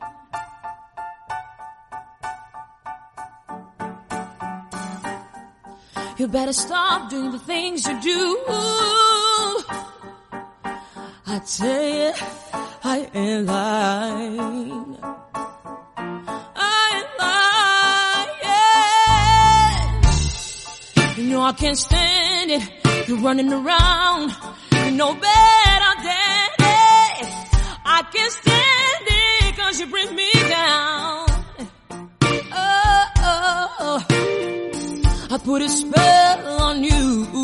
You 6.17 6.29
better 6.29 6.55
stop 6.55 7.11
doing 7.11 7.33
the 7.33 7.39
things 7.41 7.87
you 7.87 8.01
do. 8.01 8.23
I 11.35 11.37
tell 11.57 11.85
you, 11.99 12.13
I 12.95 13.11
ain't 13.13 13.47
lying. 13.47 14.92
I 21.53 21.55
can't 21.55 21.77
stand 21.77 22.51
it. 22.51 23.07
You're 23.07 23.19
running 23.19 23.53
around. 23.53 24.35
You 24.73 24.91
know 24.93 25.13
better 25.13 25.93
than 26.09 26.49
it. 26.61 27.29
I 27.85 28.03
can't 28.11 28.33
stand 28.33 29.05
it 29.07 29.57
cause 29.59 29.79
you 29.79 29.87
bring 29.87 30.17
me 30.17 30.33
down. 30.49 31.27
Oh, 32.55 33.05
oh, 33.19 33.77
oh. 33.81 35.29
I 35.31 35.39
put 35.45 35.61
a 35.61 35.69
spell 35.69 36.63
on 36.63 36.83
you. 36.83 37.42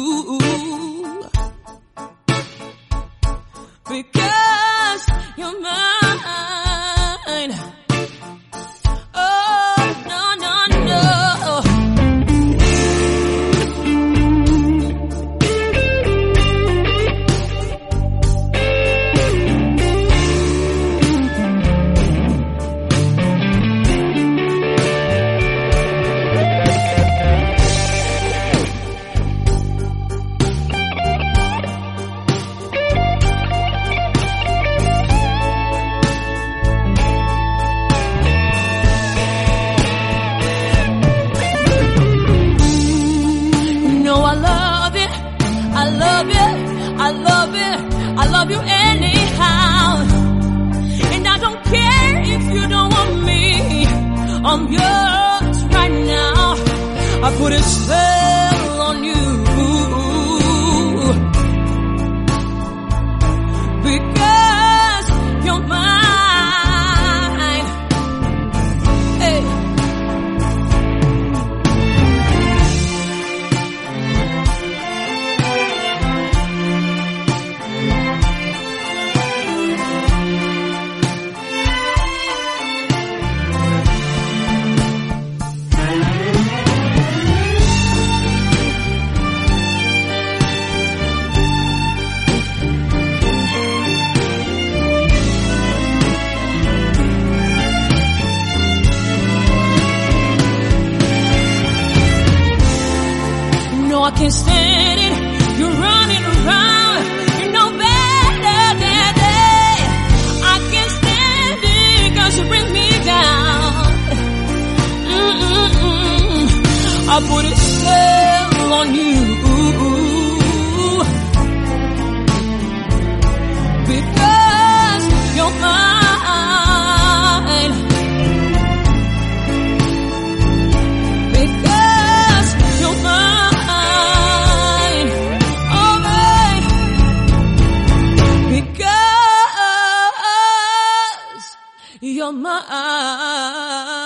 my 142.33 142.63
eyes. 142.69 143.98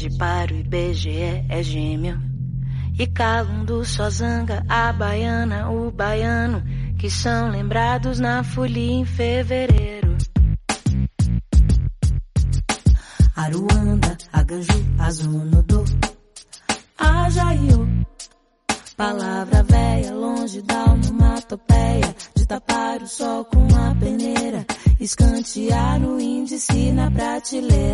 De 0.00 0.08
para 0.16 0.54
o 0.54 0.56
IBGE 0.56 1.44
é 1.46 1.62
gêmeo. 1.62 2.18
E 2.98 3.06
Calundu, 3.06 3.84
Sozanga, 3.84 4.64
a 4.66 4.90
baiana, 4.94 5.68
o 5.68 5.90
baiano, 5.90 6.62
que 6.98 7.10
são 7.10 7.50
lembrados 7.50 8.18
na 8.18 8.42
folia 8.42 8.92
em 8.92 9.04
fevereiro. 9.04 10.16
Aruanda, 13.36 14.16
Aganju, 14.32 14.86
Azunodô, 14.98 15.84
Ajaio, 16.96 18.06
Palavra 18.96 19.62
velha, 19.62 20.14
longe 20.14 20.62
da 20.62 20.84
onomatopeia, 20.84 22.16
de 22.34 22.46
tapar 22.46 23.02
o 23.02 23.06
sol 23.06 23.44
com 23.44 23.66
a 23.76 23.94
peneira, 23.96 24.64
escantear 24.98 26.00
no 26.00 26.18
índice 26.18 26.90
na 26.90 27.10
prateleira. 27.10 27.89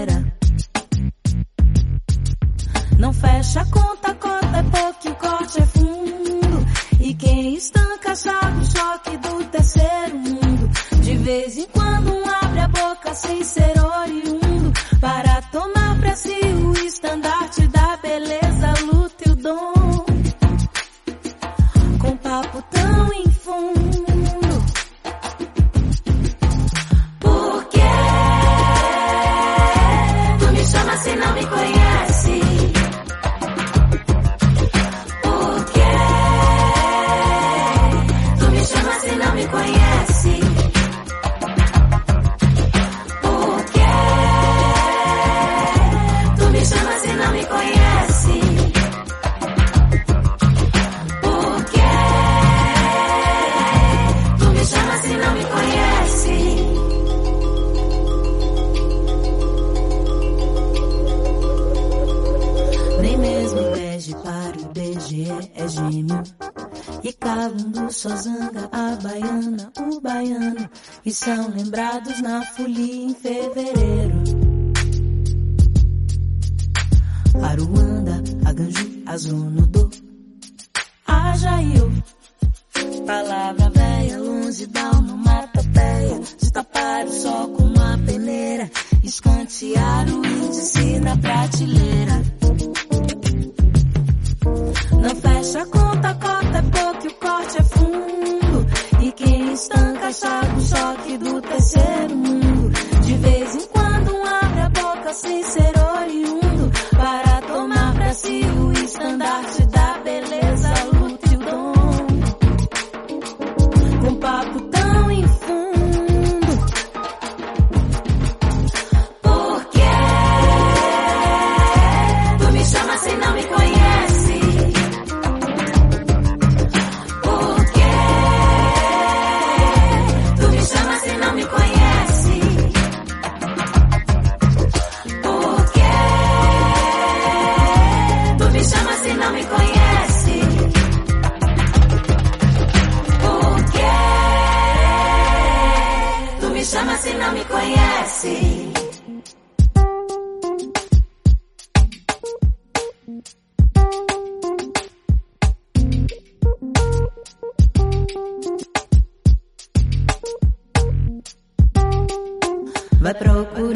procura. 163.19 163.76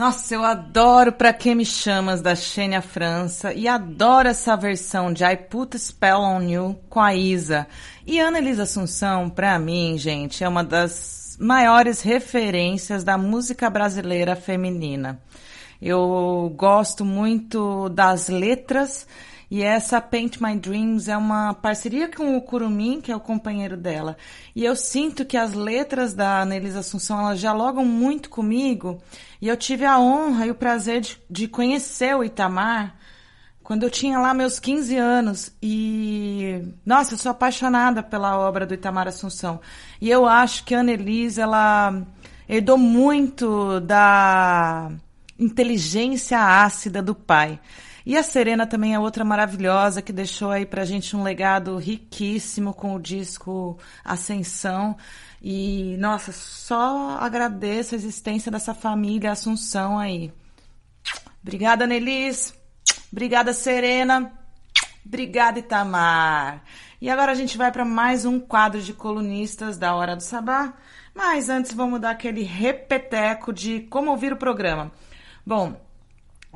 Nossa, 0.00 0.34
eu 0.34 0.42
adoro 0.42 1.12
Pra 1.12 1.30
Que 1.30 1.54
Me 1.54 1.66
Chamas, 1.66 2.22
da 2.22 2.34
Xenia 2.34 2.80
França, 2.80 3.52
e 3.52 3.68
adoro 3.68 4.28
essa 4.28 4.56
versão 4.56 5.12
de 5.12 5.22
I 5.22 5.36
Put 5.36 5.76
a 5.76 5.78
Spell 5.78 6.20
on 6.20 6.40
You 6.40 6.80
com 6.88 7.00
a 7.00 7.14
Isa. 7.14 7.66
E 8.06 8.18
Ana 8.18 8.38
Elisa 8.38 8.62
Assunção, 8.62 9.28
pra 9.28 9.58
mim, 9.58 9.98
gente, 9.98 10.42
é 10.42 10.48
uma 10.48 10.64
das 10.64 11.36
maiores 11.38 12.00
referências 12.00 13.04
da 13.04 13.18
música 13.18 13.68
brasileira 13.68 14.34
feminina. 14.34 15.20
Eu 15.82 16.50
gosto 16.56 17.04
muito 17.04 17.90
das 17.90 18.30
letras 18.30 19.06
e 19.50 19.62
essa 19.62 20.00
Paint 20.00 20.40
My 20.40 20.54
Dreams 20.56 21.08
é 21.08 21.16
uma 21.16 21.52
parceria 21.52 22.08
com 22.08 22.36
o 22.36 22.40
Curumim, 22.40 23.00
que 23.00 23.10
é 23.10 23.16
o 23.16 23.20
companheiro 23.20 23.76
dela. 23.76 24.16
E 24.54 24.64
eu 24.64 24.76
sinto 24.76 25.24
que 25.24 25.36
as 25.36 25.54
letras 25.54 26.14
da 26.14 26.40
Anelisa 26.40 26.78
Assunção, 26.78 27.18
elas 27.18 27.40
dialogam 27.40 27.84
muito 27.84 28.30
comigo 28.30 29.02
e 29.40 29.48
eu 29.48 29.56
tive 29.56 29.84
a 29.84 29.98
honra 29.98 30.46
e 30.46 30.50
o 30.50 30.54
prazer 30.54 31.00
de, 31.00 31.18
de 31.28 31.48
conhecer 31.48 32.14
o 32.14 32.22
Itamar 32.22 32.94
quando 33.70 33.84
eu 33.84 33.90
tinha 33.90 34.18
lá 34.18 34.34
meus 34.34 34.58
15 34.58 34.96
anos 34.96 35.52
e 35.62 36.74
nossa, 36.84 37.14
eu 37.14 37.18
sou 37.18 37.30
apaixonada 37.30 38.02
pela 38.02 38.36
obra 38.36 38.66
do 38.66 38.74
Itamar 38.74 39.06
Assunção. 39.06 39.60
E 40.00 40.10
eu 40.10 40.26
acho 40.26 40.64
que 40.64 40.74
a 40.74 40.80
Annelise 40.80 41.40
ela 41.40 42.02
herdou 42.48 42.76
muito 42.76 43.78
da 43.78 44.90
inteligência 45.38 46.38
ácida 46.38 47.00
do 47.00 47.14
pai. 47.14 47.60
E 48.04 48.16
a 48.16 48.22
Serena 48.22 48.66
também 48.66 48.94
é 48.94 48.98
outra 48.98 49.24
maravilhosa 49.24 50.00
que 50.00 50.12
deixou 50.12 50.50
aí 50.50 50.64
pra 50.64 50.84
gente 50.84 51.14
um 51.16 51.22
legado 51.22 51.76
riquíssimo 51.76 52.72
com 52.72 52.94
o 52.94 53.00
disco 53.00 53.78
Ascensão. 54.04 54.96
E, 55.42 55.96
nossa, 55.98 56.32
só 56.32 57.18
agradeço 57.20 57.94
a 57.94 57.98
existência 57.98 58.50
dessa 58.50 58.74
família 58.74 59.32
Assunção 59.32 59.98
aí. 59.98 60.32
Obrigada, 61.42 61.86
Nelis. 61.86 62.54
Obrigada, 63.12 63.52
Serena. 63.52 64.32
Obrigada, 65.04 65.58
Itamar. 65.58 66.62
E 67.00 67.08
agora 67.08 67.32
a 67.32 67.34
gente 67.34 67.56
vai 67.56 67.72
para 67.72 67.84
mais 67.84 68.24
um 68.24 68.38
quadro 68.38 68.80
de 68.80 68.92
colunistas 68.92 69.78
da 69.78 69.94
Hora 69.94 70.14
do 70.14 70.22
Sabá. 70.22 70.74
Mas 71.14 71.48
antes 71.48 71.72
vamos 71.72 72.00
dar 72.00 72.10
aquele 72.10 72.42
repeteco 72.42 73.52
de 73.52 73.80
como 73.80 74.10
ouvir 74.10 74.32
o 74.32 74.36
programa. 74.36 74.92
Bom, 75.44 75.80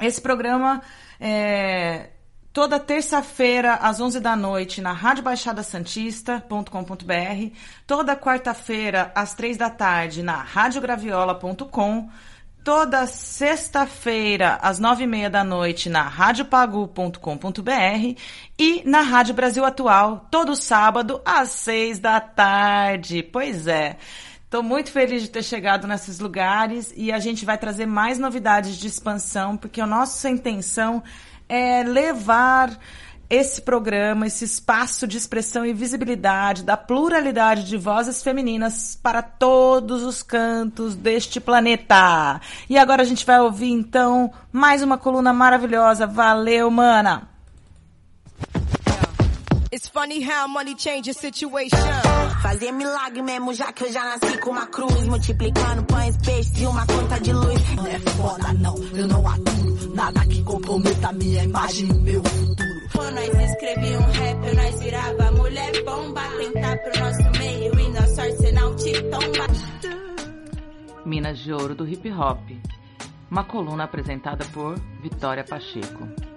esse 0.01 0.21
programa 0.21 0.83
é 1.27 2.11
toda 2.53 2.79
terça-feira 2.79 3.77
às 3.77 3.99
11 3.99 4.21
da 4.21 4.37
noite 4.37 4.83
na 4.83 4.93
radiobaixadasantista.com.br, 4.93 7.57
toda 7.87 8.15
quarta-feira 8.15 9.11
às 9.15 9.33
3 9.33 9.57
da 9.57 9.71
tarde 9.71 10.23
na 10.23 10.37
radiograviola.com, 10.37 12.11
toda 12.63 13.07
sexta-feira 13.07 14.59
às 14.61 14.79
9h30 14.79 15.31
da 15.31 15.43
noite 15.43 15.89
na 15.89 16.03
radiopagu.com.br 16.03 18.21
e 18.59 18.83
na 18.85 19.01
Rádio 19.01 19.35
Brasil 19.35 19.65
Atual, 19.65 20.29
todo 20.31 20.55
sábado 20.55 21.23
às 21.25 21.49
6 21.49 22.01
da 22.01 22.21
tarde. 22.21 23.23
Pois 23.23 23.67
é. 23.67 23.97
Estou 24.55 24.63
muito 24.63 24.93
feliz 24.93 25.21
de 25.21 25.31
ter 25.31 25.43
chegado 25.43 25.89
nesses 25.89 26.21
lugares 26.21 26.95
e 26.97 27.11
a 27.11 27.19
gente 27.19 27.45
vai 27.45 27.59
trazer 27.59 27.87
mais 27.87 28.21
novidades 28.21 28.77
de 28.77 28.87
expansão, 28.87 29.57
porque 29.57 29.81
a 29.81 29.87
nossa 29.87 30.31
intenção 30.31 31.03
é 31.49 31.83
levar 31.83 32.79
esse 33.29 33.61
programa, 33.61 34.29
esse 34.29 34.45
espaço 34.45 35.09
de 35.09 35.17
expressão 35.17 35.67
e 35.67 35.73
visibilidade 35.73 36.63
da 36.63 36.77
pluralidade 36.77 37.65
de 37.65 37.77
vozes 37.77 38.23
femininas 38.23 38.97
para 39.03 39.23
todos 39.23 40.05
os 40.05 40.23
cantos 40.23 40.95
deste 40.95 41.41
planeta. 41.41 42.41
E 42.71 42.79
agora 42.79 43.03
a 43.03 43.05
gente 43.05 43.27
vai 43.27 43.41
ouvir 43.41 43.73
então 43.73 44.33
mais 44.53 44.85
uma 44.85 44.97
coluna 44.97 45.33
maravilhosa. 45.33 46.07
Valeu, 46.07 46.71
mana! 46.71 47.34
It's 49.75 49.89
funny 49.89 50.21
how 50.21 50.47
money 50.47 50.77
changes 50.77 51.17
situation. 51.17 51.77
Fazer 52.43 52.71
milagre 52.71 53.23
mesmo, 53.23 53.53
já 53.53 53.73
que 53.73 53.83
eu 53.83 53.93
já 53.93 54.05
nasci 54.05 54.39
com 54.39 54.51
uma 54.51 54.69
cruz. 54.69 55.05
Multiplicando 55.05 55.83
pães, 55.87 56.17
peixes 56.19 56.61
e 56.61 56.67
uma 56.67 56.87
conta 56.87 57.19
de 57.19 57.33
luz. 57.33 57.75
Não 57.75 57.85
é 57.85 57.99
foda, 57.99 58.53
não, 58.53 58.77
eu 58.97 59.09
não 59.09 59.27
aturo. 59.27 59.95
Nada 59.97 60.25
que 60.27 60.45
comprometa 60.45 61.13
minha 61.15 61.43
imagem 61.43 61.89
e 61.89 61.93
meu 61.93 62.23
futuro. 62.23 62.89
Quando 62.93 63.15
nós 63.17 63.51
escrevi 63.51 63.97
um 63.97 64.11
rap, 64.13 64.55
nós 64.55 64.81
virava 64.81 65.33
mulher 65.33 65.85
bomba. 65.85 66.23
Tentar 66.39 66.79
pro 66.79 67.01
nosso 67.01 67.39
meio 67.41 67.81
e 67.81 67.89
nosso 67.89 68.21
arsenal 68.21 68.77
te 68.77 68.93
tomba. 69.03 69.47
Minas 71.05 71.39
de 71.41 71.53
Ouro 71.53 71.75
do 71.75 71.89
Hip 71.89 72.09
Hop. 72.13 72.49
Uma 73.29 73.43
coluna 73.43 73.83
apresentada 73.83 74.45
por 74.53 74.79
Vitória 75.03 75.43
Pacheco. 75.43 76.34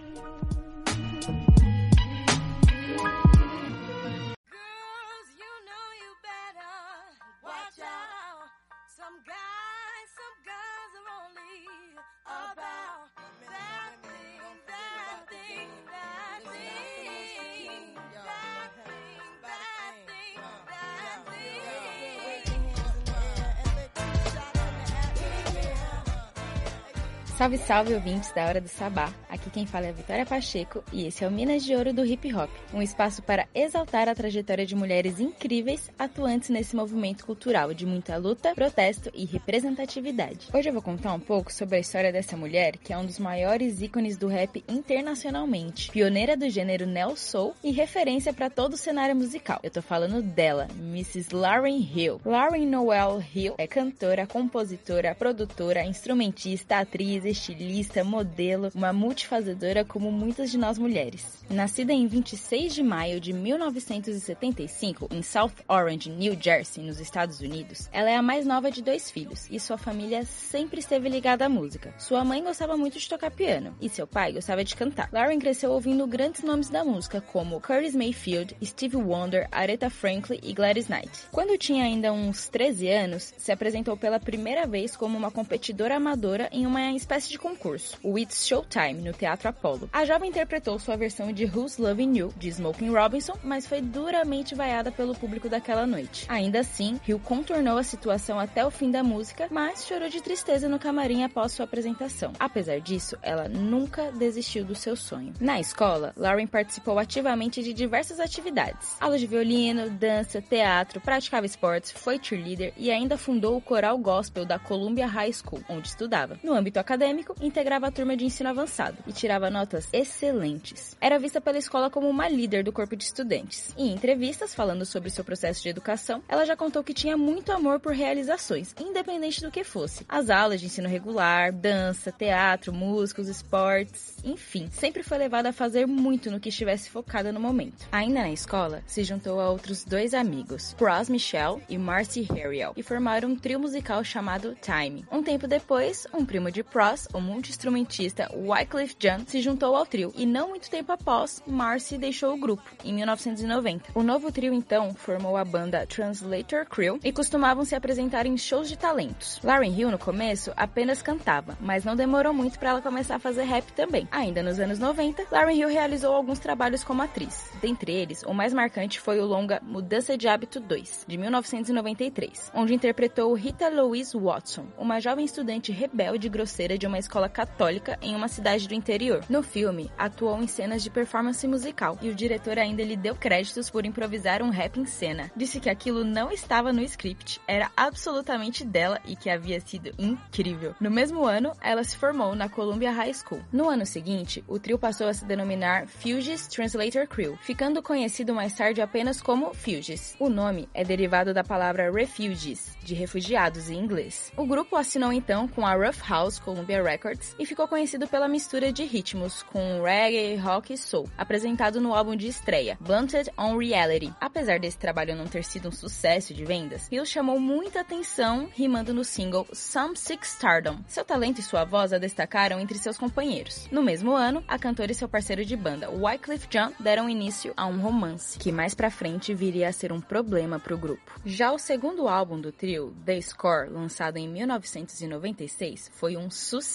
Salve, 27.38 27.59
salve, 27.59 27.93
ouvintes 27.93 28.31
da 28.31 28.47
Hora 28.47 28.59
do 28.59 28.68
Sabá. 28.68 29.14
Aqui 29.30 29.51
quem 29.51 29.68
fala 29.68 29.85
é 29.85 29.89
a 29.89 29.93
Vitória 29.93 30.26
Pacheco 30.26 30.84
e 30.91 31.05
esse 31.05 31.23
é 31.23 31.27
o 31.27 31.31
Minas 31.31 31.64
de 31.64 31.76
Ouro 31.76 31.93
do 31.93 32.03
Hip 32.03 32.34
Hop, 32.34 32.49
um 32.73 32.81
espaço 32.81 33.22
para 33.22 33.47
exaltar 33.53 34.09
a 34.09 34.15
trajetória 34.15 34.65
de 34.65 34.76
mulheres 34.76 35.19
incríveis 35.19 35.91
atuantes 35.99 36.49
nesse 36.49 36.76
movimento 36.76 37.23
cultural 37.27 37.76
de 37.76 37.85
muita 37.85 38.18
luta, 38.18 38.55
protesto 38.55 39.11
e 39.14 39.23
representatividade. 39.23 40.47
Hoje 40.51 40.69
eu 40.69 40.73
vou 40.73 40.81
contar 40.81 41.14
um 41.14 41.19
pouco 41.19 41.53
sobre 41.53 41.76
a 41.76 41.80
história 41.80 42.11
dessa 42.11 42.35
mulher, 42.35 42.76
que 42.77 42.91
é 42.91 42.97
um 42.97 43.05
dos 43.05 43.19
maiores 43.19 43.84
ícones 43.84 44.18
do 44.18 44.27
rap 44.27 44.64
internacionalmente, 44.68 45.91
pioneira 45.91 46.35
do 46.35 46.49
gênero 46.49 46.88
neo 46.88 47.15
soul 47.15 47.53
e 47.64 47.69
referência 47.69 48.34
para 48.34 48.49
todo 48.49 48.73
o 48.73 48.77
cenário 48.77 49.15
musical. 49.15 49.59
Eu 49.61 49.69
tô 49.69 49.84
falando 49.84 50.23
dela, 50.23 50.68
Mrs. 50.80 51.35
Lauren 51.35 51.77
Hill. 51.77 52.19
Lauren 52.26 52.65
Noel 52.65 53.23
Hill 53.35 53.53
é 53.59 53.68
cantora, 53.68 54.26
compositora, 54.26 55.14
produtora, 55.14 55.84
instrumentista, 55.85 56.80
atriz, 56.80 57.26
estilista, 57.29 58.03
modelo, 58.03 58.71
uma 58.73 58.93
multifazedora 58.93 59.83
como 59.85 60.11
muitas 60.11 60.51
de 60.51 60.57
nós 60.57 60.77
mulheres. 60.77 61.43
Nascida 61.49 61.93
em 61.93 62.07
26 62.07 62.73
de 62.73 62.83
maio 62.83 63.19
de 63.19 63.33
1975 63.33 65.09
em 65.11 65.21
South 65.21 65.53
Orange, 65.67 66.09
New 66.09 66.37
Jersey, 66.39 66.83
nos 66.83 66.99
Estados 66.99 67.39
Unidos, 67.39 67.89
ela 67.91 68.09
é 68.09 68.15
a 68.15 68.21
mais 68.21 68.45
nova 68.45 68.69
de 68.69 68.81
dois 68.81 69.09
filhos 69.09 69.47
e 69.49 69.59
sua 69.59 69.77
família 69.77 70.23
sempre 70.25 70.79
esteve 70.79 71.09
ligada 71.09 71.45
à 71.45 71.49
música. 71.49 71.93
Sua 71.97 72.23
mãe 72.23 72.43
gostava 72.43 72.77
muito 72.77 72.99
de 72.99 73.09
tocar 73.09 73.31
piano 73.31 73.75
e 73.81 73.89
seu 73.89 74.05
pai 74.05 74.33
gostava 74.33 74.63
de 74.63 74.75
cantar. 74.75 75.09
Lauren 75.11 75.39
cresceu 75.39 75.71
ouvindo 75.71 76.05
grandes 76.07 76.43
nomes 76.43 76.69
da 76.69 76.83
música 76.83 77.21
como 77.21 77.61
Curtis 77.61 77.95
Mayfield, 77.95 78.55
Stevie 78.63 78.97
Wonder, 78.97 79.47
Aretha 79.51 79.89
Franklin 79.89 80.39
e 80.43 80.53
Gladys 80.53 80.87
Knight. 80.87 81.11
Quando 81.31 81.57
tinha 81.57 81.83
ainda 81.83 82.13
uns 82.13 82.47
13 82.49 82.89
anos, 82.89 83.33
se 83.37 83.51
apresentou 83.51 83.97
pela 83.97 84.19
primeira 84.19 84.67
vez 84.67 84.95
como 84.95 85.17
uma 85.17 85.31
competidora 85.31 85.95
amadora 85.95 86.49
em 86.51 86.65
uma 86.65 86.91
espécie 86.93 87.16
de 87.26 87.38
concurso, 87.38 87.98
o 88.03 88.19
It's 88.19 88.45
Showtime, 88.45 89.02
no 89.02 89.14
Teatro 89.14 89.49
Apollo. 89.49 89.89
A 89.91 90.06
jovem 90.06 90.30
interpretou 90.30 90.77
sua 90.77 90.95
versão 90.95 91.31
de 91.31 91.45
Who's 91.45 91.77
Loving 91.77 92.18
You, 92.18 92.34
de 92.38 92.49
Smoking 92.49 92.89
Robinson, 92.89 93.34
mas 93.44 93.65
foi 93.65 93.81
duramente 93.81 94.53
vaiada 94.53 94.91
pelo 94.91 95.15
público 95.15 95.49
daquela 95.49 95.88
noite. 95.88 96.26
Ainda 96.30 96.60
assim, 96.60 96.99
Hill 97.07 97.19
contornou 97.19 97.77
a 97.77 97.84
situação 97.84 98.39
até 98.39 98.65
o 98.65 98.69
fim 98.69 98.91
da 98.91 99.03
música, 99.03 99.48
mas 99.49 99.88
chorou 99.88 100.10
de 100.10 100.22
tristeza 100.22 100.69
no 100.69 100.77
camarim 100.77 101.23
após 101.23 101.53
sua 101.53 101.65
apresentação. 101.65 102.34
Apesar 102.39 102.80
disso, 102.81 103.18
ela 103.22 103.48
nunca 103.48 104.11
desistiu 104.11 104.65
do 104.65 104.76
seu 104.76 104.95
sonho. 104.95 105.34
Na 105.39 105.60
escola, 105.60 106.14
Lauren 106.15 106.45
participou 106.45 106.99
ativamente 106.99 107.64
de 107.64 107.73
diversas 107.73 108.19
atividades. 108.19 108.98
Aulas 108.99 109.22
de 109.22 109.27
violino, 109.27 109.89
dança, 109.89 110.41
teatro, 110.41 110.99
praticava 110.99 111.45
esportes, 111.45 111.91
foi 111.91 112.19
cheerleader 112.22 112.73
e 112.76 112.91
ainda 112.91 113.18
fundou 113.18 113.57
o 113.57 113.61
coral 113.61 113.98
gospel 113.98 114.45
da 114.45 114.60
Columbia 114.60 115.07
High 115.07 115.34
School, 115.34 115.64
onde 115.69 115.88
estudava. 115.88 116.38
No 116.44 116.53
âmbito 116.53 116.80
acadêmico, 116.80 117.06
integrava 117.41 117.88
a 117.88 117.91
turma 117.91 118.17
de 118.17 118.25
ensino 118.25 118.49
avançado 118.49 118.97
e 119.07 119.13
tirava 119.13 119.49
notas 119.49 119.88
excelentes. 119.93 120.95
Era 120.99 121.17
vista 121.17 121.39
pela 121.39 121.57
escola 121.57 121.89
como 121.89 122.09
uma 122.09 122.27
líder 122.27 122.63
do 122.63 122.71
corpo 122.71 122.95
de 122.95 123.03
estudantes. 123.03 123.73
Em 123.77 123.93
entrevistas 123.93 124.53
falando 124.53 124.85
sobre 124.85 125.09
seu 125.09 125.23
processo 125.23 125.63
de 125.63 125.69
educação, 125.69 126.21
ela 126.27 126.45
já 126.45 126.55
contou 126.55 126.84
que 126.84 126.93
tinha 126.93 127.17
muito 127.17 127.51
amor 127.51 127.79
por 127.79 127.93
realizações, 127.93 128.75
independente 128.79 129.41
do 129.41 129.51
que 129.51 129.63
fosse. 129.63 130.05
As 130.09 130.29
aulas 130.29 130.59
de 130.59 130.67
ensino 130.67 130.89
regular, 130.89 131.53
dança, 131.53 132.11
teatro, 132.11 132.73
músicos, 132.73 133.27
esportes, 133.27 134.17
enfim, 134.23 134.67
sempre 134.71 135.03
foi 135.03 135.17
levada 135.17 135.49
a 135.49 135.53
fazer 135.53 135.85
muito 135.85 136.29
no 136.29 136.39
que 136.39 136.49
estivesse 136.49 136.89
focada 136.89 137.31
no 137.31 137.39
momento. 137.39 137.88
Ainda 137.91 138.17
na 138.21 138.31
escola, 138.31 138.81
se 138.88 139.03
juntou 139.03 139.39
a 139.39 139.49
outros 139.49 139.84
dois 139.84 140.13
amigos, 140.13 140.73
Pros 140.73 141.07
Michelle 141.07 141.61
e 141.69 141.77
Marcy 141.77 142.23
Harriel, 142.23 142.73
e 142.75 142.81
formaram 142.81 143.29
um 143.29 143.35
trio 143.35 143.59
musical 143.59 144.03
chamado 144.03 144.57
Time. 144.61 145.05
Um 145.11 145.21
tempo 145.21 145.47
depois, 145.47 146.07
um 146.13 146.25
primo 146.25 146.51
de 146.51 146.63
Pros, 146.63 146.96
o 147.13 147.19
multi-instrumentista 147.19 148.31
Wycliffe 148.33 148.95
Jean, 148.97 149.25
se 149.25 149.41
juntou 149.41 149.75
ao 149.75 149.85
trio, 149.85 150.13
e 150.15 150.25
não 150.25 150.49
muito 150.49 150.69
tempo 150.69 150.91
após, 150.91 151.43
Marcy 151.45 151.97
deixou 151.97 152.33
o 152.33 152.39
grupo, 152.39 152.63
em 152.83 152.93
1990. 152.93 153.91
O 153.93 154.01
novo 154.01 154.31
trio, 154.31 154.53
então, 154.53 154.93
formou 154.93 155.37
a 155.37 155.45
banda 155.45 155.85
Translator 155.85 156.65
Crew 156.65 156.99
e 157.03 157.11
costumavam 157.11 157.63
se 157.65 157.75
apresentar 157.75 158.25
em 158.25 158.37
shows 158.37 158.69
de 158.69 158.77
talentos. 158.77 159.39
Lauren 159.43 159.71
Hill, 159.71 159.91
no 159.91 159.99
começo, 159.99 160.51
apenas 160.55 161.01
cantava, 161.01 161.57
mas 161.61 161.83
não 161.83 161.95
demorou 161.95 162.33
muito 162.33 162.57
para 162.57 162.69
ela 162.69 162.81
começar 162.81 163.15
a 163.15 163.19
fazer 163.19 163.43
rap 163.43 163.71
também. 163.73 164.07
Ainda 164.11 164.41
nos 164.41 164.59
anos 164.59 164.79
90, 164.79 165.27
Lauren 165.31 165.55
Hill 165.55 165.69
realizou 165.69 166.13
alguns 166.13 166.39
trabalhos 166.39 166.83
como 166.83 167.01
atriz. 167.01 167.51
Dentre 167.61 167.91
eles, 167.91 168.23
o 168.23 168.33
mais 168.33 168.53
marcante 168.53 168.99
foi 168.99 169.19
o 169.19 169.25
longa 169.25 169.61
Mudança 169.61 170.17
de 170.17 170.27
Hábito 170.27 170.59
2, 170.59 171.05
de 171.07 171.17
1993, 171.17 172.51
onde 172.53 172.73
interpretou 172.73 173.33
Rita 173.33 173.69
Louise 173.69 174.17
Watson, 174.17 174.65
uma 174.77 174.99
jovem 174.99 175.25
estudante 175.25 175.71
rebelde 175.71 176.27
e 176.27 176.29
grosseira 176.29 176.77
de 176.77 176.86
uma 176.88 176.97
escola 176.97 177.30
católica 177.30 177.97
em 178.01 178.15
uma 178.15 178.27
cidade 178.27 178.68
do 178.68 178.73
interior. 178.73 179.23
No 179.30 179.43
filme, 179.43 179.91
atuou 179.97 180.41
em 180.41 180.47
cenas 180.47 180.81
de 180.81 180.89
performance 180.89 181.45
musical 181.47 181.97
e 182.01 182.09
o 182.09 182.15
diretor 182.15 182.57
ainda 182.57 182.84
lhe 182.84 182.95
deu 182.95 183.15
créditos 183.15 183.69
por 183.69 183.85
improvisar 183.85 184.41
um 184.41 184.49
rap 184.49 184.80
em 184.80 184.85
cena. 184.85 185.31
Disse 185.35 185.59
que 185.59 185.69
aquilo 185.69 186.03
não 186.03 186.31
estava 186.31 186.73
no 186.73 186.81
script, 186.81 187.39
era 187.47 187.72
absolutamente 187.76 188.65
dela 188.65 188.99
e 189.05 189.15
que 189.15 189.30
havia 189.30 189.59
sido 189.59 189.91
incrível. 189.97 190.76
No 190.80 190.89
mesmo 190.89 191.26
ano, 191.26 191.53
ela 191.61 191.84
se 191.84 191.97
formou 191.97 192.35
na 192.35 192.49
Columbia 192.49 192.91
High 192.91 193.14
School. 193.14 193.41
No 193.51 193.69
ano 193.69 193.85
seguinte, 193.85 194.43
o 194.47 194.59
trio 194.59 194.80
passou 194.80 195.07
a 195.07 195.14
se 195.14 195.26
denominar 195.26 195.88
Fugees 195.88 196.47
Translator 196.47 197.07
Crew, 197.07 197.38
ficando 197.41 197.84
conhecido 197.84 198.34
mais 198.34 198.53
tarde 198.53 198.81
apenas 198.81 199.22
como 199.22 199.53
Fugees. 199.53 200.15
O 200.19 200.30
nome 200.30 200.69
é 200.73 200.84
derivado 200.84 201.34
da 201.34 201.43
palavra 201.43 201.91
refugees, 201.91 202.77
de 202.84 202.93
refugiados 202.93 203.69
em 203.69 203.80
inglês. 203.80 204.31
O 204.38 204.45
grupo 204.45 204.76
assinou 204.76 205.11
então 205.11 205.47
com 205.47 205.65
a 205.65 205.73
Rough 205.73 206.07
House 206.07 206.39
Columbia 206.39 206.76
Records 206.83 207.35
e 207.39 207.45
ficou 207.45 207.67
conhecido 207.67 208.07
pela 208.07 208.27
mistura 208.27 208.71
de 208.71 208.83
ritmos 208.83 209.43
com 209.43 209.81
reggae, 209.81 210.35
rock 210.35 210.73
e 210.73 210.77
soul, 210.77 211.09
apresentado 211.17 211.81
no 211.81 211.93
álbum 211.93 212.15
de 212.15 212.27
estreia, 212.27 212.77
Blunted 212.79 213.31
on 213.37 213.57
Reality. 213.57 214.13
Apesar 214.19 214.59
desse 214.59 214.77
trabalho 214.77 215.15
não 215.15 215.27
ter 215.27 215.43
sido 215.43 215.69
um 215.69 215.71
sucesso 215.71 216.33
de 216.33 216.45
vendas, 216.45 216.87
Hill 216.91 217.05
chamou 217.05 217.39
muita 217.39 217.81
atenção 217.81 218.49
rimando 218.53 218.93
no 218.93 219.03
single 219.03 219.47
Some 219.53 219.95
Six 219.97 220.33
Stardom. 220.33 220.79
Seu 220.87 221.03
talento 221.03 221.39
e 221.39 221.43
sua 221.43 221.63
voz 221.63 221.93
a 221.93 221.97
destacaram 221.97 222.59
entre 222.59 222.77
seus 222.77 222.97
companheiros. 222.97 223.67
No 223.71 223.81
mesmo 223.81 224.15
ano, 224.15 224.43
a 224.47 224.59
cantora 224.59 224.91
e 224.91 224.95
seu 224.95 225.09
parceiro 225.09 225.43
de 225.43 225.55
banda, 225.55 225.89
Wycliffe 225.89 226.47
Jean, 226.49 226.71
deram 226.79 227.09
início 227.09 227.53
a 227.57 227.65
um 227.65 227.79
romance, 227.79 228.37
que 228.37 228.51
mais 228.51 228.73
pra 228.73 228.91
frente 228.91 229.33
viria 229.33 229.69
a 229.69 229.73
ser 229.73 229.91
um 229.91 230.01
problema 230.01 230.59
pro 230.59 230.77
grupo. 230.77 231.19
Já 231.25 231.51
o 231.51 231.59
segundo 231.59 232.07
álbum 232.07 232.39
do 232.39 232.51
trio, 232.51 232.95
The 233.05 233.19
Score, 233.21 233.69
lançado 233.69 234.17
em 234.17 234.27
1996, 234.27 235.91
foi 235.93 236.15
um 236.17 236.29
sucesso, 236.29 236.66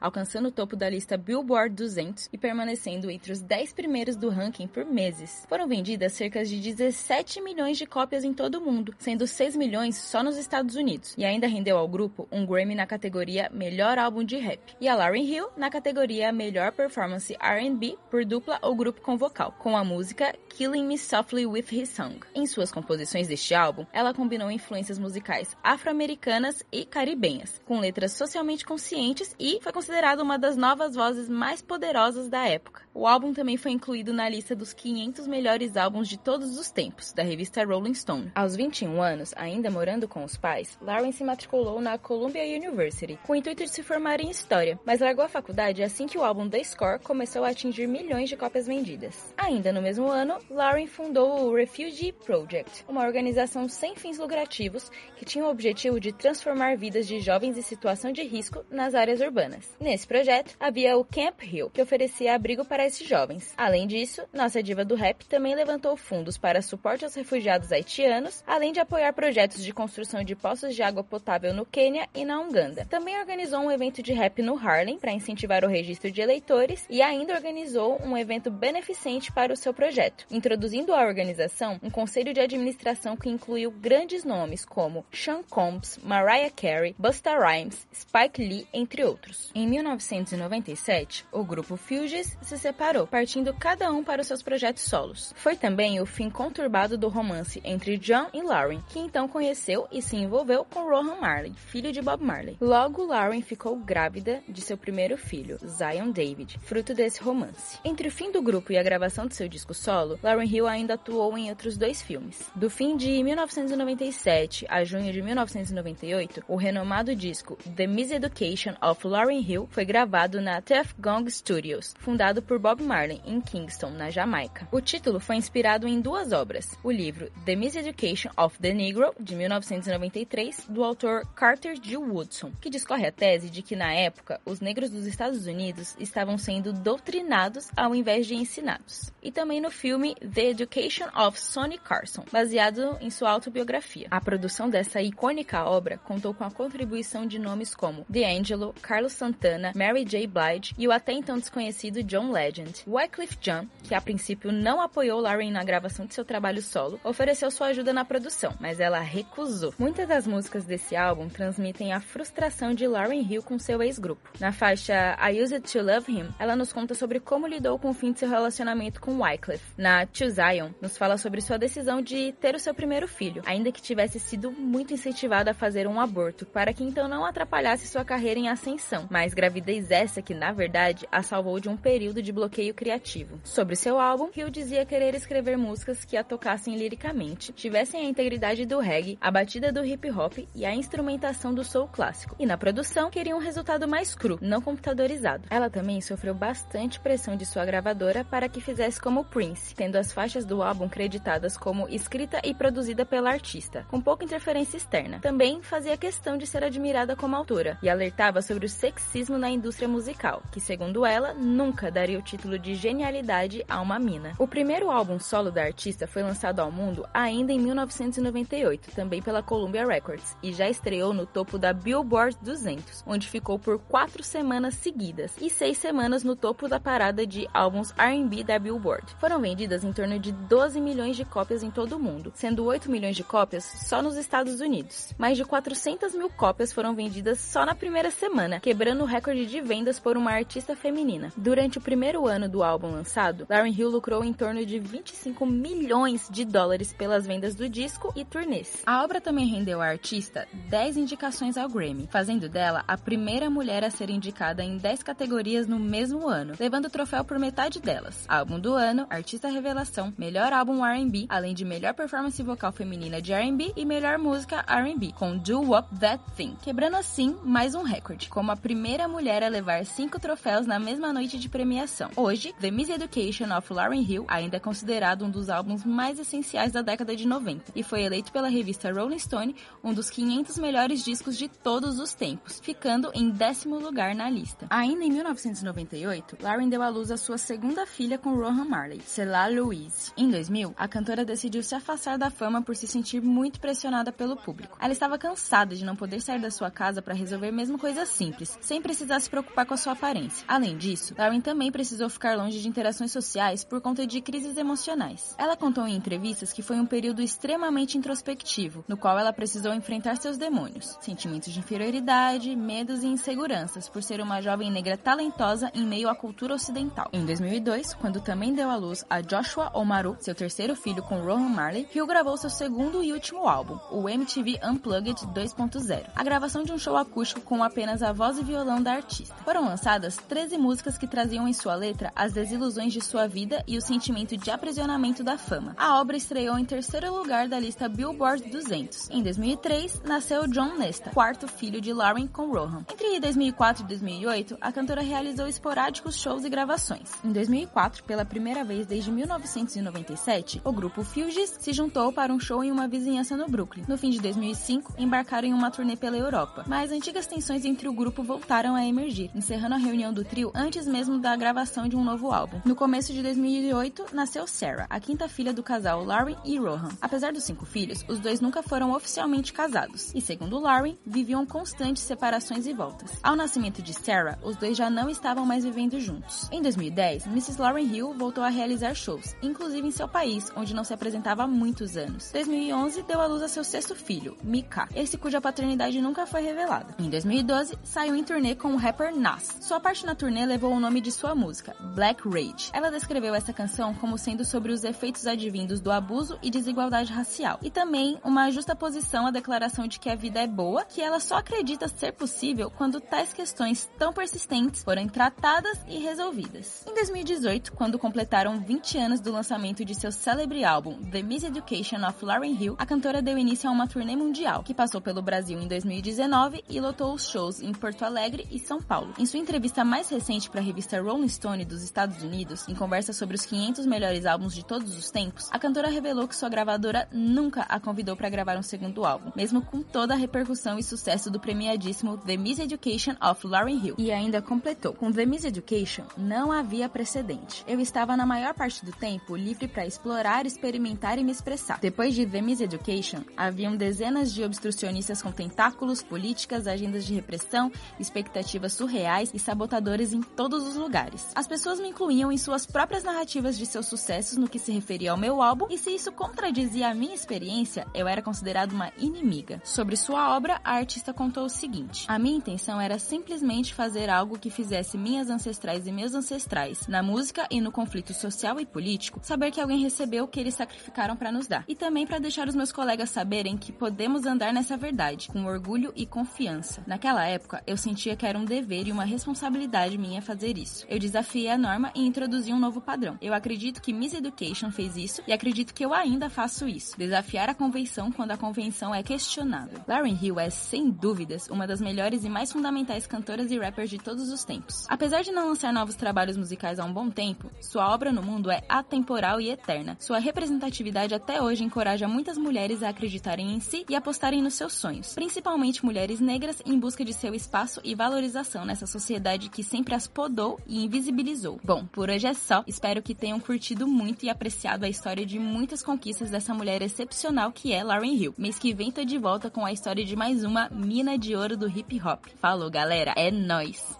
alcançando 0.00 0.48
o 0.48 0.52
topo 0.52 0.76
da 0.76 0.88
lista 0.88 1.16
Billboard 1.16 1.74
200 1.74 2.28
e 2.32 2.38
permanecendo 2.38 3.10
entre 3.10 3.32
os 3.32 3.40
10 3.40 3.72
primeiros 3.72 4.16
do 4.16 4.28
ranking 4.28 4.66
por 4.66 4.84
meses. 4.84 5.44
Foram 5.48 5.66
vendidas 5.66 6.12
cerca 6.12 6.44
de 6.44 6.60
17 6.60 7.40
milhões 7.40 7.78
de 7.78 7.86
cópias 7.86 8.24
em 8.24 8.34
todo 8.34 8.56
o 8.56 8.60
mundo, 8.60 8.94
sendo 8.98 9.26
6 9.26 9.56
milhões 9.56 9.96
só 9.96 10.22
nos 10.22 10.36
Estados 10.36 10.76
Unidos, 10.76 11.14
e 11.16 11.24
ainda 11.24 11.46
rendeu 11.46 11.76
ao 11.76 11.88
grupo 11.88 12.28
um 12.30 12.46
Grammy 12.46 12.74
na 12.74 12.86
categoria 12.86 13.50
Melhor 13.52 13.98
Álbum 13.98 14.24
de 14.24 14.36
Rap, 14.36 14.60
e 14.80 14.88
a 14.88 14.94
Lauryn 14.94 15.24
Hill 15.24 15.48
na 15.56 15.70
categoria 15.70 16.32
Melhor 16.32 16.72
Performance 16.72 17.36
R&B 17.40 17.96
por 18.10 18.24
dupla 18.24 18.58
ou 18.62 18.74
grupo 18.74 19.00
com 19.00 19.16
vocal, 19.16 19.52
com 19.58 19.76
a 19.76 19.84
música 19.84 20.34
Killing 20.50 20.86
Me 20.86 20.98
Softly 20.98 21.46
With 21.46 21.66
His 21.70 21.88
Song. 21.88 22.20
Em 22.34 22.46
suas 22.46 22.72
composições 22.72 23.28
deste 23.28 23.54
álbum, 23.54 23.86
ela 23.92 24.14
combinou 24.14 24.50
influências 24.50 24.98
musicais 24.98 25.56
afro-americanas 25.62 26.62
e 26.70 26.84
caribenhas, 26.84 27.60
com 27.64 27.80
letras 27.80 28.12
socialmente 28.12 28.64
conscientes 28.64 29.27
e 29.38 29.58
foi 29.62 29.72
considerada 29.72 30.22
uma 30.22 30.38
das 30.38 30.56
novas 30.56 30.94
vozes 30.94 31.28
mais 31.28 31.62
poderosas 31.62 32.28
da 32.28 32.46
época. 32.46 32.82
O 32.94 33.06
álbum 33.06 33.32
também 33.32 33.56
foi 33.56 33.70
incluído 33.70 34.12
na 34.12 34.28
lista 34.28 34.56
dos 34.56 34.72
500 34.72 35.26
melhores 35.26 35.76
álbuns 35.76 36.08
de 36.08 36.18
todos 36.18 36.58
os 36.58 36.70
tempos, 36.70 37.12
da 37.12 37.22
revista 37.22 37.64
Rolling 37.64 37.94
Stone. 37.94 38.32
Aos 38.34 38.56
21 38.56 39.00
anos, 39.00 39.32
ainda 39.36 39.70
morando 39.70 40.08
com 40.08 40.24
os 40.24 40.36
pais, 40.36 40.76
Lauren 40.82 41.12
se 41.12 41.22
matriculou 41.22 41.80
na 41.80 41.96
Columbia 41.96 42.42
University, 42.42 43.18
com 43.24 43.34
o 43.34 43.36
intuito 43.36 43.62
de 43.62 43.70
se 43.70 43.82
formar 43.82 44.20
em 44.20 44.30
História, 44.30 44.78
mas 44.84 45.00
largou 45.00 45.24
a 45.24 45.28
faculdade 45.28 45.82
assim 45.82 46.06
que 46.06 46.18
o 46.18 46.24
álbum 46.24 46.48
The 46.48 46.64
Score 46.64 47.00
começou 47.00 47.44
a 47.44 47.50
atingir 47.50 47.86
milhões 47.86 48.28
de 48.28 48.36
cópias 48.36 48.66
vendidas. 48.66 49.32
Ainda 49.36 49.72
no 49.72 49.82
mesmo 49.82 50.08
ano, 50.08 50.38
Lauren 50.50 50.86
fundou 50.86 51.48
o 51.48 51.54
Refugee 51.54 52.12
Project, 52.12 52.84
uma 52.88 53.04
organização 53.04 53.68
sem 53.68 53.94
fins 53.94 54.18
lucrativos 54.18 54.90
que 55.16 55.24
tinha 55.24 55.44
o 55.44 55.50
objetivo 55.50 56.00
de 56.00 56.12
transformar 56.12 56.76
vidas 56.76 57.06
de 57.06 57.20
jovens 57.20 57.56
em 57.56 57.62
situação 57.62 58.10
de 58.12 58.22
risco 58.22 58.64
nas 58.70 58.94
áreas 58.94 59.17
urbanas. 59.20 59.68
Nesse 59.80 60.06
projeto, 60.06 60.56
havia 60.58 60.96
o 60.96 61.04
Camp 61.04 61.42
Hill, 61.42 61.70
que 61.70 61.82
oferecia 61.82 62.34
abrigo 62.34 62.64
para 62.64 62.86
esses 62.86 63.06
jovens. 63.06 63.52
Além 63.56 63.86
disso, 63.86 64.22
nossa 64.32 64.62
diva 64.62 64.84
do 64.84 64.94
rap 64.94 65.26
também 65.26 65.54
levantou 65.54 65.96
fundos 65.96 66.36
para 66.36 66.62
suporte 66.62 67.04
aos 67.04 67.14
refugiados 67.14 67.72
haitianos, 67.72 68.42
além 68.46 68.72
de 68.72 68.80
apoiar 68.80 69.12
projetos 69.12 69.64
de 69.64 69.72
construção 69.72 70.22
de 70.22 70.34
poços 70.34 70.74
de 70.74 70.82
água 70.82 71.04
potável 71.04 71.52
no 71.54 71.66
Quênia 71.66 72.08
e 72.14 72.24
na 72.24 72.40
Uganda. 72.40 72.86
Também 72.88 73.18
organizou 73.18 73.60
um 73.60 73.70
evento 73.70 74.02
de 74.02 74.12
rap 74.12 74.42
no 74.42 74.56
Harlem 74.56 74.98
para 74.98 75.12
incentivar 75.12 75.64
o 75.64 75.68
registro 75.68 76.10
de 76.10 76.20
eleitores 76.20 76.84
e 76.88 77.02
ainda 77.02 77.34
organizou 77.34 78.00
um 78.02 78.16
evento 78.16 78.50
beneficente 78.50 79.32
para 79.32 79.52
o 79.52 79.56
seu 79.56 79.72
projeto, 79.72 80.26
introduzindo 80.30 80.94
à 80.94 81.04
organização 81.04 81.78
um 81.82 81.90
conselho 81.90 82.32
de 82.32 82.40
administração 82.40 83.16
que 83.16 83.28
incluiu 83.28 83.70
grandes 83.70 84.24
nomes 84.24 84.64
como 84.64 85.04
Sean 85.12 85.42
Combs, 85.48 85.98
Mariah 86.02 86.50
Carey, 86.50 86.94
Busta 86.98 87.38
Rhymes, 87.38 87.86
Spike 87.92 88.40
Lee, 88.40 88.66
entre 88.72 89.04
outros. 89.08 89.50
Em 89.54 89.66
1997, 89.66 91.26
o 91.32 91.42
grupo 91.42 91.76
Fugees 91.76 92.36
se 92.42 92.58
separou, 92.58 93.06
partindo 93.06 93.52
cada 93.54 93.90
um 93.90 94.04
para 94.04 94.20
os 94.20 94.28
seus 94.28 94.42
projetos 94.42 94.84
solos. 94.84 95.34
Foi 95.36 95.56
também 95.56 96.00
o 96.00 96.06
fim 96.06 96.30
conturbado 96.30 96.96
do 96.96 97.08
romance 97.08 97.60
entre 97.64 97.98
John 97.98 98.28
e 98.32 98.42
Lauren, 98.42 98.80
que 98.88 98.98
então 98.98 99.26
conheceu 99.26 99.88
e 99.90 100.00
se 100.00 100.16
envolveu 100.16 100.64
com 100.64 100.84
Rohan 100.84 101.16
Marley, 101.20 101.54
filho 101.56 101.90
de 101.90 102.02
Bob 102.02 102.22
Marley. 102.22 102.56
Logo, 102.60 103.06
Lauren 103.06 103.40
ficou 103.40 103.76
grávida 103.76 104.42
de 104.48 104.60
seu 104.60 104.76
primeiro 104.76 105.16
filho, 105.16 105.58
Zion 105.66 106.10
David, 106.10 106.58
fruto 106.60 106.94
desse 106.94 107.22
romance. 107.22 107.78
Entre 107.84 108.08
o 108.08 108.12
fim 108.12 108.30
do 108.30 108.42
grupo 108.42 108.72
e 108.72 108.78
a 108.78 108.82
gravação 108.82 109.26
de 109.26 109.34
seu 109.34 109.48
disco 109.48 109.72
solo, 109.74 110.18
Lauren 110.22 110.46
Hill 110.46 110.66
ainda 110.66 110.94
atuou 110.94 111.36
em 111.36 111.48
outros 111.48 111.76
dois 111.76 112.02
filmes. 112.02 112.50
Do 112.54 112.68
fim 112.68 112.96
de 112.96 113.22
1997 113.22 114.66
a 114.68 114.84
junho 114.84 115.12
de 115.12 115.22
1998, 115.22 116.44
o 116.46 116.56
renomado 116.56 117.14
disco 117.14 117.56
The 117.76 117.86
Miseducation 117.86 118.74
of 118.82 118.97
Lauren 119.06 119.40
Hill 119.40 119.68
foi 119.70 119.84
gravado 119.84 120.40
na 120.40 120.60
Tuff 120.60 120.94
Gong 120.98 121.30
Studios, 121.30 121.94
fundado 121.98 122.42
por 122.42 122.58
Bob 122.58 122.82
Marley 122.82 123.20
em 123.24 123.40
Kingston, 123.40 123.90
na 123.90 124.10
Jamaica. 124.10 124.66
O 124.72 124.80
título 124.80 125.20
foi 125.20 125.36
inspirado 125.36 125.86
em 125.86 126.00
duas 126.00 126.32
obras: 126.32 126.76
o 126.82 126.90
livro 126.90 127.30
The 127.44 127.54
Miseducation 127.54 128.30
of 128.36 128.58
the 128.58 128.72
Negro, 128.72 129.14
de 129.20 129.34
1993, 129.36 130.66
do 130.68 130.82
autor 130.82 131.26
Carter 131.34 131.76
G. 131.80 131.96
Woodson, 131.96 132.52
que 132.60 132.70
discorre 132.70 133.06
a 133.06 133.12
tese 133.12 133.50
de 133.50 133.62
que 133.62 133.76
na 133.76 133.92
época 133.92 134.40
os 134.44 134.60
negros 134.60 134.90
dos 134.90 135.06
Estados 135.06 135.46
Unidos 135.46 135.94
estavam 135.98 136.38
sendo 136.38 136.72
doutrinados 136.72 137.68
ao 137.76 137.94
invés 137.94 138.26
de 138.26 138.34
ensinados. 138.34 139.12
E 139.22 139.30
também 139.30 139.60
no 139.60 139.70
filme 139.70 140.14
The 140.14 140.50
Education 140.50 141.06
of 141.14 141.40
Sonny 141.40 141.78
Carson, 141.78 142.24
baseado 142.32 142.96
em 143.00 143.10
sua 143.10 143.30
autobiografia. 143.30 144.08
A 144.10 144.20
produção 144.20 144.70
dessa 144.70 145.02
icônica 145.02 145.64
obra 145.64 145.98
contou 145.98 146.32
com 146.32 146.44
a 146.44 146.50
contribuição 146.50 147.26
de 147.26 147.38
nomes 147.38 147.74
como 147.74 148.06
D'Angelo, 148.08 148.74
Carlos 148.88 149.12
Santana, 149.12 149.70
Mary 149.76 150.02
J. 150.02 150.26
Blige 150.26 150.74
e 150.78 150.88
o 150.88 150.90
até 150.90 151.12
então 151.12 151.36
desconhecido 151.36 152.02
John 152.02 152.32
Legend. 152.32 152.84
Wycliffe 152.88 153.36
Jean, 153.38 153.66
que 153.82 153.94
a 153.94 154.00
princípio 154.00 154.50
não 154.50 154.80
apoiou 154.80 155.20
Lauren 155.20 155.50
na 155.50 155.62
gravação 155.62 156.06
de 156.06 156.14
seu 156.14 156.24
trabalho 156.24 156.62
solo, 156.62 156.98
ofereceu 157.04 157.50
sua 157.50 157.66
ajuda 157.66 157.92
na 157.92 158.02
produção, 158.02 158.54
mas 158.58 158.80
ela 158.80 159.00
recusou. 159.00 159.74
Muitas 159.78 160.08
das 160.08 160.26
músicas 160.26 160.64
desse 160.64 160.96
álbum 160.96 161.28
transmitem 161.28 161.92
a 161.92 162.00
frustração 162.00 162.72
de 162.72 162.86
Lauren 162.86 163.20
Hill 163.20 163.42
com 163.42 163.58
seu 163.58 163.82
ex-grupo. 163.82 164.26
Na 164.40 164.52
faixa 164.52 165.18
I 165.20 165.42
Used 165.42 165.70
to 165.70 165.82
Love 165.82 166.10
Him, 166.10 166.30
ela 166.38 166.56
nos 166.56 166.72
conta 166.72 166.94
sobre 166.94 167.20
como 167.20 167.46
lidou 167.46 167.78
com 167.78 167.90
o 167.90 167.94
fim 167.94 168.12
de 168.12 168.20
seu 168.20 168.30
relacionamento 168.30 169.02
com 169.02 169.20
Wycliffe. 169.20 169.70
Na 169.76 170.06
To 170.06 170.30
Zion, 170.30 170.70
nos 170.80 170.96
fala 170.96 171.18
sobre 171.18 171.42
sua 171.42 171.58
decisão 171.58 172.00
de 172.00 172.32
ter 172.40 172.54
o 172.54 172.58
seu 172.58 172.72
primeiro 172.72 173.06
filho, 173.06 173.42
ainda 173.44 173.70
que 173.70 173.82
tivesse 173.82 174.18
sido 174.18 174.50
muito 174.50 174.94
incentivada 174.94 175.50
a 175.50 175.54
fazer 175.54 175.86
um 175.86 176.00
aborto, 176.00 176.46
para 176.46 176.72
que 176.72 176.82
então 176.82 177.06
não 177.06 177.26
atrapalhasse 177.26 177.86
sua 177.86 178.02
carreira 178.02 178.40
em 178.40 178.48
ascensão, 178.48 178.77
mas 179.10 179.34
gravidez 179.34 179.90
essa 179.90 180.22
que, 180.22 180.34
na 180.34 180.52
verdade, 180.52 181.06
a 181.10 181.22
salvou 181.22 181.58
de 181.60 181.68
um 181.68 181.76
período 181.76 182.22
de 182.22 182.32
bloqueio 182.32 182.74
criativo. 182.74 183.40
Sobre 183.44 183.76
seu 183.76 183.98
álbum, 183.98 184.30
Hill 184.34 184.50
dizia 184.50 184.86
querer 184.86 185.14
escrever 185.14 185.56
músicas 185.56 186.04
que 186.04 186.16
a 186.16 186.24
tocassem 186.24 186.76
liricamente, 186.76 187.52
tivessem 187.52 188.00
a 188.00 188.08
integridade 188.08 188.64
do 188.64 188.78
reggae, 188.78 189.18
a 189.20 189.30
batida 189.30 189.72
do 189.72 189.84
hip 189.84 190.10
hop 190.10 190.38
e 190.54 190.64
a 190.64 190.74
instrumentação 190.74 191.52
do 191.52 191.64
soul 191.64 191.88
clássico. 191.88 192.36
E 192.38 192.46
na 192.46 192.56
produção, 192.56 193.10
queria 193.10 193.34
um 193.34 193.40
resultado 193.40 193.88
mais 193.88 194.14
cru, 194.14 194.38
não 194.40 194.60
computadorizado. 194.60 195.44
Ela 195.50 195.70
também 195.70 196.00
sofreu 196.00 196.34
bastante 196.34 197.00
pressão 197.00 197.36
de 197.36 197.44
sua 197.44 197.64
gravadora 197.64 198.24
para 198.24 198.48
que 198.48 198.60
fizesse 198.60 199.00
como 199.00 199.24
Prince, 199.24 199.74
tendo 199.74 199.96
as 199.96 200.12
faixas 200.12 200.44
do 200.44 200.62
álbum 200.62 200.88
creditadas 200.88 201.56
como 201.56 201.88
escrita 201.88 202.40
e 202.44 202.54
produzida 202.54 203.04
pela 203.04 203.30
artista, 203.30 203.86
com 203.90 204.00
pouca 204.00 204.24
interferência 204.24 204.76
externa. 204.76 205.20
Também 205.20 205.62
fazia 205.62 205.96
questão 205.96 206.36
de 206.36 206.46
ser 206.46 206.62
admirada 206.62 207.16
como 207.16 207.34
autora 207.34 207.78
e 207.82 207.88
alertava 207.88 208.42
sobre 208.42 208.67
o 208.68 208.70
sexismo 208.70 209.38
na 209.38 209.48
indústria 209.48 209.88
musical, 209.88 210.42
que, 210.52 210.60
segundo 210.60 211.06
ela, 211.06 211.32
nunca 211.32 211.90
daria 211.90 212.18
o 212.18 212.22
título 212.22 212.58
de 212.58 212.74
genialidade 212.74 213.64
a 213.66 213.80
uma 213.80 213.98
mina. 213.98 214.34
O 214.38 214.46
primeiro 214.46 214.90
álbum 214.90 215.18
solo 215.18 215.50
da 215.50 215.62
artista 215.62 216.06
foi 216.06 216.22
lançado 216.22 216.60
ao 216.60 216.70
mundo 216.70 217.06
ainda 217.14 217.50
em 217.50 217.58
1998, 217.58 218.90
também 218.94 219.22
pela 219.22 219.42
Columbia 219.42 219.86
Records, 219.86 220.36
e 220.42 220.52
já 220.52 220.68
estreou 220.68 221.14
no 221.14 221.24
topo 221.24 221.58
da 221.58 221.72
Billboard 221.72 222.36
200, 222.42 223.04
onde 223.06 223.26
ficou 223.26 223.58
por 223.58 223.78
quatro 223.78 224.22
semanas 224.22 224.74
seguidas 224.74 225.34
e 225.40 225.48
seis 225.48 225.78
semanas 225.78 226.22
no 226.22 226.36
topo 226.36 226.68
da 226.68 226.78
parada 226.78 227.26
de 227.26 227.48
álbuns 227.54 227.94
R&B 227.96 228.44
da 228.44 228.58
Billboard. 228.58 229.16
Foram 229.18 229.40
vendidas 229.40 229.82
em 229.82 229.92
torno 229.94 230.18
de 230.18 230.30
12 230.30 230.78
milhões 230.78 231.16
de 231.16 231.24
cópias 231.24 231.62
em 231.62 231.70
todo 231.70 231.96
o 231.96 231.98
mundo, 231.98 232.32
sendo 232.34 232.66
8 232.66 232.90
milhões 232.90 233.16
de 233.16 233.24
cópias 233.24 233.64
só 233.64 234.02
nos 234.02 234.16
Estados 234.16 234.60
Unidos. 234.60 235.14
Mais 235.16 235.38
de 235.38 235.44
400 235.46 236.14
mil 236.14 236.28
cópias 236.28 236.70
foram 236.70 236.94
vendidas 236.94 237.38
só 237.38 237.64
na 237.64 237.74
primeira 237.74 238.10
semana 238.10 238.57
quebrando 238.60 239.02
o 239.02 239.06
recorde 239.06 239.46
de 239.46 239.60
vendas 239.60 239.98
por 239.98 240.16
uma 240.16 240.32
artista 240.32 240.76
feminina. 240.76 241.32
Durante 241.36 241.78
o 241.78 241.80
primeiro 241.80 242.26
ano 242.26 242.48
do 242.48 242.62
álbum 242.62 242.90
lançado, 242.90 243.46
Lauryn 243.48 243.72
Hill 243.72 243.90
lucrou 243.90 244.24
em 244.24 244.32
torno 244.32 244.64
de 244.64 244.78
25 244.78 245.46
milhões 245.46 246.28
de 246.30 246.44
dólares 246.44 246.92
pelas 246.92 247.26
vendas 247.26 247.54
do 247.54 247.68
disco 247.68 248.12
e 248.16 248.24
turnês. 248.24 248.82
A 248.86 249.02
obra 249.02 249.20
também 249.20 249.46
rendeu 249.46 249.80
à 249.80 249.86
artista 249.86 250.46
10 250.68 250.96
indicações 250.96 251.56
ao 251.56 251.68
Grammy, 251.68 252.08
fazendo 252.10 252.48
dela 252.48 252.84
a 252.86 252.96
primeira 252.96 253.50
mulher 253.50 253.84
a 253.84 253.90
ser 253.90 254.10
indicada 254.10 254.62
em 254.62 254.76
10 254.76 255.02
categorias 255.02 255.66
no 255.66 255.78
mesmo 255.78 256.28
ano, 256.28 256.54
levando 256.58 256.86
o 256.86 256.90
troféu 256.90 257.24
por 257.24 257.38
metade 257.38 257.80
delas. 257.80 258.24
Álbum 258.28 258.58
do 258.58 258.74
ano, 258.74 259.06
artista 259.10 259.48
revelação, 259.48 260.12
melhor 260.16 260.52
álbum 260.52 260.84
R&B, 260.84 261.26
além 261.28 261.54
de 261.54 261.64
melhor 261.64 261.94
performance 261.94 262.42
vocal 262.42 262.72
feminina 262.72 263.20
de 263.20 263.32
R&B 263.32 263.72
e 263.76 263.84
melhor 263.84 264.18
música 264.18 264.64
R&B, 264.66 265.12
com 265.12 265.36
Do 265.36 265.76
Up 265.76 265.88
That 265.98 266.22
Thing, 266.36 266.56
quebrando 266.62 266.96
assim 266.96 267.36
mais 267.44 267.74
um 267.74 267.82
recorde, 267.82 268.28
como 268.38 268.52
a 268.52 268.56
primeira 268.56 269.08
mulher 269.08 269.42
a 269.42 269.48
levar 269.48 269.84
cinco 269.84 270.20
troféus 270.20 270.64
na 270.64 270.78
mesma 270.78 271.12
noite 271.12 271.36
de 271.36 271.48
premiação. 271.48 272.08
Hoje, 272.14 272.54
The 272.60 272.70
Miss 272.70 272.88
Education 272.88 273.52
of 273.52 273.72
Lauryn 273.72 274.06
Hill 274.08 274.26
ainda 274.28 274.58
é 274.58 274.60
considerado 274.60 275.24
um 275.24 275.28
dos 275.28 275.50
álbuns 275.50 275.84
mais 275.84 276.20
essenciais 276.20 276.70
da 276.70 276.80
década 276.80 277.16
de 277.16 277.26
90 277.26 277.72
e 277.74 277.82
foi 277.82 278.02
eleito 278.02 278.30
pela 278.30 278.46
revista 278.46 278.92
Rolling 278.92 279.18
Stone 279.18 279.56
um 279.82 279.92
dos 279.92 280.08
500 280.08 280.56
melhores 280.58 281.04
discos 281.04 281.36
de 281.36 281.48
todos 281.48 281.98
os 281.98 282.14
tempos, 282.14 282.60
ficando 282.62 283.10
em 283.12 283.28
décimo 283.28 283.76
lugar 283.76 284.14
na 284.14 284.30
lista. 284.30 284.68
Ainda 284.70 285.02
em 285.02 285.10
1998, 285.10 286.36
Lauren 286.40 286.68
deu 286.68 286.80
à 286.80 286.88
luz 286.88 287.10
a 287.10 287.16
sua 287.16 287.38
segunda 287.38 287.86
filha 287.86 288.18
com 288.18 288.36
Rohan 288.36 288.66
Marley, 288.66 289.00
Cela 289.00 289.48
Louise. 289.48 290.12
Em 290.16 290.30
2000, 290.30 290.76
a 290.76 290.86
cantora 290.86 291.24
decidiu 291.24 291.64
se 291.64 291.74
afastar 291.74 292.16
da 292.16 292.30
fama 292.30 292.62
por 292.62 292.76
se 292.76 292.86
sentir 292.86 293.20
muito 293.20 293.58
pressionada 293.58 294.12
pelo 294.12 294.36
público. 294.36 294.78
Ela 294.80 294.92
estava 294.92 295.18
cansada 295.18 295.74
de 295.74 295.84
não 295.84 295.96
poder 295.96 296.20
sair 296.20 296.40
da 296.40 296.52
sua 296.52 296.70
casa 296.70 297.02
para 297.02 297.14
resolver 297.14 297.50
mesmo 297.50 297.76
coisas 297.80 298.08
simples, 298.28 298.58
sem 298.60 298.82
precisar 298.82 299.20
se 299.20 299.30
preocupar 299.30 299.66
com 299.66 299.74
a 299.74 299.76
sua 299.76 299.92
aparência. 299.92 300.44
Além 300.46 300.76
disso, 300.76 301.14
Lauren 301.16 301.40
também 301.40 301.72
precisou 301.72 302.08
ficar 302.08 302.36
longe 302.36 302.60
de 302.60 302.68
interações 302.68 303.10
sociais 303.10 303.64
por 303.64 303.80
conta 303.80 304.06
de 304.06 304.20
crises 304.20 304.56
emocionais. 304.56 305.34
Ela 305.38 305.56
contou 305.56 305.86
em 305.86 305.96
entrevistas 305.96 306.52
que 306.52 306.62
foi 306.62 306.76
um 306.76 306.86
período 306.86 307.22
extremamente 307.22 307.96
introspectivo, 307.96 308.84
no 308.86 308.96
qual 308.96 309.18
ela 309.18 309.32
precisou 309.32 309.72
enfrentar 309.72 310.16
seus 310.16 310.36
demônios, 310.36 310.98
sentimentos 311.00 311.52
de 311.52 311.58
inferioridade, 311.58 312.54
medos 312.54 313.02
e 313.02 313.06
inseguranças 313.06 313.88
por 313.88 314.02
ser 314.02 314.20
uma 314.20 314.40
jovem 314.40 314.70
negra 314.70 314.96
talentosa 314.96 315.70
em 315.74 315.86
meio 315.86 316.08
à 316.08 316.14
cultura 316.14 316.54
ocidental. 316.54 317.08
Em 317.12 317.24
2002, 317.24 317.94
quando 317.94 318.20
também 318.20 318.52
deu 318.52 318.70
à 318.70 318.76
luz 318.76 319.04
a 319.08 319.20
Joshua 319.20 319.70
Omaru, 319.74 320.16
seu 320.20 320.34
terceiro 320.34 320.76
filho 320.76 321.02
com 321.02 321.20
Rohan 321.20 321.48
Marley, 321.48 321.88
Hill 321.94 322.06
gravou 322.06 322.36
seu 322.36 322.50
segundo 322.50 323.02
e 323.02 323.12
último 323.12 323.48
álbum, 323.48 323.78
o 323.90 324.08
MTV 324.08 324.60
Unplugged 324.62 325.26
2.0. 325.28 326.06
A 326.14 326.24
gravação 326.24 326.62
de 326.62 326.72
um 326.72 326.78
show 326.78 326.96
acústico 326.96 327.40
com 327.40 327.62
apenas 327.62 328.02
a 328.02 328.12
voz 328.18 328.36
e 328.36 328.42
violão 328.42 328.82
da 328.82 328.94
artista. 328.94 329.32
Foram 329.44 329.64
lançadas 329.64 330.16
13 330.16 330.58
músicas 330.58 330.98
que 330.98 331.06
traziam 331.06 331.46
em 331.46 331.52
sua 331.52 331.76
letra 331.76 332.10
as 332.16 332.32
desilusões 332.32 332.92
de 332.92 333.00
sua 333.00 333.28
vida 333.28 333.62
e 333.64 333.78
o 333.78 333.80
sentimento 333.80 334.36
de 334.36 334.50
aprisionamento 334.50 335.22
da 335.22 335.38
fama. 335.38 335.72
A 335.78 336.00
obra 336.00 336.16
estreou 336.16 336.58
em 336.58 336.64
terceiro 336.64 337.14
lugar 337.14 337.46
da 337.46 337.60
lista 337.60 337.88
Billboard 337.88 338.50
200. 338.50 339.10
Em 339.10 339.22
2003, 339.22 340.02
nasceu 340.04 340.48
John 340.48 340.76
Nesta, 340.76 341.10
quarto 341.10 341.46
filho 341.46 341.80
de 341.80 341.92
Lauren 341.92 342.26
com 342.26 342.50
Rohan. 342.50 342.84
Entre 342.92 343.20
2004 343.20 343.84
e 343.84 343.86
2008, 343.86 344.58
a 344.60 344.72
cantora 344.72 345.00
realizou 345.00 345.46
esporádicos 345.46 346.16
shows 346.16 346.44
e 346.44 346.48
gravações. 346.50 347.12
Em 347.24 347.30
2004, 347.30 348.02
pela 348.02 348.24
primeira 348.24 348.64
vez 348.64 348.84
desde 348.84 349.12
1997, 349.12 350.60
o 350.64 350.72
grupo 350.72 351.04
Fugees 351.04 351.56
se 351.60 351.72
juntou 351.72 352.12
para 352.12 352.32
um 352.32 352.40
show 352.40 352.64
em 352.64 352.72
uma 352.72 352.88
vizinhança 352.88 353.36
no 353.36 353.46
Brooklyn. 353.46 353.84
No 353.86 353.96
fim 353.96 354.10
de 354.10 354.20
2005, 354.20 354.94
embarcaram 354.98 355.46
em 355.46 355.54
uma 355.54 355.70
turnê 355.70 355.94
pela 355.94 356.16
Europa, 356.16 356.64
mas 356.66 356.90
antigas 356.90 357.24
tensões 357.24 357.64
entre 357.64 357.86
o 357.88 357.92
grupo 357.92 358.07
voltaram 358.16 358.74
a 358.74 358.84
emergir, 358.84 359.30
encerrando 359.34 359.74
a 359.74 359.78
reunião 359.78 360.12
do 360.12 360.24
trio 360.24 360.50
antes 360.54 360.86
mesmo 360.86 361.18
da 361.18 361.36
gravação 361.36 361.88
de 361.88 361.96
um 361.96 362.04
novo 362.04 362.32
álbum. 362.32 362.60
No 362.64 362.74
começo 362.74 363.12
de 363.12 363.22
2008, 363.22 364.06
nasceu 364.12 364.46
Sarah, 364.46 364.86
a 364.88 364.98
quinta 364.98 365.28
filha 365.28 365.52
do 365.52 365.62
casal 365.62 366.04
Lauren 366.04 366.36
e 366.44 366.58
Rohan. 366.58 366.90
Apesar 367.00 367.32
dos 367.32 367.44
cinco 367.44 367.66
filhos, 367.66 368.04
os 368.08 368.18
dois 368.18 368.40
nunca 368.40 368.62
foram 368.62 368.92
oficialmente 368.92 369.52
casados, 369.52 370.12
e 370.14 370.20
segundo 370.20 370.58
Lauren, 370.58 370.96
viviam 371.06 371.44
constantes 371.46 372.02
separações 372.02 372.66
e 372.66 372.72
voltas. 372.72 373.18
Ao 373.22 373.36
nascimento 373.36 373.82
de 373.82 373.92
Sarah, 373.92 374.38
os 374.42 374.56
dois 374.56 374.76
já 374.76 374.88
não 374.88 375.08
estavam 375.08 375.44
mais 375.44 375.64
vivendo 375.64 376.00
juntos. 376.00 376.48
Em 376.50 376.62
2010, 376.62 377.26
Mrs. 377.26 377.60
Lauren 377.60 377.84
Hill 377.84 378.14
voltou 378.14 378.42
a 378.42 378.48
realizar 378.48 378.94
shows, 378.94 379.36
inclusive 379.42 379.86
em 379.86 379.90
seu 379.90 380.08
país, 380.08 380.50
onde 380.56 380.74
não 380.74 380.84
se 380.84 380.94
apresentava 380.94 381.44
há 381.44 381.46
muitos 381.46 381.96
anos. 381.96 382.30
Em 382.30 382.38
2011, 382.38 383.02
deu 383.02 383.20
à 383.20 383.26
luz 383.26 383.42
a 383.42 383.48
seu 383.48 383.64
sexto 383.64 383.94
filho, 383.94 384.36
Mika, 384.42 384.88
esse 384.94 385.16
cuja 385.16 385.40
paternidade 385.40 386.00
nunca 386.00 386.26
foi 386.26 386.42
revelada. 386.42 386.94
Em 386.98 387.08
2012, 387.08 387.78
saiu 387.98 388.14
em 388.14 388.22
turnê 388.22 388.54
com 388.54 388.74
o 388.74 388.76
rapper 388.76 389.12
Nas. 389.12 389.56
Sua 389.60 389.80
parte 389.80 390.06
na 390.06 390.14
turnê 390.14 390.46
levou 390.46 390.72
o 390.72 390.78
nome 390.78 391.00
de 391.00 391.10
sua 391.10 391.34
música, 391.34 391.74
Black 391.96 392.22
Rage. 392.28 392.70
Ela 392.72 392.92
descreveu 392.92 393.34
essa 393.34 393.52
canção 393.52 393.92
como 393.92 394.16
sendo 394.16 394.44
sobre 394.44 394.70
os 394.70 394.84
efeitos 394.84 395.26
advindos 395.26 395.80
do 395.80 395.90
abuso 395.90 396.38
e 396.40 396.48
desigualdade 396.48 397.12
racial, 397.12 397.58
e 397.60 397.72
também 397.72 398.16
uma 398.22 398.52
justa 398.52 398.76
posição 398.76 399.26
à 399.26 399.32
declaração 399.32 399.88
de 399.88 399.98
que 399.98 400.08
a 400.08 400.14
vida 400.14 400.38
é 400.38 400.46
boa, 400.46 400.84
que 400.84 401.02
ela 401.02 401.18
só 401.18 401.38
acredita 401.38 401.88
ser 401.88 402.12
possível 402.12 402.70
quando 402.70 403.00
tais 403.00 403.32
questões 403.32 403.90
tão 403.98 404.12
persistentes 404.12 404.84
forem 404.84 405.08
tratadas 405.08 405.76
e 405.88 405.98
resolvidas. 405.98 406.84
Em 406.86 406.94
2018, 406.94 407.72
quando 407.72 407.98
completaram 407.98 408.60
20 408.60 408.96
anos 408.96 409.20
do 409.20 409.32
lançamento 409.32 409.84
de 409.84 409.96
seu 409.96 410.12
célebre 410.12 410.62
álbum 410.62 411.02
The 411.10 411.20
Miss 411.20 411.42
Education 411.42 412.06
of 412.08 412.24
Lauryn 412.24 412.56
Hill, 412.62 412.76
a 412.78 412.86
cantora 412.86 413.20
deu 413.20 413.36
início 413.36 413.68
a 413.68 413.72
uma 413.72 413.88
turnê 413.88 414.14
mundial, 414.14 414.62
que 414.62 414.72
passou 414.72 415.00
pelo 415.00 415.20
Brasil 415.20 415.58
em 415.58 415.66
2019 415.66 416.62
e 416.68 416.80
lotou 416.80 417.12
os 417.12 417.28
shows 417.28 417.60
em 417.60 417.72
Porto 417.72 417.87
Alegre 418.04 418.46
e 418.50 418.58
São 418.58 418.80
Paulo. 418.80 419.14
Em 419.18 419.26
sua 419.26 419.40
entrevista 419.40 419.84
mais 419.84 420.08
recente 420.08 420.50
para 420.50 420.60
a 420.60 420.64
revista 420.64 421.00
Rolling 421.00 421.28
Stone 421.28 421.64
dos 421.64 421.82
Estados 421.82 422.22
Unidos, 422.22 422.66
em 422.68 422.74
conversa 422.74 423.12
sobre 423.12 423.36
os 423.36 423.46
500 423.46 423.86
melhores 423.86 424.26
álbuns 424.26 424.54
de 424.54 424.64
todos 424.64 424.96
os 424.96 425.10
tempos, 425.10 425.48
a 425.50 425.58
cantora 425.58 425.88
revelou 425.88 426.28
que 426.28 426.36
sua 426.36 426.48
gravadora 426.48 427.08
nunca 427.12 427.62
a 427.62 427.80
convidou 427.80 428.16
para 428.16 428.28
gravar 428.28 428.56
um 428.56 428.62
segundo 428.62 429.04
álbum, 429.04 429.32
mesmo 429.34 429.62
com 429.62 429.82
toda 429.82 430.14
a 430.14 430.16
repercussão 430.16 430.78
e 430.78 430.82
sucesso 430.82 431.30
do 431.30 431.40
premiadíssimo 431.40 432.18
The 432.18 432.36
Miss 432.36 432.58
Education 432.58 433.16
of 433.20 433.46
Lauryn 433.46 433.84
Hill. 433.84 433.94
E 433.98 434.12
ainda 434.12 434.42
completou: 434.42 434.92
com 434.92 435.12
The 435.12 435.26
Miss 435.26 435.44
Education 435.44 436.04
não 436.16 436.52
havia 436.52 436.88
precedente. 436.88 437.64
Eu 437.66 437.80
estava 437.80 438.16
na 438.16 438.26
maior 438.26 438.54
parte 438.54 438.84
do 438.84 438.92
tempo 438.92 439.36
livre 439.36 439.68
para 439.68 439.86
explorar, 439.86 440.46
experimentar 440.46 441.18
e 441.18 441.24
me 441.24 441.32
expressar. 441.32 441.78
Depois 441.80 442.14
de 442.14 442.26
The 442.26 442.42
Miss 442.42 442.60
Education, 442.60 443.22
haviam 443.36 443.76
dezenas 443.76 444.32
de 444.32 444.44
obstrucionistas 444.44 445.22
com 445.22 445.30
tentáculos, 445.30 446.02
políticas, 446.02 446.66
agendas 446.66 447.04
de 447.04 447.14
repressão, 447.14 447.70
expectativas 447.98 448.72
surreais 448.72 449.30
e 449.34 449.38
sabotadores 449.38 450.12
em 450.12 450.22
todos 450.22 450.66
os 450.66 450.76
lugares. 450.76 451.32
As 451.34 451.46
pessoas 451.46 451.80
me 451.80 451.88
incluíam 451.88 452.30
em 452.30 452.38
suas 452.38 452.66
próprias 452.66 453.04
narrativas 453.04 453.56
de 453.58 453.66
seus 453.66 453.86
sucessos 453.86 454.36
no 454.36 454.48
que 454.48 454.58
se 454.58 454.72
referia 454.72 455.12
ao 455.12 455.16
meu 455.16 455.42
álbum, 455.42 455.66
e 455.70 455.78
se 455.78 455.90
isso 455.90 456.12
contradizia 456.12 456.88
a 456.88 456.94
minha 456.94 457.14
experiência, 457.14 457.86
eu 457.94 458.06
era 458.08 458.22
considerado 458.22 458.72
uma 458.72 458.92
inimiga. 458.98 459.60
Sobre 459.64 459.96
sua 459.96 460.36
obra, 460.36 460.60
a 460.64 460.74
artista 460.74 461.12
contou 461.12 461.44
o 461.44 461.50
seguinte: 461.50 462.04
A 462.08 462.18
minha 462.18 462.36
intenção 462.36 462.80
era 462.80 462.98
simplesmente 462.98 463.74
fazer 463.74 464.10
algo 464.10 464.38
que 464.38 464.50
fizesse 464.50 464.96
minhas 464.96 465.30
ancestrais 465.30 465.86
e 465.86 465.92
meus 465.92 466.14
ancestrais, 466.14 466.86
na 466.86 467.02
música 467.02 467.46
e 467.50 467.60
no 467.60 467.72
conflito 467.72 468.12
social 468.12 468.60
e 468.60 468.66
político, 468.66 469.20
saber 469.22 469.50
que 469.50 469.60
alguém 469.60 469.80
recebeu 469.80 470.24
o 470.24 470.28
que 470.28 470.40
eles 470.40 470.54
sacrificaram 470.54 471.16
para 471.16 471.32
nos 471.32 471.46
dar. 471.46 471.64
E 471.68 471.74
também 471.74 472.06
para 472.06 472.18
deixar 472.18 472.48
os 472.48 472.54
meus 472.54 472.72
colegas 472.72 473.10
saberem 473.10 473.56
que 473.56 473.72
podemos 473.72 474.26
andar 474.26 474.52
nessa 474.52 474.76
verdade, 474.76 475.28
com 475.28 475.44
orgulho 475.44 475.92
e 475.96 476.06
confiança. 476.06 476.82
Naquela 476.86 477.24
época, 477.26 477.62
eu 477.68 477.76
sentia 477.76 478.16
que 478.16 478.24
era 478.24 478.38
um 478.38 478.44
dever 478.44 478.88
e 478.88 478.92
uma 478.92 479.04
responsabilidade 479.04 479.98
minha 479.98 480.22
fazer 480.22 480.56
isso. 480.56 480.86
Eu 480.88 480.98
desafiei 480.98 481.50
a 481.50 481.58
norma 481.58 481.92
e 481.94 482.06
introduzi 482.06 482.52
um 482.52 482.58
novo 482.58 482.80
padrão. 482.80 483.18
Eu 483.20 483.34
acredito 483.34 483.82
que 483.82 483.92
Miss 483.92 484.14
Education 484.14 484.70
fez 484.70 484.96
isso 484.96 485.22
e 485.26 485.32
acredito 485.32 485.74
que 485.74 485.84
eu 485.84 485.92
ainda 485.92 486.30
faço 486.30 486.66
isso. 486.66 486.96
Desafiar 486.98 487.50
a 487.50 487.54
convenção 487.54 488.10
quando 488.10 488.30
a 488.30 488.38
convenção 488.38 488.94
é 488.94 489.02
questionável. 489.02 489.80
Lauren 489.86 490.16
Hill 490.20 490.40
é, 490.40 490.48
sem 490.48 490.90
dúvidas, 490.90 491.48
uma 491.48 491.66
das 491.66 491.80
melhores 491.80 492.24
e 492.24 492.28
mais 492.30 492.50
fundamentais 492.50 493.06
cantoras 493.06 493.50
e 493.50 493.58
rappers 493.58 493.90
de 493.90 493.98
todos 493.98 494.30
os 494.30 494.44
tempos. 494.44 494.86
Apesar 494.88 495.22
de 495.22 495.30
não 495.30 495.48
lançar 495.48 495.72
novos 495.72 495.94
trabalhos 495.94 496.36
musicais 496.36 496.78
há 496.78 496.84
um 496.84 496.92
bom 496.92 497.10
tempo, 497.10 497.50
sua 497.60 497.92
obra 497.92 498.10
no 498.10 498.22
mundo 498.22 498.50
é 498.50 498.62
atemporal 498.68 499.40
e 499.40 499.50
eterna. 499.50 499.96
Sua 500.00 500.18
representatividade 500.18 501.14
até 501.14 501.42
hoje 501.42 501.64
encoraja 501.64 502.08
muitas 502.08 502.38
mulheres 502.38 502.82
a 502.82 502.88
acreditarem 502.88 503.52
em 503.52 503.60
si 503.60 503.84
e 503.88 503.94
apostarem 503.94 504.42
nos 504.42 504.54
seus 504.54 504.72
sonhos, 504.72 505.12
principalmente 505.14 505.84
mulheres 505.84 506.18
negras 506.18 506.62
em 506.64 506.78
busca 506.78 507.04
de 507.04 507.12
seu 507.12 507.34
espaço 507.34 507.47
e 507.82 507.94
valorização 507.94 508.64
nessa 508.64 508.86
sociedade 508.86 509.48
que 509.48 509.62
sempre 509.62 509.94
as 509.94 510.06
podou 510.06 510.60
e 510.66 510.84
invisibilizou. 510.84 511.58
Bom, 511.64 511.86
por 511.86 512.10
hoje 512.10 512.26
é 512.26 512.34
só. 512.34 512.62
Espero 512.66 513.02
que 513.02 513.14
tenham 513.14 513.40
curtido 513.40 513.86
muito 513.86 514.24
e 514.24 514.30
apreciado 514.30 514.84
a 514.84 514.88
história 514.88 515.24
de 515.24 515.38
muitas 515.38 515.82
conquistas 515.82 516.30
dessa 516.30 516.54
mulher 516.54 516.82
excepcional 516.82 517.50
que 517.50 517.72
é 517.72 517.82
Lauren 517.82 518.14
Hill. 518.14 518.34
Mês 518.36 518.58
que 518.58 518.74
vem 518.74 518.92
tô 518.92 519.04
de 519.04 519.18
volta 519.18 519.50
com 519.50 519.64
a 519.64 519.72
história 519.72 520.04
de 520.04 520.14
mais 520.14 520.44
uma 520.44 520.68
mina 520.68 521.18
de 521.18 521.34
ouro 521.34 521.56
do 521.56 521.68
hip 521.68 522.00
hop. 522.02 522.26
Falou, 522.40 522.70
galera, 522.70 523.14
é 523.16 523.30
nóis! 523.30 523.96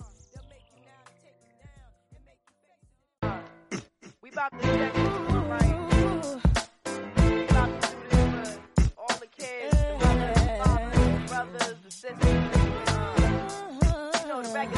Sisters. 12.01 12.48
know, 14.43 14.78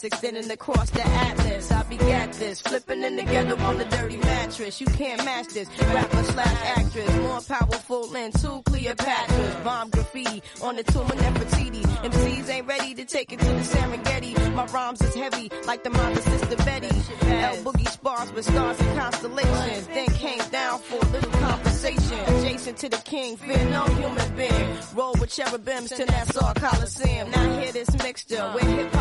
practice 0.00 0.04
extending 0.04 0.50
across 0.50 0.90
the 0.90 1.06
atlas. 1.06 1.70
I 1.70 1.82
begat 1.84 2.32
this, 2.34 2.60
flipping 2.60 3.02
in 3.02 3.16
together 3.16 3.56
on 3.62 3.78
the 3.78 3.84
dirty 3.84 4.16
mattress. 4.16 4.80
You 4.80 4.86
can't 4.86 5.24
match 5.24 5.48
this. 5.48 5.68
Rapper 5.78 6.22
slash 6.24 6.78
actress, 6.78 7.16
more 7.18 7.40
powerful 7.40 8.06
than 8.08 8.32
two 8.32 8.62
Cleopatras. 8.64 9.64
Bomb 9.64 9.90
graffiti 9.90 10.42
on 10.62 10.76
the 10.76 10.84
tomb 10.84 11.06
of 11.06 11.18
Nefertiti. 11.18 11.82
MCs 11.82 12.48
ain't 12.48 12.66
ready 12.66 12.94
to 12.94 13.04
take 13.04 13.32
it 13.32 13.38
to 13.40 13.46
the 13.46 13.62
Serengeti. 13.62 14.54
My 14.54 14.66
rhymes 14.66 15.02
is 15.02 15.14
heavy, 15.14 15.50
like 15.66 15.82
the 15.84 15.90
mother 15.90 16.20
sister 16.20 16.56
Betty. 16.56 16.88
L 17.22 17.56
Boogie 17.64 17.88
spars 17.88 18.32
with 18.32 18.44
stars 18.44 18.80
and 18.80 18.98
constellations. 18.98 19.86
Then 19.88 20.06
came 20.06 20.42
down 20.50 20.78
for 20.80 20.96
a 20.96 21.10
little 21.10 21.32
conversation. 21.32 22.18
Adjacent 22.26 22.78
to 22.78 22.88
the 22.88 22.98
king, 22.98 23.36
fear 23.36 23.64
no 23.70 23.84
human 23.84 24.36
being. 24.36 24.76
Roll 24.94 25.14
with 25.20 25.30
cherubims 25.30 25.90
to 25.90 26.04
Nassau 26.06 26.52
Coliseum. 26.54 27.30
Now 27.30 27.58
hear 27.60 27.72
this 27.72 27.90
mixture 28.02 28.42
where 28.52 28.64
hip 28.64 28.92
hop 28.92 28.99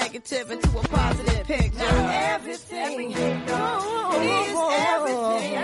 negative 0.00 0.52
into 0.52 0.78
a 0.78 0.82
positive 0.82 1.44
picture. 1.44 1.78
Now 1.78 2.34
everything, 2.34 3.14
oh, 3.48 4.12
is 4.22 4.54
everything. 4.94 5.58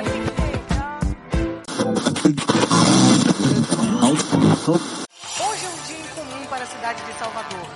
Hoje 5.41 5.65
é 5.65 5.69
um 5.69 5.87
dia 5.87 6.01
incomum 6.01 6.47
para 6.49 6.65
a 6.65 6.67
cidade 6.67 7.05
de 7.05 7.19
Salvador. 7.19 7.67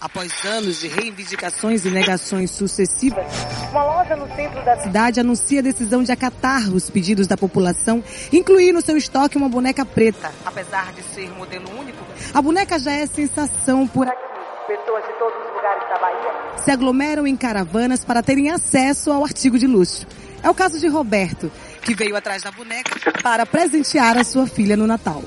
Após 0.00 0.44
anos 0.44 0.80
de 0.80 0.88
reivindicações 0.88 1.84
e 1.84 1.90
negações 1.90 2.50
sucessivas, 2.52 3.26
uma 3.70 3.84
loja 3.84 4.16
no 4.16 4.26
centro 4.34 4.64
da 4.64 4.80
cidade 4.80 5.20
anuncia 5.20 5.60
a 5.60 5.62
decisão 5.62 6.02
de 6.02 6.12
acatar 6.12 6.68
os 6.72 6.88
pedidos 6.88 7.26
da 7.26 7.36
população, 7.36 8.02
incluir 8.32 8.72
no 8.72 8.80
seu 8.80 8.96
estoque 8.96 9.36
uma 9.36 9.48
boneca 9.48 9.84
preta. 9.84 10.32
Apesar 10.44 10.92
de 10.92 11.02
ser 11.02 11.28
modelo 11.30 11.68
único, 11.78 12.04
a 12.32 12.40
boneca 12.40 12.78
já 12.78 12.92
é 12.92 13.06
sensação 13.06 13.86
por 13.86 14.06
aqui. 14.08 14.27
Pessoas 14.68 15.02
de 15.02 15.18
todos 15.18 15.34
os 15.34 15.54
lugares 15.54 15.88
da 15.88 15.98
Bahia 15.98 16.58
se 16.62 16.70
aglomeram 16.70 17.26
em 17.26 17.34
caravanas 17.34 18.04
para 18.04 18.22
terem 18.22 18.50
acesso 18.50 19.10
ao 19.10 19.24
artigo 19.24 19.58
de 19.58 19.66
luxo. 19.66 20.06
É 20.42 20.50
o 20.50 20.54
caso 20.54 20.78
de 20.78 20.86
Roberto, 20.86 21.50
que 21.80 21.94
veio 21.94 22.14
atrás 22.14 22.42
da 22.42 22.50
boneca 22.50 22.94
para 23.22 23.46
presentear 23.46 24.18
a 24.18 24.24
sua 24.24 24.46
filha 24.46 24.76
no 24.76 24.86
Natal. 24.86 25.24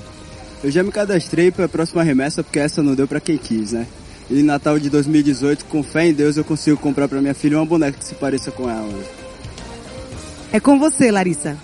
Eu 0.64 0.70
já 0.70 0.84
me 0.84 0.92
cadastrei 0.92 1.50
para 1.50 1.66
a 1.66 1.70
próxima 1.70 2.04
remessa 2.04 2.44
porque 2.44 2.60
essa 2.60 2.84
não 2.84 2.94
deu 2.94 3.08
para 3.08 3.20
quem 3.20 3.36
quis, 3.36 3.72
né? 3.72 3.88
E 4.30 4.44
Natal 4.44 4.78
de 4.78 4.92
2018, 4.92 5.66
com 5.66 5.82
fé 5.82 6.06
em 6.06 6.14
Deus, 6.14 6.38
eu 6.38 6.44
consigo 6.44 6.78
comprar 6.78 7.08
para 7.08 7.20
minha 7.20 7.34
filha 7.34 7.58
uma 7.58 7.66
boneca 7.66 7.98
que 7.98 8.06
se 8.06 8.14
pareça 8.14 8.52
com 8.52 8.70
ela. 8.70 9.04
É 10.54 10.60
com 10.60 10.78
você, 10.78 11.10
Larissa. 11.10 11.58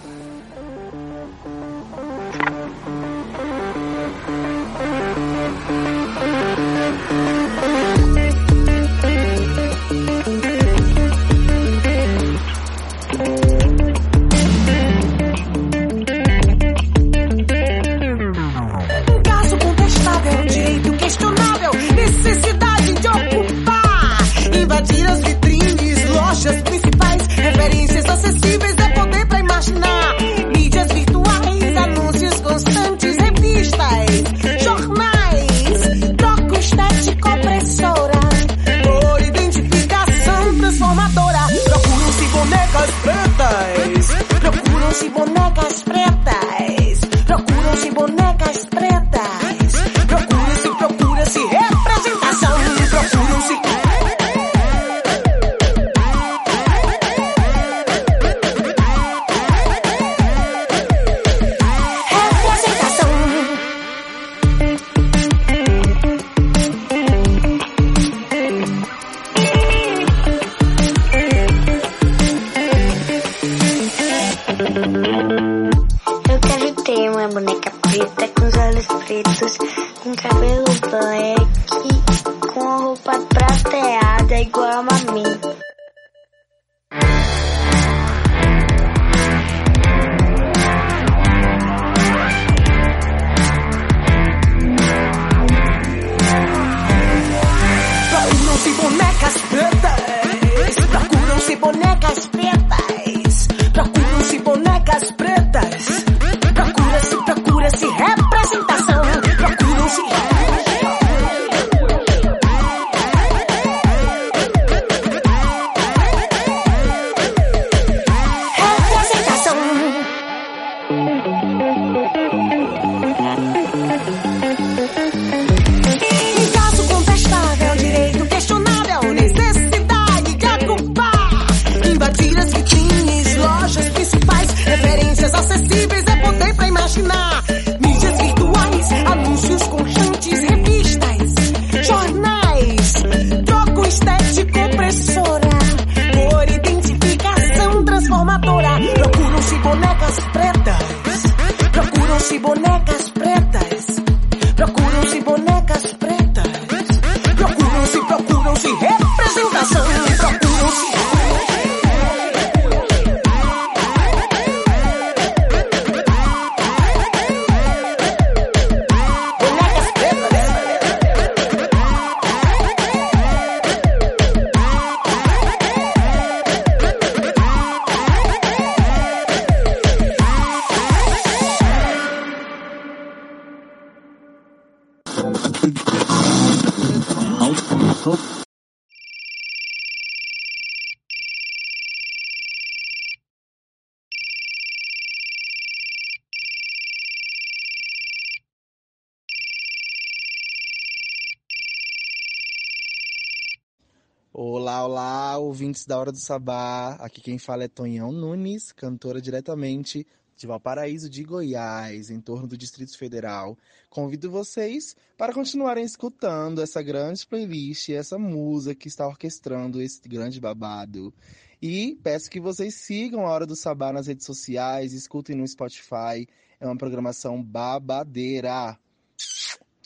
Hora 206.07 206.13
do 206.13 206.19
Sabá. 206.19 206.91
Aqui 207.01 207.19
quem 207.19 207.37
fala 207.37 207.65
é 207.65 207.67
Tonhão 207.67 208.13
Nunes, 208.13 208.71
cantora 208.71 209.19
diretamente 209.19 210.07
de 210.37 210.47
Valparaíso 210.47 211.09
de 211.09 211.21
Goiás, 211.21 212.09
em 212.09 212.21
torno 212.21 212.47
do 212.47 212.57
Distrito 212.57 212.97
Federal. 212.97 213.57
Convido 213.89 214.31
vocês 214.31 214.95
para 215.17 215.33
continuarem 215.33 215.83
escutando 215.83 216.61
essa 216.61 216.81
grande 216.81 217.27
playlist, 217.27 217.89
essa 217.89 218.17
musa 218.17 218.73
que 218.73 218.87
está 218.87 219.05
orquestrando 219.05 219.81
esse 219.81 219.99
grande 220.07 220.39
babado. 220.39 221.13
E 221.61 221.99
peço 222.01 222.29
que 222.29 222.39
vocês 222.39 222.75
sigam 222.75 223.27
a 223.27 223.29
Hora 223.29 223.45
do 223.45 223.57
Sabá 223.57 223.91
nas 223.91 224.07
redes 224.07 224.25
sociais, 224.25 224.93
escutem 224.93 225.35
no 225.35 225.45
Spotify. 225.45 226.25
É 226.57 226.65
uma 226.65 226.77
programação 226.77 227.43
babadeira. 227.43 228.79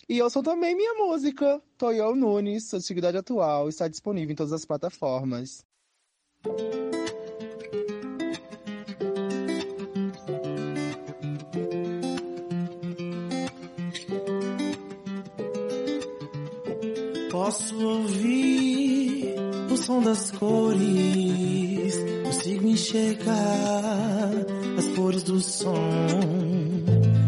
E 0.08 0.22
ouçam 0.22 0.44
também 0.44 0.76
minha 0.76 0.94
música, 0.94 1.60
Toyo 1.80 2.16
Nunes, 2.16 2.72
Antiguidade 2.76 3.18
Atual, 3.18 3.68
está 3.68 3.88
disponível 3.88 4.34
em 4.34 4.36
todas 4.36 4.54
as 4.54 4.66
plataformas. 4.66 5.66
Posso 17.30 17.80
ouvir 17.80 19.36
o 19.72 19.78
som 19.78 20.02
das 20.02 20.32
cores, 20.32 20.82
consigo 22.24 22.68
enxergar 22.68 24.32
as 24.80 24.88
cores 24.96 25.22
do 25.22 25.40
som. 25.40 25.76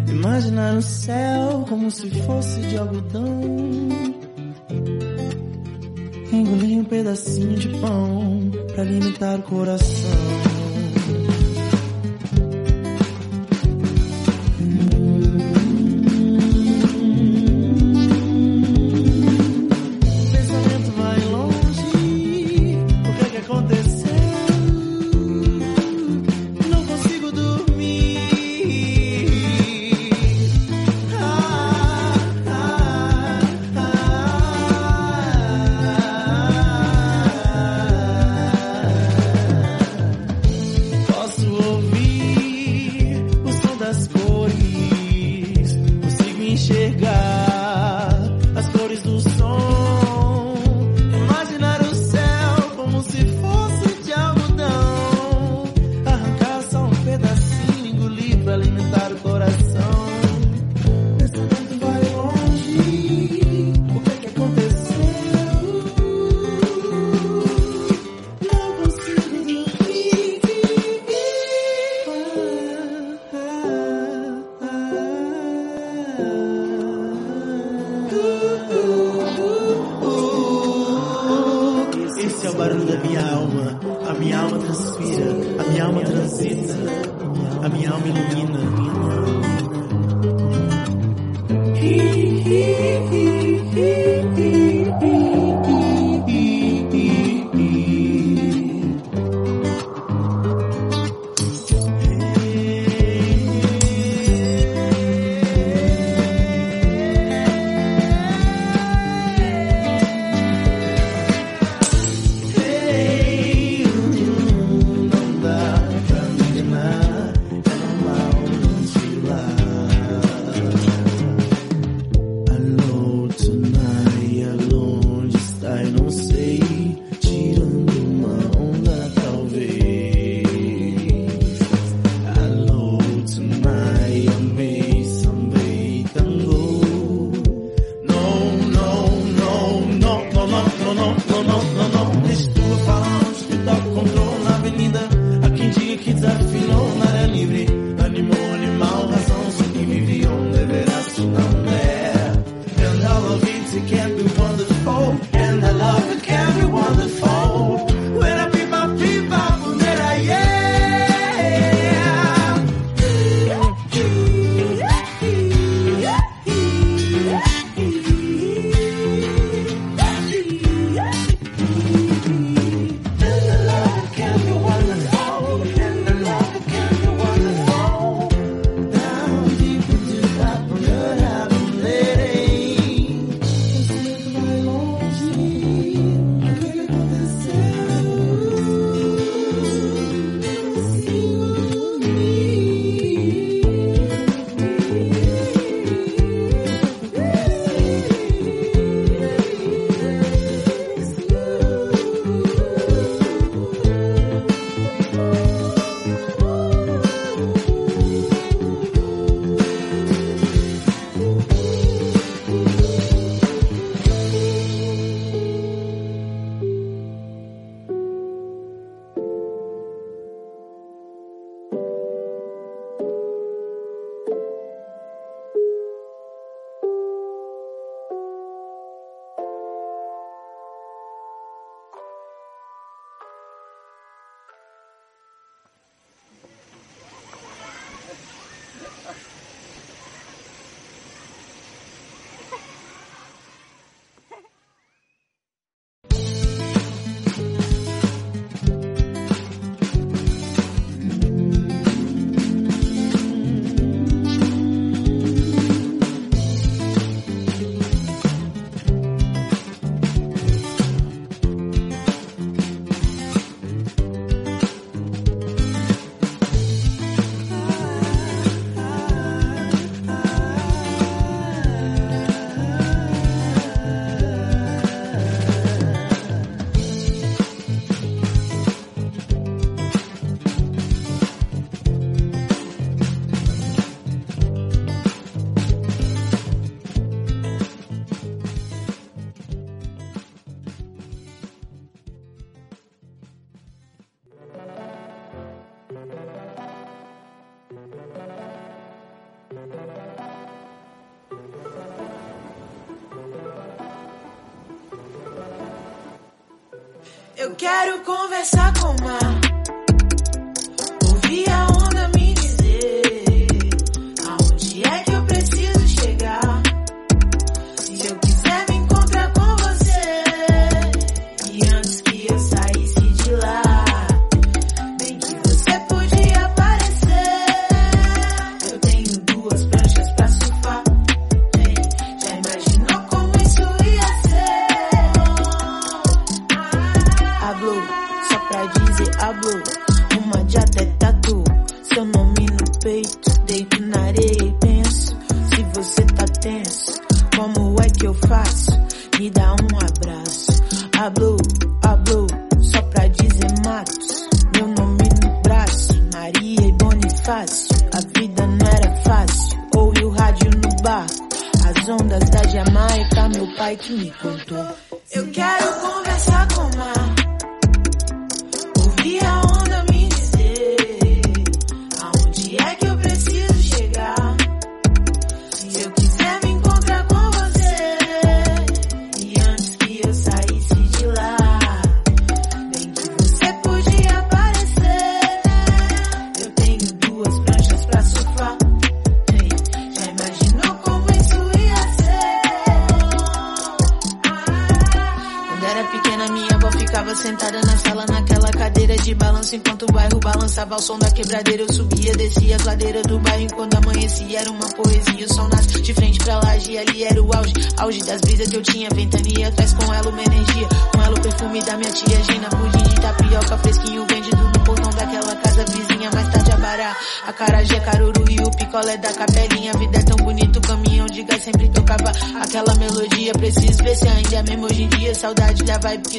Imaginar 0.10 0.76
o 0.78 0.82
céu 0.82 1.66
como 1.70 1.92
se 1.92 2.10
fosse 2.24 2.62
de 2.62 2.78
algodão. 2.78 3.42
Engolir 6.32 6.80
um 6.80 6.84
pedacinho 6.84 7.60
de 7.60 7.70
pão 7.80 8.43
pra 8.74 8.82
alimentar 8.82 9.40
o 9.40 9.44
coração. 9.44 10.23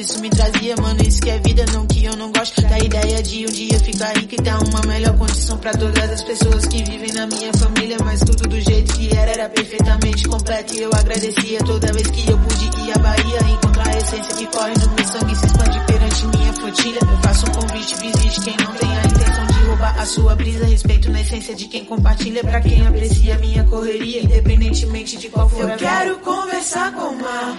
Isso 0.05 0.21
me 0.21 0.29
trazia, 0.29 0.75
mano. 0.77 1.01
Isso 1.01 1.19
que 1.19 1.29
é 1.29 1.39
vida, 1.39 1.65
não 1.73 1.85
que 1.87 2.05
eu 2.05 2.15
não 2.15 2.31
gosto 2.31 2.61
da 2.61 2.77
ideia 2.77 3.23
de 3.23 3.45
um 3.45 3.51
dia 3.51 3.79
ficar 3.79 4.15
rico 4.15 4.35
e 4.35 4.37
ter 4.37 4.53
uma 4.53 4.81
melhor 4.85 5.17
condição 5.17 5.57
pra 5.57 5.71
todas 5.71 6.11
as 6.11 6.23
pessoas 6.23 6.65
que 6.67 6.83
vivem 6.83 7.11
na 7.13 7.25
minha 7.25 7.51
família. 7.53 7.97
Mas 8.03 8.19
tudo 8.19 8.47
do 8.47 8.61
jeito 8.61 8.93
que 8.93 9.15
era, 9.15 9.31
era 9.31 9.49
perfeitamente 9.49 10.27
completo. 10.27 10.75
E 10.75 10.81
eu 10.81 10.91
agradecia 10.93 11.59
toda 11.59 11.91
vez 11.91 12.07
que 12.07 12.29
eu 12.29 12.37
pude 12.37 12.65
ir 12.65 12.91
à 12.95 12.99
Bahia. 12.99 13.39
Encontrar 13.51 13.87
a 13.87 13.97
essência 13.97 14.35
que 14.35 14.45
corre 14.47 14.73
no 14.73 14.95
meu 14.95 15.05
sangue, 15.05 15.35
se 15.35 15.45
expande 15.47 15.85
perante 15.85 16.37
minha 16.37 16.53
flotilha. 16.53 16.99
Eu 17.01 17.17
faço 17.23 17.45
um 17.47 17.51
convite, 17.53 17.95
visite 17.95 18.41
quem 18.41 18.57
não 18.63 18.73
tem 18.73 18.89
a 18.89 19.05
intenção 19.07 19.47
de 19.47 19.67
roubar 19.67 19.99
a 19.99 20.05
sua 20.05 20.35
brisa. 20.35 20.65
Respeito 20.65 21.11
na 21.11 21.21
essência 21.21 21.55
de 21.55 21.65
quem 21.65 21.83
compartilha, 21.83 22.43
pra 22.43 22.61
quem 22.61 22.85
aprecia 22.85 23.35
a 23.35 23.39
minha 23.39 23.63
correria, 23.63 24.21
independentemente 24.21 25.17
de 25.17 25.29
qual 25.29 25.49
for 25.49 25.65
a 25.65 25.73
Eu 25.73 25.77
quero 25.77 26.19
conversar 26.19 26.93
com 26.93 27.07
o 27.07 27.19
mar. 27.19 27.57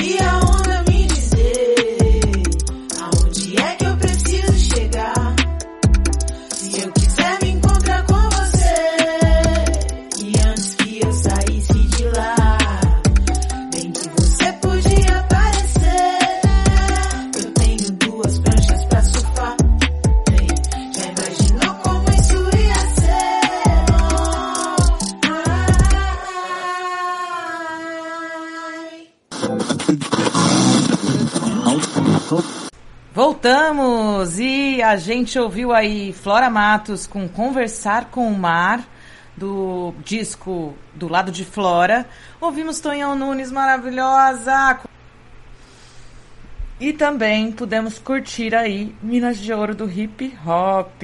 Ouvir 0.00 0.22
a 0.22 0.38
onda 0.38 0.82
me 0.88 1.06
dizer 1.06 2.42
aonde 2.98 3.60
é 3.60 3.74
que 3.76 3.84
eu 3.84 3.96
preciso 3.98 4.09
Voltamos 33.22 34.38
e 34.38 34.80
a 34.80 34.96
gente 34.96 35.38
ouviu 35.38 35.74
aí 35.74 36.10
Flora 36.10 36.48
Matos 36.48 37.06
com 37.06 37.28
Conversar 37.28 38.06
com 38.06 38.26
o 38.26 38.34
Mar 38.34 38.82
do 39.36 39.92
disco 40.02 40.74
do 40.94 41.06
lado 41.06 41.30
de 41.30 41.44
Flora. 41.44 42.08
Ouvimos 42.40 42.80
Tonhão 42.80 43.14
Nunes 43.14 43.52
maravilhosa. 43.52 44.80
E 46.80 46.94
também 46.94 47.52
pudemos 47.52 47.98
curtir 47.98 48.54
aí 48.54 48.96
Minas 49.02 49.36
de 49.36 49.52
Ouro 49.52 49.74
do 49.74 49.84
Hip 49.84 50.38
Hop, 50.46 51.02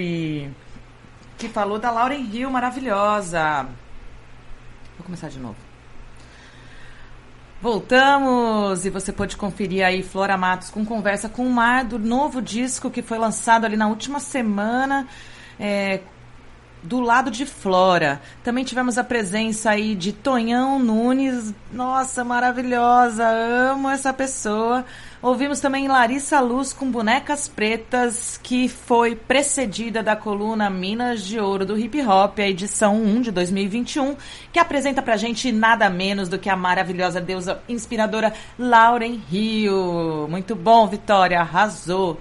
que 1.36 1.48
falou 1.52 1.78
da 1.78 1.90
Lauren 1.90 2.30
Hill 2.32 2.50
maravilhosa. 2.50 3.66
Vou 4.96 5.04
começar 5.04 5.28
de 5.28 5.38
novo. 5.38 5.65
Voltamos 7.60 8.84
e 8.84 8.90
você 8.90 9.12
pode 9.12 9.36
conferir 9.36 9.84
aí 9.84 10.02
Flora 10.02 10.36
Matos 10.36 10.70
com 10.70 10.84
conversa 10.84 11.28
com 11.28 11.46
o 11.46 11.50
Mar 11.50 11.84
do 11.84 11.98
novo 11.98 12.42
disco 12.42 12.90
que 12.90 13.02
foi 13.02 13.18
lançado 13.18 13.64
ali 13.64 13.76
na 13.76 13.88
última 13.88 14.20
semana. 14.20 15.06
é, 15.58 16.00
do 16.82 17.00
lado 17.00 17.30
de 17.30 17.44
Flora. 17.44 18.20
Também 18.44 18.64
tivemos 18.64 18.96
a 18.96 19.04
presença 19.04 19.70
aí 19.70 19.94
de 19.94 20.12
Tonhão 20.12 20.78
Nunes. 20.78 21.52
Nossa, 21.72 22.24
maravilhosa. 22.24 23.26
Amo 23.26 23.90
essa 23.90 24.12
pessoa. 24.12 24.84
Ouvimos 25.22 25.60
também 25.60 25.88
Larissa 25.88 26.40
Luz 26.40 26.74
com 26.74 26.90
Bonecas 26.90 27.48
Pretas, 27.48 28.38
que 28.42 28.68
foi 28.68 29.16
precedida 29.16 30.02
da 30.02 30.14
coluna 30.14 30.68
Minas 30.68 31.24
de 31.24 31.40
Ouro 31.40 31.64
do 31.64 31.78
Hip 31.78 32.00
Hop, 32.02 32.38
a 32.38 32.46
edição 32.46 32.96
1 32.96 33.22
de 33.22 33.30
2021, 33.30 34.14
que 34.52 34.58
apresenta 34.58 35.00
pra 35.00 35.16
gente 35.16 35.50
nada 35.50 35.88
menos 35.88 36.28
do 36.28 36.38
que 36.38 36.50
a 36.50 36.56
maravilhosa 36.56 37.18
deusa 37.18 37.62
inspiradora 37.66 38.34
Lauren 38.58 39.18
Hill. 39.32 40.28
Muito 40.28 40.54
bom, 40.54 40.86
Vitória, 40.86 41.40
arrasou. 41.40 42.20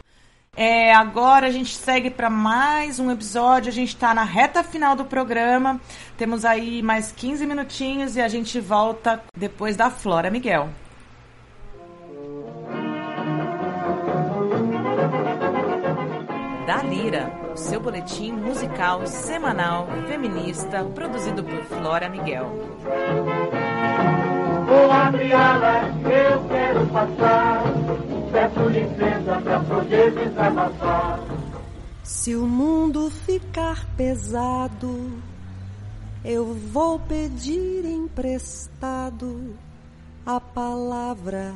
É, 0.55 0.93
agora 0.93 1.47
a 1.47 1.51
gente 1.51 1.76
segue 1.76 2.09
para 2.09 2.30
mais 2.30 2.97
um 2.97 3.11
episódio. 3.11 3.69
A 3.69 3.73
gente 3.73 3.89
está 3.89 4.13
na 4.13 4.23
reta 4.23 4.63
final 4.63 4.95
do 4.95 5.03
programa. 5.03 5.81
Temos 6.17 6.45
aí 6.45 6.81
mais 6.81 7.11
15 7.11 7.45
minutinhos 7.45 8.15
e 8.15 8.22
a 8.22 8.30
gente 8.30 8.57
volta 8.61 9.22
depois 9.38 9.76
da 9.76 9.89
Flora 9.89 10.31
Miguel. 10.31 10.69
Da 16.66 16.82
Lira, 16.82 17.32
o 17.54 17.58
seu 17.58 17.80
boletim 17.80 18.32
musical 18.32 19.06
semanal 19.06 19.88
feminista 20.08 20.84
produzido 20.84 21.44
por 21.44 21.64
Flora 21.66 22.10
Miguel. 22.10 22.52
Vou 24.66 24.92
abrir 24.92 25.32
alas, 25.34 25.94
eu 26.04 26.48
quero 26.48 26.88
passar. 26.88 27.64
Peço 28.32 28.70
licença 28.70 29.42
pra 29.44 29.60
poder 29.60 30.12
desabafar. 30.12 31.20
Se 32.02 32.36
o 32.36 32.48
mundo 32.48 33.12
ficar 33.12 33.86
pesado, 33.96 35.12
eu 36.24 36.52
vou 36.52 36.98
pedir 36.98 37.86
emprestado 37.86 39.56
a 40.26 40.40
palavra 40.40 41.54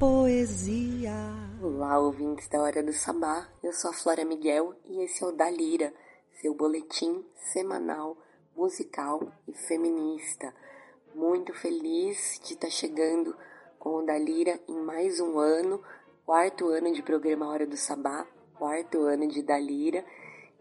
poesia. 0.00 1.51
Olá, 1.64 1.96
ouvintes 1.96 2.48
da 2.48 2.60
Hora 2.60 2.82
do 2.82 2.92
Sabá. 2.92 3.48
Eu 3.62 3.72
sou 3.72 3.90
a 3.90 3.94
Flora 3.94 4.24
Miguel 4.24 4.74
e 4.84 5.00
esse 5.04 5.22
é 5.22 5.26
o 5.28 5.30
Da 5.30 5.48
Lira, 5.48 5.94
seu 6.40 6.52
boletim 6.52 7.24
semanal, 7.36 8.16
musical 8.56 9.32
e 9.46 9.52
feminista. 9.52 10.52
Muito 11.14 11.54
feliz 11.54 12.40
de 12.42 12.54
estar 12.54 12.68
chegando 12.68 13.36
com 13.78 13.90
o 13.90 14.04
Da 14.04 14.18
Lira 14.18 14.58
em 14.66 14.74
mais 14.74 15.20
um 15.20 15.38
ano, 15.38 15.80
quarto 16.26 16.66
ano 16.66 16.92
de 16.92 17.00
programa 17.00 17.46
Hora 17.46 17.64
do 17.64 17.76
Sabá, 17.76 18.26
quarto 18.58 19.02
ano 19.02 19.28
de 19.28 19.40
Dalira, 19.40 20.04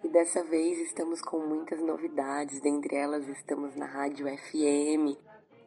e 0.03 0.07
dessa 0.07 0.43
vez 0.43 0.77
estamos 0.81 1.19
com 1.19 1.39
muitas 1.39 1.79
novidades, 1.81 2.61
dentre 2.61 2.95
elas 2.95 3.27
estamos 3.27 3.75
na 3.75 3.87
Rádio 3.87 4.27
FM, 4.27 5.17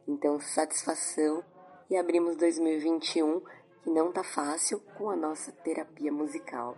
então 0.06 0.39
satisfação 0.39 1.43
e 1.90 1.97
abrimos 1.97 2.36
2021, 2.36 3.43
que 3.85 3.90
não 3.90 4.11
tá 4.11 4.24
fácil, 4.24 4.81
com 4.97 5.11
a 5.11 5.16
nossa 5.16 5.52
terapia 5.52 6.11
musical. 6.11 6.74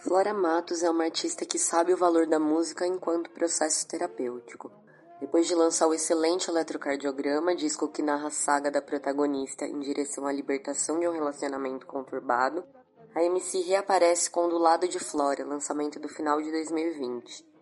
Flora 0.00 0.34
Matos 0.34 0.82
é 0.82 0.90
uma 0.90 1.04
artista 1.04 1.46
que 1.46 1.56
sabe 1.56 1.94
o 1.94 1.96
valor 1.96 2.26
da 2.26 2.40
música 2.40 2.84
enquanto 2.84 3.30
processo 3.30 3.86
terapêutico. 3.86 4.72
Depois 5.20 5.46
de 5.46 5.54
lançar 5.54 5.86
o 5.86 5.94
excelente 5.94 6.50
Eletrocardiograma, 6.50 7.54
disco 7.54 7.88
que 7.88 8.02
narra 8.02 8.26
a 8.26 8.30
saga 8.30 8.72
da 8.72 8.82
protagonista 8.82 9.64
em 9.64 9.78
direção 9.78 10.26
à 10.26 10.32
libertação 10.32 10.98
de 10.98 11.06
um 11.06 11.12
relacionamento 11.12 11.86
conturbado, 11.86 12.64
a 13.14 13.22
MC 13.22 13.60
reaparece 13.60 14.28
com 14.28 14.48
Do 14.48 14.58
Lado 14.58 14.88
de 14.88 14.98
Flora, 14.98 15.46
lançamento 15.46 16.00
do 16.00 16.08
final 16.08 16.42
de 16.42 16.50
2020. 16.50 17.55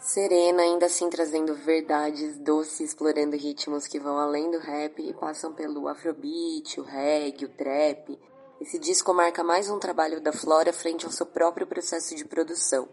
Serena, 0.00 0.62
ainda 0.62 0.86
assim 0.86 1.10
trazendo 1.10 1.54
verdades 1.54 2.38
doces, 2.38 2.80
explorando 2.80 3.36
ritmos 3.36 3.86
que 3.86 4.00
vão 4.00 4.18
além 4.18 4.50
do 4.50 4.58
rap 4.58 4.98
e 4.98 5.12
passam 5.12 5.52
pelo 5.52 5.86
afrobeat, 5.88 6.80
o 6.80 6.82
reggae, 6.82 7.44
o 7.44 7.48
trap. 7.50 8.18
Esse 8.58 8.78
disco 8.78 9.12
marca 9.12 9.44
mais 9.44 9.68
um 9.68 9.78
trabalho 9.78 10.18
da 10.18 10.32
Flora 10.32 10.72
frente 10.72 11.04
ao 11.04 11.12
seu 11.12 11.26
próprio 11.26 11.66
processo 11.66 12.14
de 12.14 12.24
produção. 12.24 12.88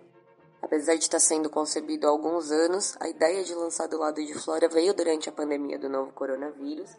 Apesar 0.61 0.95
de 0.95 1.03
estar 1.03 1.19
sendo 1.19 1.49
concebido 1.49 2.05
há 2.05 2.09
alguns 2.09 2.51
anos, 2.51 2.97
a 2.99 3.07
ideia 3.07 3.41
de 3.41 3.55
lançar 3.55 3.87
do 3.87 3.97
lado 3.97 4.23
de 4.23 4.33
Flora 4.33 4.67
veio 4.67 4.93
durante 4.93 5.29
a 5.29 5.31
pandemia 5.31 5.79
do 5.79 5.87
novo 5.87 6.11
coronavírus 6.11 6.91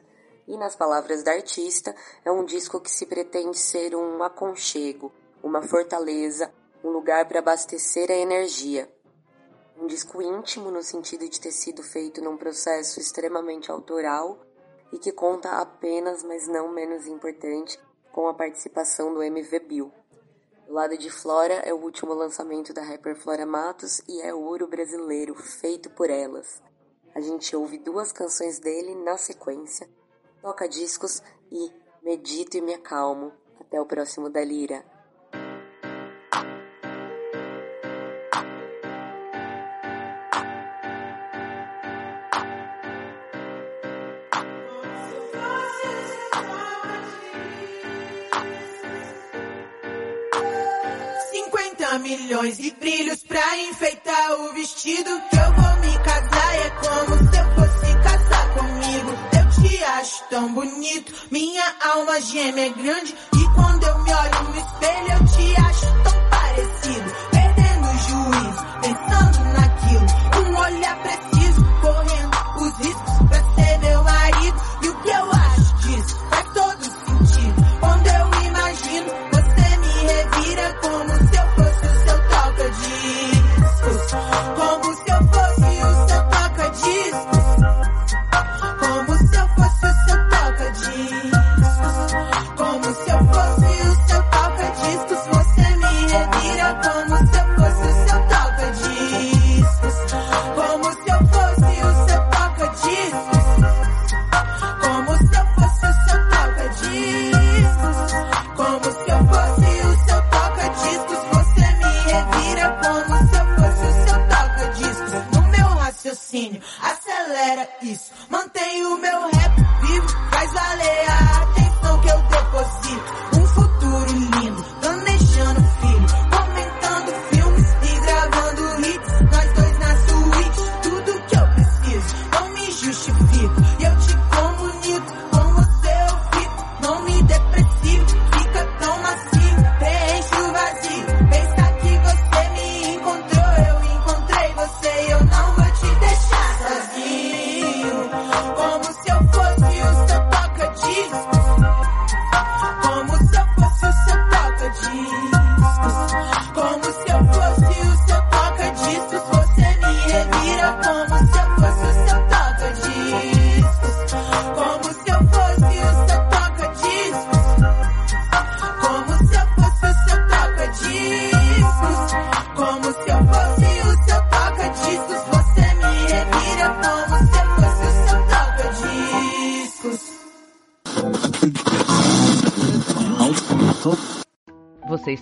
e, 0.47 0.57
nas 0.57 0.75
palavras 0.75 1.23
da 1.23 1.33
artista, 1.33 1.95
é 2.25 2.33
um 2.33 2.47
disco 2.47 2.81
que 2.81 2.91
se 2.91 3.05
pretende 3.05 3.59
ser 3.59 3.95
um 3.95 4.23
aconchego, 4.23 5.13
uma 5.43 5.61
fortaleza, 5.61 6.51
um 6.83 6.89
lugar 6.89 7.29
para 7.29 7.41
abastecer 7.41 8.11
a 8.11 8.15
energia. 8.15 8.91
Um 9.81 9.87
disco 9.87 10.21
íntimo 10.21 10.73
no 10.73 10.83
sentido 10.83 11.29
de 11.29 11.41
ter 11.41 11.53
sido 11.53 11.85
feito 11.85 12.21
num 12.21 12.37
processo 12.37 12.99
extremamente 12.99 13.71
autoral 13.71 14.37
e 14.93 14.99
que 14.99 15.13
conta 15.13 15.61
apenas, 15.61 16.25
mas 16.25 16.49
não 16.49 16.73
menos 16.73 17.07
importante, 17.07 17.79
com 18.11 18.27
a 18.27 18.35
participação 18.35 19.15
do 19.15 19.23
MV 19.23 19.61
Bill. 19.61 19.93
O 20.67 20.73
lado 20.73 20.99
de 20.99 21.09
Flora 21.09 21.55
é 21.65 21.73
o 21.73 21.81
último 21.81 22.13
lançamento 22.13 22.75
da 22.75 22.83
rapper 22.83 23.15
Flora 23.15 23.47
Matos 23.47 24.03
e 24.09 24.21
é 24.21 24.35
ouro 24.35 24.67
brasileiro 24.67 25.37
feito 25.37 25.89
por 25.91 26.11
elas. 26.11 26.61
A 27.15 27.21
gente 27.21 27.55
ouve 27.55 27.79
duas 27.79 28.11
canções 28.11 28.59
dele 28.59 28.97
na 28.97 29.17
sequência, 29.17 29.89
toca 30.43 30.69
discos 30.69 31.23
e 31.53 31.73
medito 32.03 32.57
e 32.57 32.61
me 32.61 32.75
acalmo. 32.75 33.33
Até 33.61 33.81
o 33.81 33.87
próximo 33.87 34.29
da 34.29 34.43
milhões 52.09 52.57
de 52.57 52.71
brilhos 52.71 53.23
pra 53.25 53.59
enfeitar 53.59 54.33
o 54.41 54.55
vestido 54.55 55.11
que 55.29 55.37
eu 55.37 55.53
vou 55.53 55.77
me 55.81 55.99
casar. 55.99 56.55
É 56.57 56.71
como 56.71 57.19
se 57.19 57.37
eu 57.37 57.45
fosse 57.55 57.95
casar 58.03 58.55
comigo. 58.55 59.11
Eu 59.39 59.63
te 59.63 59.85
acho 59.85 60.25
tão 60.31 60.55
bonito, 60.55 61.13
minha 61.31 61.75
alma 61.85 62.19
gêmea 62.21 62.67
é 62.67 62.71
grande. 62.71 63.15
E 63.35 63.45
quando 63.55 63.85
eu 63.85 63.99
me 63.99 64.15
olho 64.15 64.43
no 64.45 64.59
espelho, 64.59 65.13
eu 65.13 65.27
te 65.27 65.61
acho 65.61 65.87
tão 66.03 66.31
parecido. 66.31 67.13
Perdendo 67.31 67.89
o 67.89 67.99
juízo, 68.09 68.67
pensando 68.81 69.45
naquilo. 69.53 70.07
Um 70.49 70.57
olhar 70.57 70.97
preciso, 71.03 71.28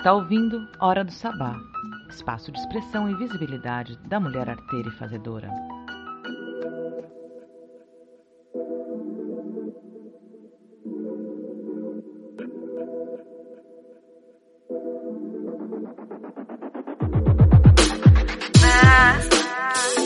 está 0.07 0.15
ouvindo 0.15 0.69
Hora 0.79 1.03
do 1.03 1.11
Sabá, 1.11 1.57
espaço 2.09 2.53
de 2.53 2.61
expressão 2.61 3.11
e 3.11 3.17
visibilidade 3.17 3.99
da 4.07 4.21
mulher 4.21 4.49
arteira 4.49 4.89
e 4.89 4.93
fazedora. 4.93 5.51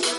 Eu 0.02 0.09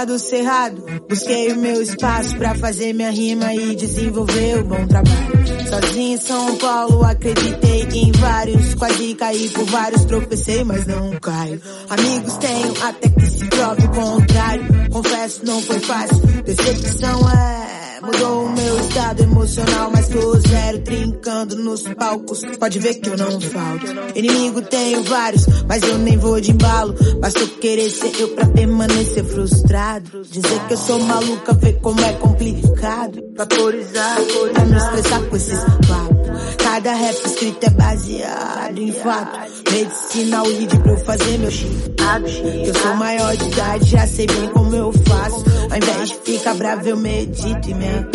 lá 0.00 0.04
do 0.04 0.18
Cerrado. 0.18 0.82
Busquei 1.08 1.52
o 1.52 1.58
meu 1.58 1.82
espaço 1.82 2.36
pra 2.36 2.54
fazer 2.54 2.92
minha 2.92 3.10
rima 3.10 3.54
e 3.54 3.74
desenvolver 3.76 4.60
o 4.60 4.64
bom 4.64 4.86
trabalho. 4.86 5.68
Sozinho 5.68 6.14
em 6.14 6.16
São 6.16 6.56
Paulo, 6.56 7.04
acreditei 7.04 7.82
em 7.92 8.12
vários. 8.12 8.74
Quase 8.74 9.14
caí 9.14 9.48
por 9.50 9.64
vários, 9.66 10.04
tropecei, 10.04 10.64
mas 10.64 10.86
não 10.86 11.10
caio. 11.20 11.60
Amigos 11.88 12.36
tenho 12.36 12.74
até 12.82 13.08
que 13.08 13.26
se 13.26 13.44
prove 13.46 13.84
o 13.84 13.90
contrário. 13.90 14.90
Confesso, 14.90 15.44
não 15.44 15.60
foi 15.62 15.80
fácil. 15.80 16.18
Decepção 16.44 17.20
é. 17.30 17.79
Mudou 18.02 18.44
o 18.46 18.52
meu 18.52 18.80
estado 18.80 19.22
emocional, 19.22 19.90
mas 19.92 20.08
tô 20.08 20.38
zero 20.38 20.78
trincando 20.80 21.56
nos 21.56 21.82
palcos. 21.82 22.42
Pode 22.58 22.78
ver 22.78 22.94
que 22.94 23.10
eu 23.10 23.16
não 23.16 23.40
falto. 23.40 23.86
Inimigo 24.14 24.62
tenho 24.62 25.02
vários, 25.04 25.44
mas 25.68 25.82
eu 25.82 25.98
nem 25.98 26.16
vou 26.16 26.40
de 26.40 26.50
embalo. 26.52 26.94
Basta 27.20 27.40
eu 27.40 27.48
querer 27.48 27.90
ser 27.90 28.12
eu 28.18 28.28
pra 28.28 28.46
permanecer 28.46 29.24
frustrado. 29.24 30.22
Dizer 30.22 30.66
que 30.66 30.74
eu 30.74 30.78
sou 30.78 30.98
maluca, 31.00 31.52
ver 31.54 31.74
como 31.80 32.00
é 32.00 32.12
complicado. 32.14 33.20
Vaporizar, 33.36 34.16
pra 34.54 34.64
me 34.64 34.76
expressar 34.76 35.22
com 35.22 35.36
esses 35.36 35.58
papos. 35.58 36.59
Cada 36.82 36.94
rap 36.94 37.26
escrito 37.26 37.66
é 37.66 37.70
baseado 37.70 38.78
em 38.78 38.90
fato. 38.90 39.38
Medicina 39.70 40.42
o 40.42 40.48
lead 40.48 40.78
pra 40.78 40.92
eu 40.92 40.96
fazer 40.96 41.36
meu 41.36 41.50
chipado. 41.50 42.26
Eu 42.26 42.74
sou 42.74 42.94
maior 42.94 43.36
de 43.36 43.48
idade, 43.48 43.84
já 43.84 44.06
sei 44.06 44.26
bem 44.26 44.48
como 44.48 44.74
eu 44.74 44.90
faço. 44.90 45.44
Ao 45.70 45.76
invés 45.76 46.08
de 46.08 46.14
ficar 46.24 46.54
bravo, 46.54 46.88
eu 46.88 46.96
medito 46.96 47.68
e 47.68 47.74
me 47.74 47.86
acalmo. 47.86 48.10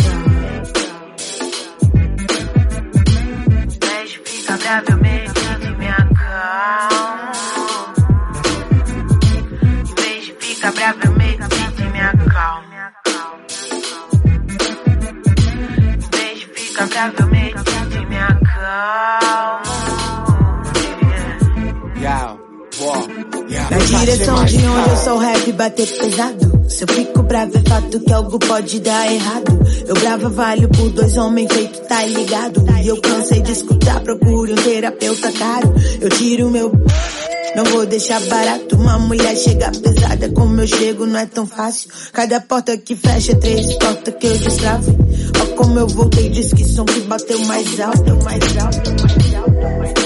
Bravo, 4.58 4.86
eu 4.90 4.98
medito 4.98 5.64
e 5.64 5.78
me 5.78 5.88
acalmo. 5.88 7.32
Em 9.86 9.94
vez 10.02 10.26
de 10.26 10.34
ficar 10.40 10.72
bravo, 10.72 11.00
eu 11.04 11.12
medito 11.12 11.82
e 11.82 11.90
me 11.92 12.02
acalmo. 12.02 12.66
Em 15.86 16.18
vez 16.18 16.40
de 16.40 16.48
ficar 16.48 16.88
bravo, 16.88 17.16
eu 17.20 17.35
Na 23.70 23.78
direção 23.78 24.46
de 24.46 24.58
onde 24.58 24.90
eu 24.90 24.98
sou 24.98 25.18
rap 25.18 25.52
bater 25.54 25.88
pesado. 25.88 26.70
Se 26.70 26.84
eu 26.84 26.88
fico 26.88 27.24
bravo 27.24 27.58
é 27.58 27.70
fato 27.70 28.00
que 28.00 28.14
algo 28.14 28.38
pode 28.38 28.80
dar 28.80 29.12
errado. 29.12 29.60
Eu 29.88 29.96
brava 29.96 30.30
valho 30.30 30.70
por 30.70 30.90
dois 30.90 31.18
homens 31.18 31.52
feito 31.52 31.80
tá 31.88 32.06
ligado. 32.06 32.64
E 32.84 32.88
eu 32.88 33.02
cansei 33.02 33.42
de 33.42 33.52
escutar, 33.52 34.02
procure 34.02 34.54
um 34.54 34.56
terapeuta 34.56 35.32
caro. 35.32 35.74
Eu 36.00 36.10
tiro 36.10 36.52
meu. 36.52 36.72
Não 37.56 37.64
vou 37.66 37.86
deixar 37.86 38.20
barato, 38.22 38.76
uma 38.76 39.00
mulher 39.00 39.36
chega 39.36 39.72
pesada 39.72 40.30
como 40.30 40.60
eu 40.60 40.68
chego 40.68 41.06
não 41.06 41.20
é 41.20 41.26
tão 41.26 41.48
fácil. 41.48 41.90
Cada 42.12 42.42
porta 42.42 42.78
que 42.78 42.96
fecha, 42.96 43.36
três 43.36 43.74
portas 43.78 44.14
que 44.20 44.28
eu 44.28 44.38
destravo. 44.38 44.96
Ó 45.42 45.56
como 45.56 45.80
eu 45.80 45.88
voltei, 45.88 46.30
diz 46.30 46.54
que 46.54 46.66
som 46.66 46.86
que 46.86 47.00
bateu 47.02 47.40
mais 47.46 47.80
alto, 47.80 48.16
mais 48.24 48.58
alto, 48.58 48.90
mais 48.90 49.36
alto, 49.36 49.62
mais 49.80 49.94
alto. 49.96 50.05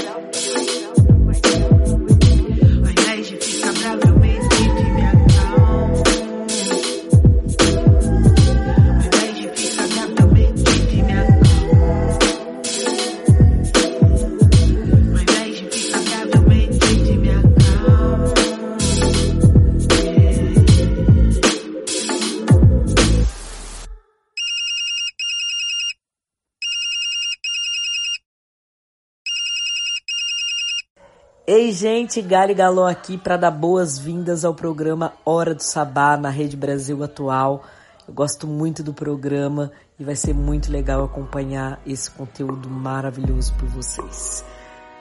Ei, 31.52 31.72
gente, 31.72 32.22
Gali 32.22 32.54
Galó 32.54 32.86
aqui 32.86 33.18
para 33.18 33.36
dar 33.36 33.50
boas-vindas 33.50 34.46
ao 34.46 34.54
programa 34.54 35.14
Hora 35.26 35.56
do 35.56 35.64
Sabá 35.64 36.16
na 36.16 36.30
Rede 36.30 36.56
Brasil 36.56 37.04
Atual. 37.04 37.64
Eu 38.08 38.14
gosto 38.14 38.46
muito 38.46 38.84
do 38.84 38.94
programa 38.94 39.72
e 40.00 40.04
vai 40.04 40.16
ser 40.16 40.36
muito 40.36 40.72
legal 40.72 41.04
acompanhar 41.04 41.82
esse 41.88 42.12
conteúdo 42.12 42.70
maravilhoso 42.70 43.52
por 43.56 43.68
vocês. 43.68 44.46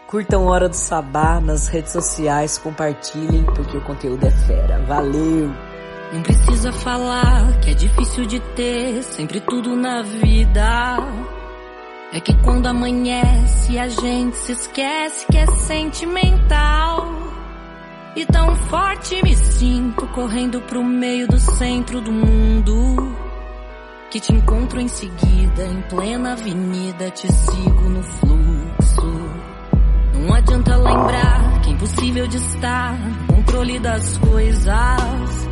Curtam 0.07 0.47
Hora 0.47 0.71
do 0.71 0.75
Sabá 0.75 1.39
nas 1.39 1.69
redes 1.69 1.93
sociais, 1.93 2.57
compartilhem 2.57 3.45
porque 3.45 3.77
o 3.77 3.85
conteúdo 3.85 4.27
é 4.27 4.31
fera. 4.31 4.83
Valeu! 4.87 5.51
Não 6.15 6.23
precisa 6.23 6.73
falar 6.73 7.61
que 7.61 7.73
é 7.73 7.75
difícil 7.75 8.25
de 8.25 8.41
ter 8.57 9.03
sempre 9.03 9.43
tudo 9.43 9.77
na 9.77 10.01
vida. 10.01 10.97
É 12.11 12.21
que 12.21 12.35
quando 12.43 12.67
amanhece 12.67 13.79
a 13.79 13.87
gente 13.87 14.35
se 14.39 14.53
esquece 14.53 15.27
que 15.27 15.37
é 15.37 15.47
sentimental. 15.47 17.07
E 18.17 18.25
tão 18.25 18.57
forte 18.57 19.23
me 19.23 19.37
sinto 19.37 20.07
correndo 20.09 20.59
pro 20.63 20.83
meio 20.83 21.29
do 21.29 21.39
centro 21.39 22.01
do 22.01 22.11
mundo. 22.11 23.15
Que 24.11 24.19
te 24.21 24.33
encontro 24.33 24.81
em 24.81 24.89
seguida, 24.89 25.67
em 25.67 25.83
plena 25.83 26.33
avenida, 26.33 27.11
te 27.11 27.31
sigo 27.31 27.89
no 27.91 28.03
fluxo. 28.03 29.31
Não 30.15 30.35
adianta 30.35 30.77
lembrar 30.79 31.61
que 31.61 31.69
é 31.69 31.73
impossível 31.75 32.27
de 32.27 32.39
estar 32.39 32.99
no 32.99 33.35
controle 33.35 33.79
das 33.79 34.17
coisas. 34.17 35.49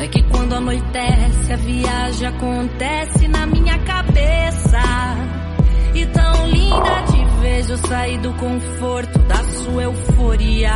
É 0.00 0.08
que 0.08 0.24
quando 0.24 0.54
anoitece, 0.54 1.52
a 1.52 1.56
viagem 1.56 2.26
acontece 2.26 3.28
na 3.28 3.46
minha 3.46 3.78
cabeça. 3.78 5.43
E 5.94 6.06
tão 6.06 6.48
linda 6.48 7.02
te 7.06 7.24
vejo 7.40 7.76
sair 7.86 8.18
do 8.18 8.32
conforto 8.34 9.18
da 9.20 9.44
sua 9.44 9.84
euforia. 9.84 10.72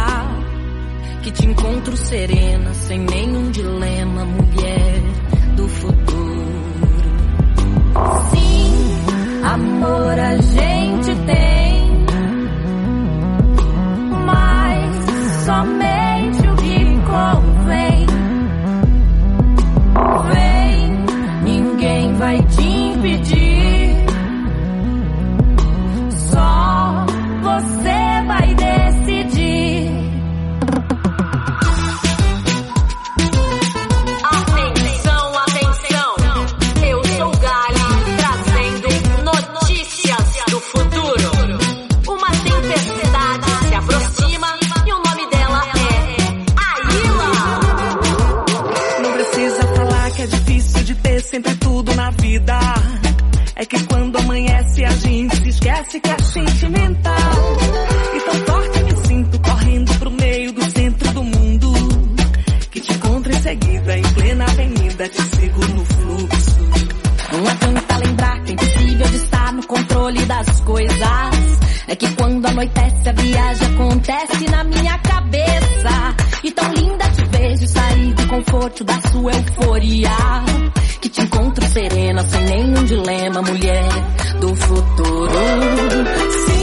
Que 1.22 1.32
te 1.32 1.46
encontro 1.46 1.96
serena, 1.96 2.72
sem 2.72 3.00
nenhum 3.00 3.50
dilema, 3.50 4.24
mulher 4.24 5.02
do 5.56 5.68
futuro. 5.68 6.38
Sim, 8.30 9.42
amor 9.42 10.18
a 10.18 10.36
gente 10.36 11.14
tem, 11.26 12.06
mas 14.24 15.44
somente 15.44 16.48
o 16.48 16.56
que 16.56 16.78
convém. 17.08 18.06
Sempre 51.38 51.54
tudo 51.56 51.94
na 51.94 52.10
vida. 52.10 52.58
É 53.54 53.64
que 53.64 53.84
quando 53.84 54.18
amanhece 54.18 54.84
a 54.84 54.90
gente 54.90 55.36
se 55.36 55.48
esquece 55.48 56.00
que 56.00 56.10
é 56.10 56.18
sentimental. 56.18 57.56
E 58.14 58.20
tão 58.20 58.34
forte 58.46 58.82
me 58.82 59.06
sinto 59.06 59.40
correndo 59.40 59.98
pro 59.98 60.10
meio 60.10 60.52
do 60.52 60.64
centro 60.64 61.12
do 61.12 61.22
mundo. 61.22 61.72
Que 62.70 62.80
te 62.80 62.92
encontro 62.92 63.32
em 63.32 63.40
seguida 63.40 63.98
em 63.98 64.02
plena 64.02 64.44
avenida, 64.44 65.08
te 65.08 65.22
sigo 65.22 65.60
no 65.60 65.84
fluxo. 65.84 66.58
Não 67.32 67.48
adianta 67.48 67.96
lembrar 67.98 68.42
que 68.42 68.50
é 68.50 68.54
impossível 68.54 69.08
de 69.08 69.16
estar 69.16 69.52
no 69.52 69.66
controle 69.66 70.24
das 70.24 70.60
coisas. 70.60 71.58
É 71.86 71.96
que 71.96 72.14
quando 72.16 72.46
anoitece 72.46 73.08
a 73.08 73.12
viagem 73.12 73.68
acontece 73.74 74.50
na 74.50 74.64
minha 74.64 74.98
cabeça. 74.98 76.16
E 76.42 76.50
tão 76.50 76.72
linda 76.72 77.08
te 77.10 77.24
vejo 77.26 77.68
sair 77.68 78.14
do 78.14 78.26
conforto 78.26 78.84
da 78.84 79.00
sua 79.10 79.32
euforia. 79.32 80.48
Que 81.08 81.14
te 81.14 81.22
encontro 81.22 81.66
serena, 81.68 82.22
sem 82.22 82.44
nenhum 82.44 82.84
dilema, 82.84 83.40
mulher 83.40 83.88
do 84.40 84.54
futuro. 84.54 86.57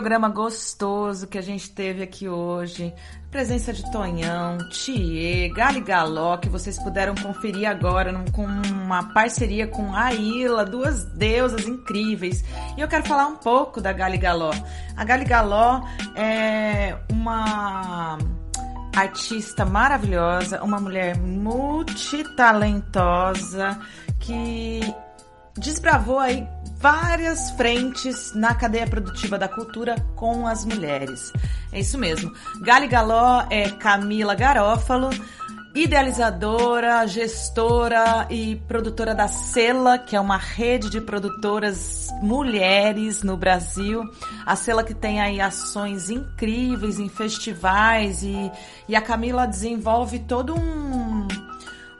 Programa 0.00 0.30
gostoso 0.30 1.26
que 1.26 1.36
a 1.36 1.42
gente 1.42 1.70
teve 1.72 2.02
aqui 2.02 2.26
hoje. 2.26 2.94
Presença 3.30 3.70
de 3.70 3.92
Tonhão, 3.92 4.56
Thier, 4.70 5.52
Gali 5.52 5.82
Galó, 5.82 6.38
que 6.38 6.48
vocês 6.48 6.78
puderam 6.78 7.14
conferir 7.14 7.68
agora 7.68 8.10
com 8.32 8.46
uma 8.46 9.12
parceria 9.12 9.66
com 9.66 9.94
a 9.94 10.14
Ila, 10.14 10.64
duas 10.64 11.04
deusas 11.04 11.66
incríveis. 11.66 12.42
E 12.78 12.80
eu 12.80 12.88
quero 12.88 13.04
falar 13.04 13.26
um 13.26 13.36
pouco 13.36 13.78
da 13.78 13.92
Gali 13.92 14.16
Galó. 14.16 14.52
A 14.96 15.04
Gali 15.04 15.26
Galó 15.26 15.82
é 16.16 16.96
uma 17.12 18.16
artista 18.96 19.66
maravilhosa, 19.66 20.62
uma 20.62 20.80
mulher 20.80 21.18
multitalentosa 21.18 23.78
que 24.18 24.80
desbravou 25.58 26.18
aí 26.18 26.48
várias 26.80 27.50
frentes 27.50 28.32
na 28.34 28.54
cadeia 28.54 28.86
produtiva 28.86 29.38
da 29.38 29.46
cultura 29.46 29.96
com 30.16 30.46
as 30.46 30.64
mulheres. 30.64 31.30
É 31.70 31.78
isso 31.78 31.98
mesmo. 31.98 32.32
Gali 32.62 32.88
Galó 32.88 33.44
é 33.50 33.68
Camila 33.68 34.34
Garófalo, 34.34 35.10
idealizadora, 35.74 37.06
gestora 37.06 38.26
e 38.30 38.56
produtora 38.66 39.14
da 39.14 39.28
Sela, 39.28 39.98
que 39.98 40.16
é 40.16 40.20
uma 40.20 40.38
rede 40.38 40.88
de 40.88 41.02
produtoras 41.02 42.08
mulheres 42.22 43.22
no 43.22 43.36
Brasil. 43.36 44.02
A 44.46 44.56
Sela 44.56 44.82
que 44.82 44.94
tem 44.94 45.20
aí 45.20 45.38
ações 45.38 46.08
incríveis 46.08 46.98
em 46.98 47.10
festivais 47.10 48.22
e, 48.22 48.50
e 48.88 48.96
a 48.96 49.02
Camila 49.02 49.46
desenvolve 49.46 50.18
todo 50.20 50.54
um 50.54 51.28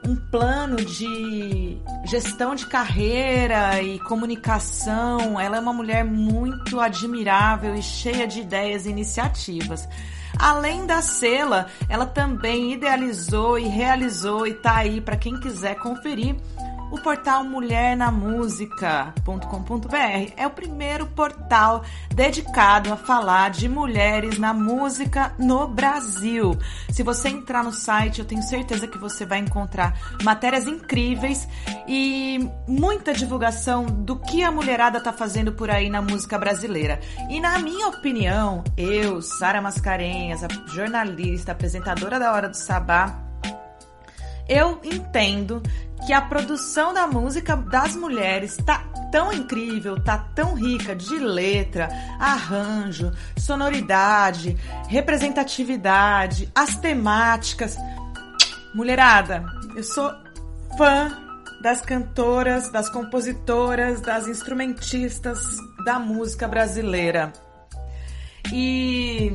um 0.05 0.15
plano 0.15 0.77
de 0.77 1.77
gestão 2.05 2.55
de 2.55 2.65
carreira 2.65 3.81
e 3.81 3.99
comunicação. 3.99 5.39
Ela 5.39 5.57
é 5.57 5.59
uma 5.59 5.73
mulher 5.73 6.03
muito 6.03 6.79
admirável 6.79 7.75
e 7.75 7.81
cheia 7.81 8.27
de 8.27 8.41
ideias 8.41 8.85
e 8.85 8.89
iniciativas. 8.89 9.87
Além 10.39 10.85
da 10.85 11.01
Sela, 11.01 11.67
ela 11.87 12.05
também 12.05 12.73
idealizou 12.73 13.59
e 13.59 13.67
realizou 13.67 14.47
e 14.47 14.53
tá 14.53 14.77
aí 14.77 15.01
para 15.01 15.17
quem 15.17 15.39
quiser 15.39 15.75
conferir 15.75 16.35
o 16.91 16.99
portal 16.99 17.43
mulhernamusica.com.br. 17.45 20.33
É 20.35 20.45
o 20.45 20.51
primeiro 20.51 21.07
portal 21.07 21.83
dedicado 22.13 22.91
a 22.93 22.97
falar 22.97 23.49
de 23.49 23.69
mulheres 23.69 24.37
na 24.37 24.53
música 24.53 25.33
no 25.39 25.67
Brasil. 25.67 26.55
Se 26.89 27.01
você 27.01 27.29
entrar 27.29 27.63
no 27.63 27.71
site, 27.71 28.19
eu 28.19 28.25
tenho 28.25 28.43
certeza 28.43 28.87
que 28.87 28.97
você 28.97 29.25
vai 29.25 29.39
encontrar 29.39 29.97
matérias 30.21 30.67
incríveis 30.67 31.47
e 31.87 32.45
muita 32.67 33.13
divulgação 33.13 33.85
do 33.85 34.17
que 34.17 34.43
a 34.43 34.51
mulherada 34.51 34.99
tá 34.99 35.13
fazendo 35.13 35.53
por 35.53 35.71
aí 35.71 35.89
na 35.89 36.01
música 36.01 36.37
brasileira. 36.37 36.99
E 37.29 37.39
na 37.39 37.57
minha 37.59 37.87
opinião, 37.87 38.65
eu, 38.75 39.21
Sara 39.21 39.61
Mascarenhas, 39.61 40.43
a 40.43 40.49
jornalista, 40.67 41.53
apresentadora 41.53 42.19
da 42.19 42.33
Hora 42.33 42.49
do 42.49 42.57
Sabá, 42.57 43.30
eu 44.51 44.81
entendo 44.83 45.63
que 46.05 46.11
a 46.11 46.21
produção 46.21 46.93
da 46.93 47.07
música 47.07 47.55
das 47.55 47.95
mulheres 47.95 48.57
tá 48.57 48.83
tão 49.09 49.31
incrível, 49.31 50.03
tá 50.03 50.17
tão 50.35 50.55
rica 50.55 50.93
de 50.93 51.17
letra, 51.17 51.87
arranjo, 52.19 53.13
sonoridade, 53.37 54.57
representatividade, 54.89 56.51
as 56.53 56.75
temáticas. 56.75 57.77
Mulherada, 58.75 59.45
eu 59.73 59.83
sou 59.83 60.11
fã 60.77 61.17
das 61.61 61.79
cantoras, 61.79 62.69
das 62.69 62.89
compositoras, 62.89 64.01
das 64.01 64.27
instrumentistas 64.27 65.39
da 65.85 65.97
música 65.97 66.45
brasileira. 66.45 67.31
E 68.51 69.31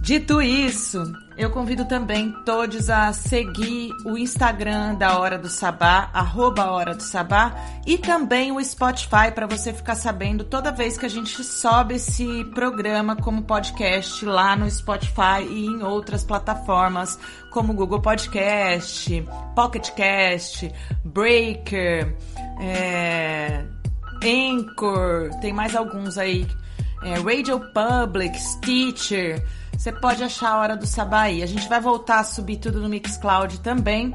Dito 0.00 0.40
isso, 0.40 1.12
eu 1.36 1.50
convido 1.50 1.84
também 1.84 2.32
todos 2.44 2.88
a 2.88 3.12
seguir 3.12 3.92
o 4.04 4.16
Instagram 4.16 4.94
da 4.94 5.18
Hora 5.18 5.36
do 5.36 5.48
Sabá, 5.48 6.08
arroba 6.14 6.70
Hora 6.70 6.94
do 6.94 7.02
Sabá, 7.02 7.54
e 7.86 7.98
também 7.98 8.50
o 8.50 8.64
Spotify 8.64 9.30
para 9.34 9.46
você 9.46 9.74
ficar 9.74 9.94
sabendo 9.94 10.42
toda 10.42 10.72
vez 10.72 10.96
que 10.96 11.04
a 11.04 11.08
gente 11.08 11.44
sobe 11.44 11.96
esse 11.96 12.44
programa 12.54 13.14
como 13.14 13.42
podcast 13.42 14.24
lá 14.24 14.56
no 14.56 14.70
Spotify 14.70 15.44
e 15.48 15.66
em 15.66 15.82
outras 15.82 16.24
plataformas 16.24 17.18
como 17.50 17.74
Google 17.74 18.00
Podcast, 18.00 19.22
Pocket 19.54 19.90
Cast, 19.90 20.72
Breaker, 21.04 22.16
é, 22.58 23.64
Anchor, 24.24 25.30
tem 25.42 25.52
mais 25.52 25.76
alguns 25.76 26.16
aí, 26.16 26.46
é, 27.02 27.14
Radio 27.20 27.60
Public, 27.72 28.38
Stitcher. 28.38 29.59
Você 29.80 29.92
pode 29.92 30.22
achar 30.22 30.50
a 30.50 30.58
Hora 30.58 30.76
do 30.76 30.86
Sabá 30.86 31.22
aí. 31.22 31.42
A 31.42 31.46
gente 31.46 31.66
vai 31.66 31.80
voltar 31.80 32.20
a 32.20 32.24
subir 32.24 32.58
tudo 32.58 32.82
no 32.82 32.88
Mixcloud 32.90 33.60
também. 33.60 34.12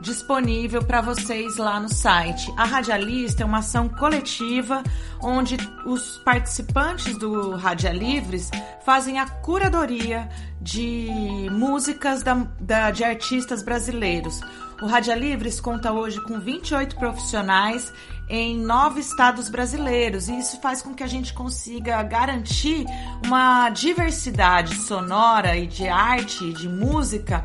disponível 0.00 0.82
para 0.82 1.02
vocês 1.02 1.58
lá 1.58 1.78
no 1.78 1.90
site. 1.90 2.50
A 2.56 2.64
Radialista 2.64 3.42
é 3.42 3.46
uma 3.46 3.58
ação 3.58 3.90
coletiva 3.90 4.82
onde 5.20 5.56
os 5.84 6.16
participantes 6.24 7.16
do 7.18 7.56
Radia 7.56 7.92
Livres 7.92 8.50
fazem 8.86 9.20
a 9.20 9.26
curadoria 9.26 10.28
de 10.58 11.10
músicas 11.52 12.22
da, 12.22 12.34
da, 12.58 12.90
de 12.90 13.04
artistas 13.04 13.62
brasileiros. 13.62 14.40
O 14.80 14.86
Radia 14.86 15.14
Livres 15.14 15.60
conta 15.60 15.92
hoje 15.92 16.20
com 16.22 16.40
28 16.40 16.96
profissionais 16.96 17.92
em 18.28 18.58
nove 18.58 19.00
estados 19.00 19.48
brasileiros 19.48 20.28
e 20.28 20.38
isso 20.38 20.60
faz 20.60 20.80
com 20.80 20.94
que 20.94 21.02
a 21.02 21.06
gente 21.06 21.34
consiga 21.34 22.02
garantir 22.02 22.86
uma 23.24 23.68
diversidade 23.70 24.74
sonora 24.76 25.56
e 25.56 25.66
de 25.66 25.86
arte 25.86 26.44
e 26.44 26.52
de 26.52 26.68
música 26.68 27.44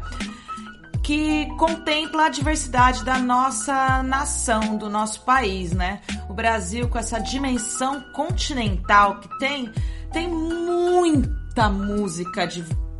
que 1.07 1.45
contempla 1.57 2.25
a 2.25 2.29
diversidade 2.29 3.05
da 3.05 3.17
nossa 3.17 4.03
nação, 4.03 4.75
do 4.75 4.89
nosso 4.89 5.21
país, 5.21 5.71
né? 5.71 6.01
O 6.27 6.33
Brasil, 6.33 6.89
com 6.89 6.99
essa 6.99 7.17
dimensão 7.17 8.01
continental 8.11 9.21
que 9.21 9.39
tem, 9.39 9.71
tem 10.11 10.27
muita 10.27 11.69
música 11.69 12.45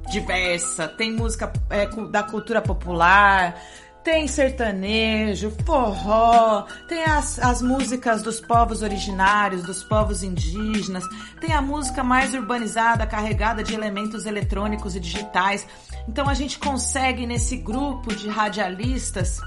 diversa, 0.10 0.88
tem 0.88 1.12
música 1.12 1.52
é, 1.70 1.86
da 2.10 2.24
cultura 2.24 2.62
popular, 2.62 3.62
tem 4.08 4.26
sertanejo, 4.26 5.52
forró, 5.66 6.66
tem 6.88 7.04
as, 7.04 7.38
as 7.40 7.62
músicas 7.62 8.24
dos 8.24 8.40
povos 8.40 8.82
originários, 8.82 9.64
dos 9.64 9.84
povos 9.84 10.24
indígenas, 10.24 11.04
tem 11.42 11.52
a 11.52 11.62
música 11.62 12.06
mais 12.06 12.34
urbanizada, 12.34 13.06
carregada 13.06 13.62
de 13.62 13.74
elementos 13.74 14.26
eletrônicos 14.26 14.96
e 14.96 15.02
digitais. 15.02 15.68
Então 16.08 16.30
a 16.30 16.34
gente 16.34 16.58
consegue 16.58 17.28
nesse 17.28 17.58
grupo 17.58 18.16
de 18.16 18.30
radialistas 18.30 19.42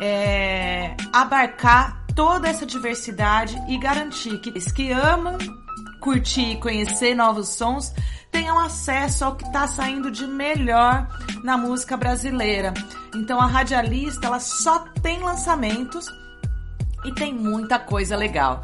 é, 0.00 0.96
abarcar 1.12 2.04
toda 2.12 2.48
essa 2.48 2.66
diversidade 2.66 3.56
e 3.68 3.78
garantir 3.78 4.36
que 4.38 4.50
os 4.50 4.72
que 4.72 4.90
amam 4.90 5.38
curtir 6.02 6.52
e 6.52 6.56
conhecer 6.56 7.14
novos 7.14 7.50
sons 7.50 7.94
tenham 8.30 8.58
acesso 8.58 9.24
ao 9.24 9.36
que 9.36 9.44
está 9.44 9.68
saindo 9.68 10.10
de 10.10 10.26
melhor 10.26 11.06
na 11.44 11.56
música 11.56 11.96
brasileira. 11.96 12.74
Então 13.14 13.40
a 13.40 13.46
radialista 13.46 14.26
ela 14.26 14.40
só 14.40 14.80
tem 15.00 15.20
lançamentos 15.20 16.06
e 17.04 17.12
tem 17.12 17.32
muita 17.32 17.78
coisa 17.78 18.16
legal. 18.16 18.60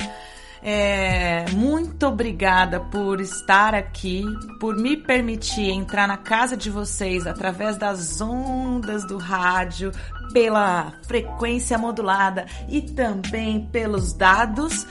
É, 0.60 1.44
muito 1.52 2.05
obrigada 2.06 2.81
por 2.81 3.20
estar 3.20 3.74
aqui, 3.74 4.24
por 4.59 4.77
me 4.77 4.97
permitir 4.97 5.70
entrar 5.70 6.09
na 6.09 6.16
casa 6.16 6.56
de 6.56 6.69
vocês 6.69 7.28
através 7.28 7.77
das 7.77 8.20
ondas 8.20 9.06
do 9.06 9.19
rádio, 9.19 9.93
pela 10.32 10.93
frequência 11.06 11.78
modulada 11.78 12.47
e 12.69 12.82
também 12.82 13.66
pelos 13.66 14.12
dados 14.12 14.85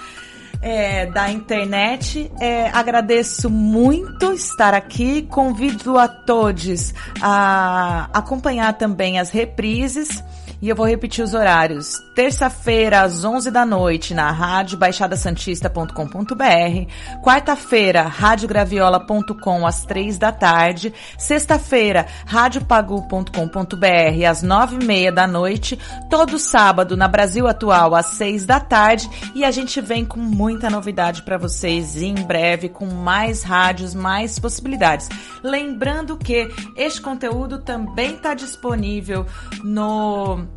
é, 0.61 1.05
da 1.05 1.31
internet. 1.31 2.31
É, 2.39 2.69
agradeço 2.69 3.49
muito 3.49 4.31
estar 4.34 4.73
aqui. 4.73 5.23
Convido 5.23 5.97
a 5.97 6.07
todos 6.07 6.93
a 7.21 8.09
acompanhar 8.13 8.73
também 8.73 9.19
as 9.19 9.29
reprises. 9.29 10.23
E 10.59 10.69
eu 10.69 10.75
vou 10.75 10.88
repetir 10.88 11.23
os 11.23 11.35
horários. 11.35 11.99
Terça-feira, 12.15 13.01
às 13.01 13.23
11 13.23 13.51
da 13.51 13.63
noite, 13.63 14.15
na 14.15 14.31
rádio 14.31 14.75
baixadasantista.com.br. 14.77 17.21
Quarta-feira, 17.23 18.01
radiograviola.com, 18.03 19.67
às 19.67 19.85
3 19.85 20.17
da 20.17 20.31
tarde. 20.31 20.91
Sexta-feira, 21.15 22.07
radiopagu.com.br, 22.25 24.25
às 24.27 24.41
9 24.41 24.77
e 24.81 24.84
meia 24.84 25.11
da 25.11 25.27
noite. 25.27 25.77
Todo 26.09 26.39
sábado, 26.39 26.97
na 26.97 27.07
Brasil 27.07 27.47
Atual, 27.47 27.93
às 27.93 28.07
6 28.07 28.47
da 28.47 28.59
tarde. 28.59 29.07
E 29.35 29.45
a 29.45 29.51
gente 29.51 29.79
vem 29.79 30.03
com 30.03 30.19
muita 30.19 30.71
novidade 30.71 31.21
para 31.21 31.38
vocês 31.38 32.01
em 32.01 32.15
breve, 32.15 32.67
com 32.67 32.88
mais 32.88 33.43
rádios, 33.43 33.93
mais 33.93 34.39
possibilidades. 34.39 35.07
Lembrando 35.43 36.17
que 36.17 36.49
este 36.75 36.99
conteúdo 36.99 37.59
também 37.59 38.15
está 38.15 38.34
disponível 38.34 39.23
no 39.63 40.47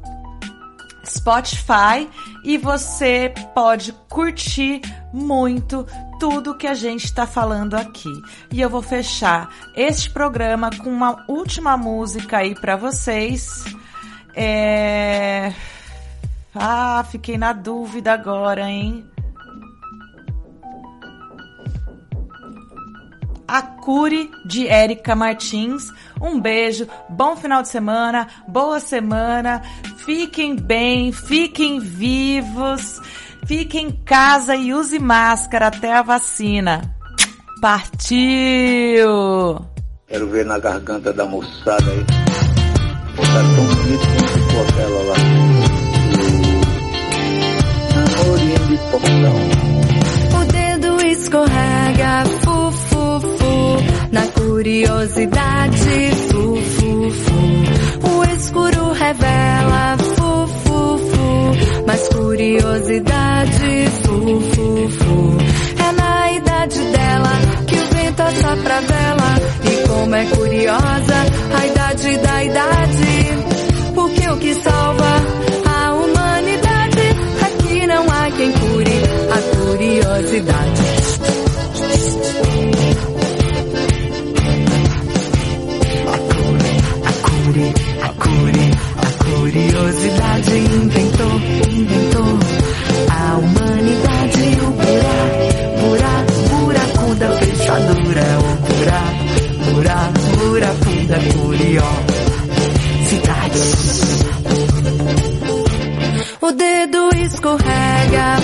Spotify 1.05 2.09
e 2.45 2.59
você 2.59 3.33
pode 3.55 3.93
curtir 4.09 4.81
muito 5.13 5.87
tudo 6.19 6.55
que 6.55 6.67
a 6.67 6.75
gente 6.75 7.05
está 7.05 7.27
falando 7.27 7.75
aqui. 7.75 8.13
E 8.53 8.61
eu 8.61 8.69
vou 8.69 8.83
fechar 8.83 9.49
este 9.75 10.11
programa 10.11 10.71
com 10.71 10.91
uma 10.91 11.25
última 11.29 11.77
música 11.77 12.39
aí 12.39 12.55
para 12.55 12.77
vocês. 12.77 13.65
É... 14.35 15.53
Ah, 16.55 17.05
fiquei 17.11 17.39
na 17.39 17.53
dúvida 17.53 18.13
agora, 18.13 18.69
hein? 18.69 19.09
A 23.51 23.63
Cure 23.63 24.31
de 24.45 24.69
Érica 24.69 25.17
Martins. 25.17 25.93
Um 26.21 26.41
beijo, 26.41 26.87
bom 27.09 27.35
final 27.35 27.63
de 27.63 27.69
semana, 27.69 28.29
boa 28.47 28.79
semana, 28.79 29.61
fiquem 30.05 30.55
bem, 30.55 31.11
fiquem 31.11 31.81
vivos, 31.81 33.01
fiquem 33.47 33.89
em 33.89 33.91
casa 33.91 34.55
e 34.55 34.73
use 34.73 35.01
máscara 35.01 35.67
até 35.67 35.93
a 35.93 36.03
vacina. 36.03 36.95
Partiu! 37.61 39.09
Quero 40.07 40.29
ver 40.29 40.47
na 40.47 40.59
garganta 40.59 41.13
da 41.13 41.27
moçada 41.27 41.91
aí. 41.91 42.07
Botar 43.17 43.33
tão 43.33 43.67
bonito 43.67 44.07
como 44.07 44.29
ficou 44.29 44.63
aquela 44.63 45.03
lá. 45.03 45.15
Namorinho 47.97 48.59
de 48.69 48.77
portão. 48.91 49.37
O 50.41 50.45
dedo 50.53 51.01
escorrega, 51.07 52.25
curiosidade, 54.61 56.11
fu, 56.29 56.57
fu, 56.57 57.11
fu. 57.11 58.11
O 58.11 58.25
escuro 58.25 58.93
revela, 58.93 59.97
fu, 59.97 60.47
fu, 60.47 60.99
fu, 60.99 61.85
mas 61.87 62.09
curiosidade, 62.09 63.89
fu, 64.03 64.41
fu, 64.53 64.89
fu. 64.91 65.39
É 65.83 65.93
na 65.93 66.33
idade 66.33 66.79
dela 66.93 67.31
que 67.67 67.75
o 67.75 67.87
vento 67.95 68.21
assopra 68.21 68.77
a 68.77 68.81
vela. 68.81 69.31
E 69.65 69.89
como 69.89 70.15
é 70.15 70.25
curiosa 70.27 71.19
a 71.59 71.67
idade 71.67 72.19
da 72.19 72.45
idade. 72.45 73.10
Buraco 101.11 101.17
da 101.17 101.19
curiosidade. 101.35 101.91
O 106.41 106.53
dedo 106.53 107.11
escorrega, 107.17 108.37